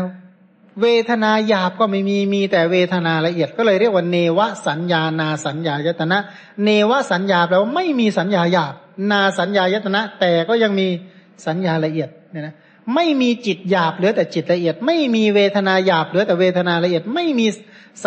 [0.82, 6.18] เวทนาหยาบก็ไม่มีมีแต่เวทนาละเอียดก็เลยเรียกว่าเนวสัญญานาสัญญายตนะ
[6.64, 8.74] เนวสัญญาแปลว่าไม่มีสัญญาหยาบ
[9.10, 10.86] นาสัญญายตนะ แต่ก็ยังมี
[11.46, 12.54] สัญญาละเอียดเนี่ยนะ
[12.94, 17.46] ไม่มีจิตหยาบเหลือแต่จิตละเอียด ไม่มีเวทนาหยาบเหลือแต่เวทนาละเอียด ไม่มี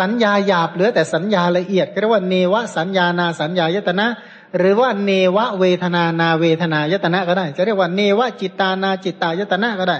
[0.00, 4.06] สัญญาหยาบเหลือแต่สัญญาละเอียดก็เรียกว่าเนวสัญญานาสัญญายตนะ
[4.58, 9.98] หรือว่าเนวะเวทนานาเวทนายตนะก็ได้ จะเรียกว่าเนวะจิตตานาจิตตายตนะก็ได้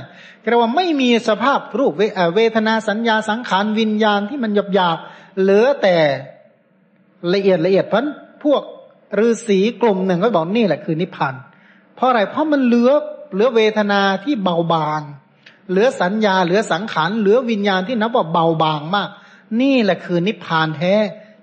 [0.49, 1.93] เรียกว่าไม่มีสภาพรูป
[2.37, 4.99] เวทนาสัญญาสังขารวิญญาณที่มันหยบหยาบ
[5.41, 5.97] เหลือแต่
[7.33, 8.05] ละเอียดละเอียดเพราะ
[8.45, 8.63] พวก
[9.21, 11.35] ฤาษีกลุ่มหนึ่งก็บอกนี่แหละคือนิพพาน
[11.97, 12.91] เพราะอะไรเพราะมันเหลือ
[13.33, 15.01] เหลือเวทนาที่เบาบาง
[15.71, 19.09] เหลือสัญญาเหลือสังขารเหลือวิญญาณที่นับว่าเบาบางมาก
[19.61, 20.95] นี่แหละคือนิพพานแท้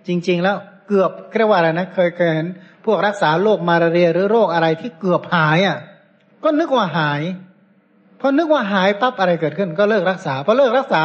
[0.08, 0.58] จริง ๆ แล้ว
[0.88, 2.48] เกือบเรียกว่าอะไรนะเคยเคยเห็น
[2.86, 5.78] พวกรักษาโรคมาลาเรียหรือโรคอะไรที่เกือบหายอะ
[6.44, 7.22] ก็นึกว่าหาย
[8.20, 11.04] พอนึกว่าหายปั๊บอะไรเกิดขึ้น ก็เลิกรักษาพอเลิกรักษา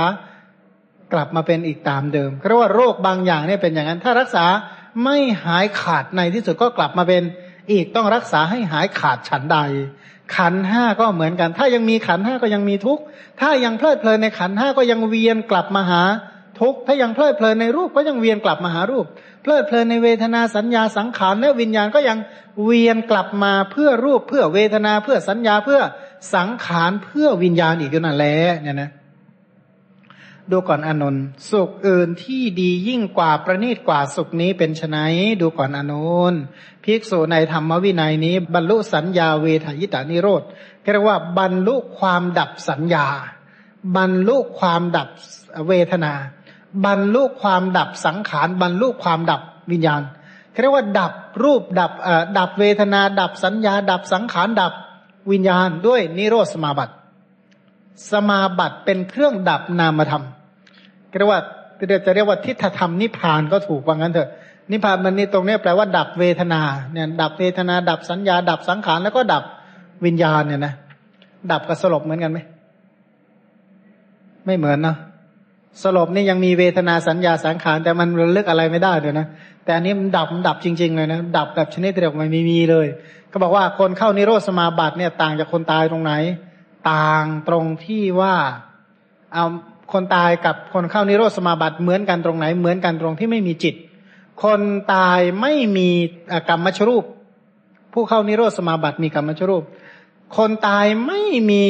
[1.13, 4.45] กลับมาเป็นอีกตามเดิมเพราะว่าโรคบางอย่างเนี่ยเป็นอย่างนั้น ถ้ารักษา
[5.05, 7.23] ไม่หายขาดในที่สุดก็กลับมาเป็น
[7.73, 9.59] อีกต้องรักษาให้หายขาดฉันใด
[10.37, 13.03] ขันห้าก็เหมือนกัน ถ้ายังมีขันห้าก็ยังมีทุกข์
[13.41, 16.03] ถ้ายังเพลิดเพลินในขันห้าก็ยังเวียนกลับมาหา
[16.61, 19.07] ทุกข์ถ้ายังเพลิดเพลินในรูปก็ยังเวียนกลับมาหารูป
[19.45, 22.19] เพลิดเพลินในเวทนาสัญญาสังขารและวิญญาณก็ยัง
[22.65, 25.81] เวียนกลับมาเพื่อรูปเพื่อเวทนาเพื่อสัญญาเพื่อ
[26.35, 28.91] สังขารเพื่อวิญญาณอีกนั่นแหละเนี่ยนะ
[30.51, 34.99] ดูก่อนอนนท์สุขอื่นที่ดียิ่งกว่าประณีตกว่าสุขนี้เป็นไน
[35.41, 35.95] ดูก่อนอน
[36.33, 36.41] นท์
[36.85, 40.43] ภิกษุในธรรมวินัยนี้ บรรลุสัญญาเวทายตานิโรธ
[40.93, 43.07] เรียกว่าบรรลุความดับสัญญา
[43.97, 45.09] บรรลุความดับ
[45.69, 46.13] เวทนา
[46.85, 50.03] บรรลุความดับสังขารบรรลุความดับวิญญาณ
[50.61, 51.13] เรียกว่าดับ
[51.43, 51.93] รูปดับ
[52.39, 54.73] ดับเวทนา ดับสัญญา ดับสังขารดับ
[55.33, 56.95] วิญญาณด้วยนิโรธสมาบัติ
[58.11, 60.25] สมาบัติเป็นเครื่องดับนามธรรม
[61.19, 61.41] เรียกว่า
[62.07, 64.29] จะเรียกว่าทิฏฐธรรมนิพานก็ถูกว่างั้นเถอะ
[64.71, 66.61] นิพพานมันนี่ตรงนี้แปลว่าดับเวทนา
[66.93, 69.45] เนี่ยดับเวทนา ดับสัญญา ดับสังขารแล้วก็ดับ
[70.05, 70.75] วิญญาณเนี่ยนะ
[71.51, 72.39] ดับกับสลบเหมือนกันไหม
[74.45, 74.97] ไม่เหมือนเนาะ
[75.83, 79.27] สลบนี่ยังมีเวทนาสัญญาสังขารแต่มันระลึกอะไรไม่ได้เลยนะ
[79.65, 82.87] แต่อันนี้มันดับมันดับจริง ๆ เลยนะดับแบบชนิดเดียวไม่มีมีเลย
[83.33, 86.13] ก็บอกว่าคนเข้านิโรธสมาบัติเนี่ยต่างจากคนตายตรงไหน
[86.91, 88.35] ต่างตรงที่ว่า
[89.33, 89.45] เอา
[89.93, 93.75] คนตายกับคนเข้านิโรธสมาบัติเหมือนกันตรงไหน เหมือนกันตรงที่ไม่มีจิต
[94.43, 94.61] คน
[94.95, 95.91] ตายไม่มี
[96.49, 97.05] กรรมมชรูป
[97.93, 99.63] ผู้เข้านิโรธสมาบัติมีกรรมมชรูป
[100.37, 101.21] คนตายไม่
[101.51, 101.65] มี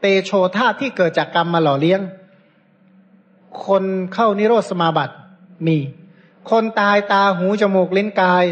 [0.00, 2.00] เตโชธาที่เกิดจากกรรมมาหล่อเลี้ยง
[3.66, 3.84] คน
[4.14, 5.14] เข้านิโรธสมาบัติ
[5.66, 5.78] มี
[6.50, 8.44] คนตายตาหูจมูกลิ้นกาย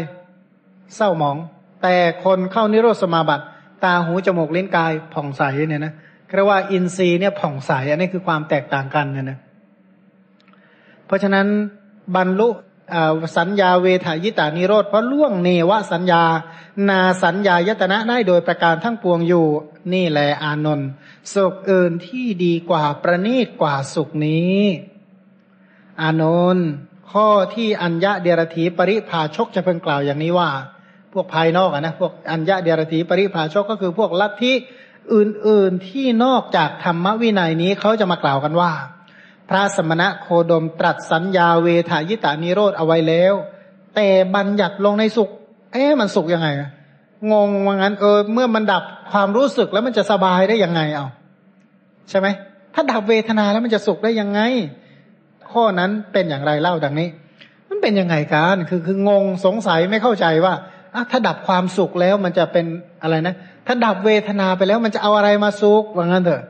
[0.95, 1.37] เศร้าหมอง
[1.83, 1.95] แต่
[2.25, 3.43] คนเข้านิโรธสมาบัติ
[3.83, 5.93] ตาหูจมูกลิ้นกายผ่องใสเนี่ยนะ
[6.35, 9.37] เรียกว่าอินทรีย์เนี่ยผ่องใสอันนี้คือความแตกต่างกันเนี่ยนะ
[11.05, 11.47] เพราะฉะนั้น
[12.15, 12.49] บรรลุ
[13.37, 16.23] สัญญาเวทายตานิโรธเพราะล่วงเนวสัญญา
[16.89, 19.47] นาสัญญายตนะได้โดยประการทั้งปวงอยู่
[19.93, 20.89] นี่แหละอานนท์
[21.33, 24.59] สุขอื่นที่ดีกว่าประณีตกว่าสุขนี้
[26.01, 26.23] อาน
[26.55, 26.67] นท์
[27.11, 30.49] ข้อที่อัญญะเดรธีปริภาชกจะเพิ่งกล่าวอย่างนี้ว่า
[31.13, 34.53] พวกภายนอกนะพวกอัญญะเดรธีปริภาชกก็คือพวกลัทธิ
[35.13, 38.71] อื่นๆที่นอกจากธรรมวินัยนี้เขาจะมากล่าวกันว่า
[39.49, 43.33] พระสมณะโคดมตรัสสัญญาเวทายตานิโรธเอาไว้แล้ว
[43.95, 45.29] แต่บัญญัติลงในสุข
[45.73, 46.47] เอ๊ะมันสุขยังไง
[47.31, 51.07] งงว่างั้นเออเมื่อมันดับความรู้สึกแล้วมันจะสบายได้ยังไงเอา
[52.09, 52.27] ใช่ไหม
[52.73, 54.41] ถ้าดับเวทนาแล้วมันจะสุขได้ยังไง
[55.51, 57.09] ข้อนั้นเป็นอย่างไรเล่าดังนี้
[57.69, 60.53] มันเป็นยังไงกันคือคืองงสงสัยไม่เข้าใจว่า
[61.11, 62.65] ถ้าดับความสุขแล้วมันจะเป็น
[63.03, 63.35] อะไรนะ
[63.67, 66.43] ถ้าดับเวทนาไปแล้วมันจะเอาอะไรมาสุขว่างั้นเถอะ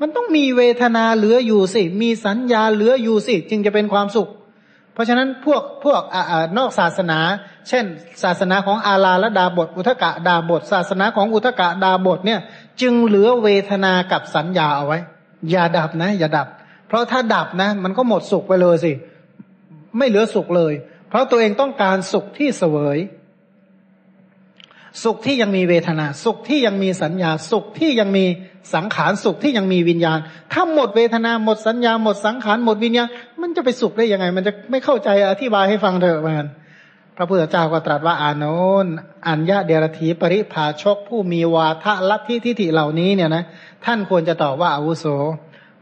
[0.00, 4.28] มันต้องมีเวทนาเหลืออยู่สิ มีสัญญาเหลืออยู่สิ จึงจะเป็นความสุข
[4.92, 6.16] เพราะฉะนั้นพวกพวกอ
[6.58, 7.18] นอกศาสนา
[7.68, 7.84] เช่น
[8.22, 12.40] ศาสนาของอาลาและดาบท อุทกะดาบท ศาสนาของอุทกะดาบทเนี่ย
[12.80, 14.98] จึงเหลือเวทนากับสัญญาเอาไว้
[15.50, 16.48] อย่าดับนะ อย่าดับ
[16.88, 18.92] เพราะถ้าดับนะ มันก็หมดสุขไปเลยสิ
[19.98, 20.72] ไม่เหลือสุขเลย
[21.08, 22.98] เพราะตัวเองต้องการสุขที่เสวย
[25.02, 28.24] สุขที่ยังมีเวทนา สุขที่ยังมีสัญญา สุขที่ยังมี
[28.74, 30.18] สังขารสุขที่ยังมีวิญญาณ
[30.52, 33.08] ถ้าหมดเวทนาหมดสัญญา หมดสังขารหมดวิญญาณ
[33.40, 36.48] มันจะไปสุขได้ยังไง มันจะไม่เข้าใจอธิบายให้ฟังเถอะเหมือน
[37.16, 38.44] พระพุทธเจ้าก็ตรัสว่าอาน
[38.84, 38.94] นท์
[39.28, 43.44] อัญญาเดรธีปริภาชกผู้มีวาทะลัทธิทิฏฐิเหล่านี้เนี่ยนะ
[43.84, 45.06] ท่านควรจะตอบว่าอาวุโส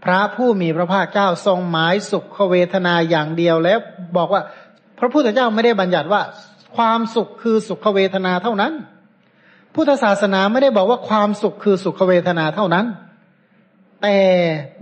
[0.04, 3.78] พระผู้มีพระภาคเจ้าทรงหมายสุขเวทนาอย่างเดียวแล้ว
[4.16, 4.42] บอกว่า
[4.98, 6.22] พระพุทธเจ้าไม่ได้บัญญัติว่า
[6.76, 8.72] ความสุขคือสุขเวทนาเท่านั้น
[9.74, 12.86] พุทธศาสนาไม่ได้บอกว่าความสุขคือสุขเวทนาเท่านั้น
[14.02, 14.18] แต่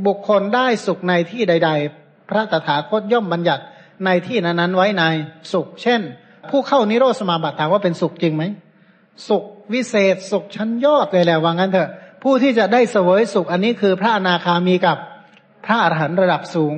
[0.07, 3.65] บุคคลได้สุขในที่ใด ๆ พระตถาคตย่อมบัญญัติ
[4.05, 5.05] ในที่นั้นๆไว้ใน
[5.53, 6.01] สุข เช่น
[6.51, 8.45] ผู้เข้านิโรธสมาบัติถามว่าเป็นสุขจริงไหม
[9.29, 11.91] สุขวิเศษสุขชั้นยอดเลยแหละว่างั้นเถอะ
[12.23, 14.99] ผู้ที่จะได้เสวยสุขอันนี้คือพระอนาคามีกับ
[15.65, 16.75] พระอรหันต์ระดับสูง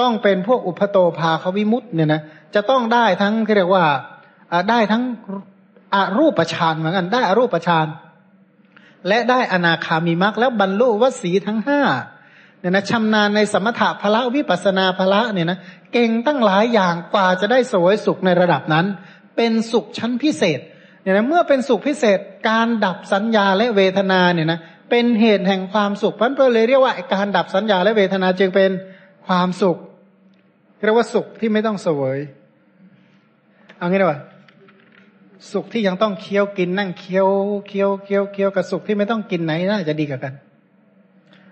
[0.00, 2.22] ต้องเป็นพวกอุปโตภาควิมุตต์เนี่ยนะ
[2.54, 3.84] จะต้องได้ทั้งเรียกว่า
[4.70, 5.02] ได้ทั้ง
[5.94, 7.86] อรูปฌานเหมือนกันได้อรูปฌาน
[9.08, 11.80] และได้อนาคามีมรรคแล้วบรรลุวสีทั้งห้า
[12.60, 15.58] เนี่ยนะชำนาญในสมถะพละวิปัสนาพละเนี่ยนะ
[15.92, 18.86] เก่งตั้งหลายอย่างกว่าจะได้สวยสุขในระดับนั้น
[19.36, 20.60] เป็นสุขชั้นพิเศษ
[21.02, 22.18] เนี่ยนะเมื่อเป็นสุขพิเศษ
[22.48, 24.60] การดับสัญญาและเวทนาเนี่ยนะ
[24.90, 28.70] เป็นเหตุแห่งความสุขพันเพื่อเลยเรียกว่าการดับสัญญาและเวทนาจึงเป็น
[29.26, 29.76] ความสุข
[30.84, 32.18] เรียกว่าสุขที่ไม่ต้องเสวย
[33.78, 34.20] เอางี้ดีกว่า
[35.52, 37.28] สุขที่ยังต้องเคี้ยวกินนั่งเคี้ยว
[37.68, 40.34] เคี้ยวเคี้ยวเคี้ยวกับสุขที่ไม่ต้องกินไหนน่าจะดีกว่ากัน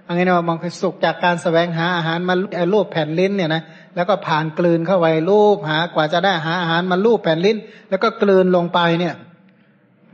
[0.04, 2.34] เอางี้นะมองคือสุขจากการสแสวงหาอาหารมา
[2.72, 3.62] ลูบแผ่นลิ้นเนี่ยนะ
[3.96, 7.56] แล้วก็ผ่านกลืนเข้าไปลูบหากว่าจะได้หาอาหารมาลูบแผ่นลิ้น
[7.90, 9.14] แล้วก็กลืนลงไปเนี่ย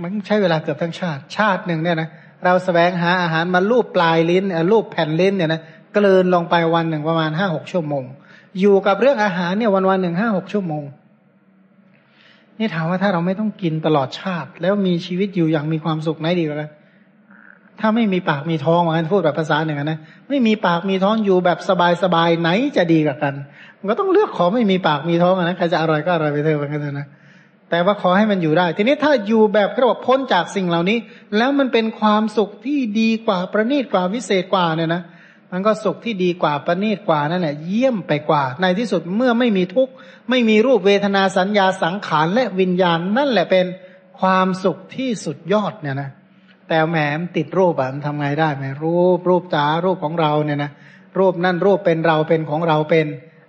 [0.02, 2.08] มันใช้เวลาเกือบทั้งชาติ ชาติหนึ่งเนี่ยนะ
[2.44, 5.60] เราสแสวงหาอาหารมาลูบปลายลิ้นลูบแผ่นลิ้นเนี่ยนะ
[5.96, 8.04] กลืนลงไปวันหนึ่งประมาณห้าหกชั่วโมง
[8.60, 10.82] อยู่กับเรื่องอาหารเนี่ยวันวันหนึ่งห้าหกชั่วโมง
[12.58, 16.70] นี่ถามว่าถ้าเราไม่ต้องกินตลอดชาติ แล้วมีชีวิตอยู่อย่างมีความสุขไหนดีกว่ากัน
[17.80, 19.98] ถ้าไม่มีปากมีท้องเหมือนกันพูดแบบภาษาหนึ่งนะ
[20.28, 21.58] ไม่มีปากมีท้องอยู่แบบ
[22.02, 23.34] สบายๆไหนจะดีกว่ากัน
[23.78, 27.06] มันก็ต้องเลือกขอไม่มีปากมีท้องนะใครจะอร่อยก็อร่อยไปเถอะเหมือนกันนะ
[27.70, 30.98] แต่ว่าขอให้มันอยู่ได้ ทีนี้ถ้าอยู่แบบเรียกพ้นจากสิ่งเหล่านี้
[31.36, 35.02] แล้วมันเป็นความสุขที่ดีกว่าประณีตกว่าวิเศษกว่าเนี่ยนะ
[35.52, 39.92] มันก็สุขที่ดีกว่าประณีตกว่านั่นแหละเยี่ยมไปกว่า ในที่สุดเมื่อไม่มีทุกข์
[40.30, 43.66] ไม่มีรูปเวทนาสัญญาสังขารและวิญญาณนั่นแหละเป็น
[44.20, 46.10] ความสุขที่สุดยอดเนี่ยนะ
[46.68, 46.96] แต่แหม
[47.36, 50.70] ติดรูปอะมันทำไงได้ไหมรูปรูปจ๋ารูปของเราเนี่ยนะ
[51.18, 53.06] รูปนั่นรูปเป็นเราเป็นของเราเป็น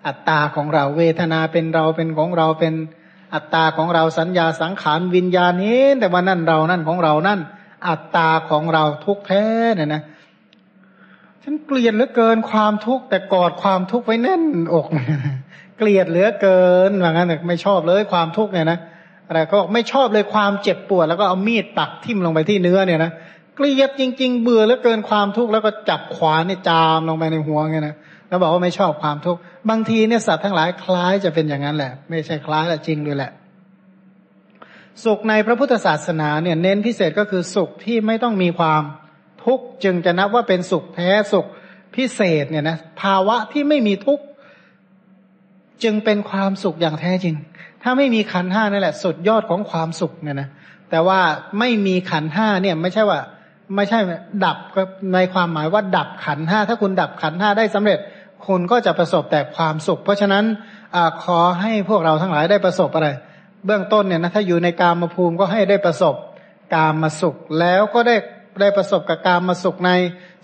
[0.07, 2.73] อัตตาของเราเวทนาเป็นเราเป็นของเราเป็น
[3.33, 7.39] อัตตาของเราสัญญาสังขารวิญญาณนี้แต่ว่านั่นเรานั่นของเรานั่น
[7.87, 9.45] อัตตาของเราทุกแท้
[9.75, 10.01] เนี่ยนะ
[11.51, 14.43] ฉันเกลียดเหลือเกินความทุกข์แต่กอดความทุกข์ไว้แน่น
[14.73, 14.87] อก
[15.77, 18.79] เกลียดเหลือเกินว่างั้นไม่ชอบเลยความทุกข์เนี่ยนะ
[19.27, 23.11] อะไรก็ไม่ชอบเลยความเจ็บปวด แล้วก็เอามีดปักทิ่มลงไปที่เนื้อเนี่ยนะ
[23.55, 27.95] เกลียดจริง ๆ เบื่อเหลือเกินความทุกข์แล้วก็จับขวานเนี่ยจามลงไปในหัวเงี้ยนะ
[28.27, 29.39] แล้วบอกว่าไม่ชอบความทุกข์
[29.69, 33.31] บางทีเนี่ยสัตว์ทั้งหลายคล้ายจะเป็นอย่างนั้นแหละ ไม่ใช่คล้ายแต่จริงด้วยแหละ
[35.03, 38.81] สุขในพระพุทธศาสนาเนี่ยเน้นพิเศษก็คือสุขที่ไม่ต้องมีความ
[39.43, 41.45] ทุกจึงจะนับว่าเป็นสุขแท้สุข
[41.95, 44.19] พิเศษเนี่ยนะภาวะที่ไม่มีทุก
[45.83, 47.35] จึงเป็นความสุขอย่างแท้จริง
[47.83, 50.49] ถ้าไม่มีขันห้านั่นแหละ สุดยอดของความสุขเนี่ยนะ
[50.89, 51.19] แต่ว่า
[51.59, 53.19] ไม่มีขันห้าเนี่ยไม่ใช่ว่า
[53.75, 53.99] ไม่ใช่
[54.45, 54.57] ดับ
[55.13, 57.99] ในความหมายว่าดับขันห้าถ้าคุณดับขันห้าได้สำเร็จ
[58.47, 60.43] คุณก็จะประสบแต่ความสุข เพราะฉะนั้น
[60.95, 63.07] อขอให้พวกเราทั้งหลายได้ประสบอะไร
[63.65, 66.15] เบื้องต้นเนี่ยนะถ้าอยู่ในกามภูมิก็ให้ได้ประสบ
[66.73, 68.15] กามมาสุขแล้วก็ได้
[68.61, 69.91] ได้ประสบกับกามมาสุขใน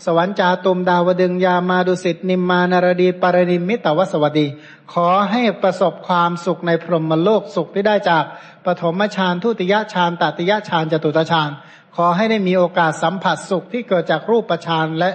[0.05, 4.47] สวรรค์จาตุมดาวดึงยามาดุสิตนิมมานารดีปารณิมิตวสวัสดี
[4.93, 8.23] ขอให้ประสบความสุขในพรหมโลกสุขที่ได้จาก
[8.65, 11.49] ปฐมฌานทุติยฌานตติยฌานจตุตฌาน
[11.95, 15.11] ขอให้ได้มีโอกาสสัมผัสสุขที่เกิดจากรูปฌานและ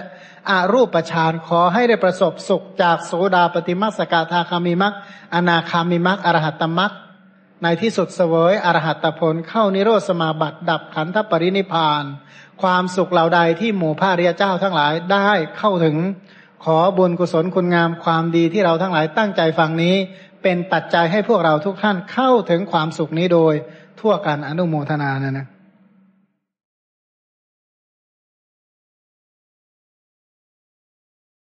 [0.49, 4.93] อารูปฌานขอให้ได้ประสบสุขจากโสดาปฏิมัสกาธาคามิมัก
[5.33, 6.93] อนาคามิมักอรหัตตมัก
[7.63, 12.03] ในที่สุดเสวยอรหัตผลเข้านิโรธสมาบัติดับขันธปรินิพาน
[12.61, 15.95] ความสุขเหล่าใดที่หมู่พระริยเจ้าทั้งหลายได้เข้าถึง
[16.65, 19.95] ขอบุญกุศลคุณงามความดีที่เราทั้งหลายตั้งใจฟังนี้
[20.43, 23.53] เป็นปัจจัยให้พวกเราทุกท่านเข้าถึงความสุขนี้โดย
[23.99, 25.47] ทั่วกันอนุโมทนานะนะ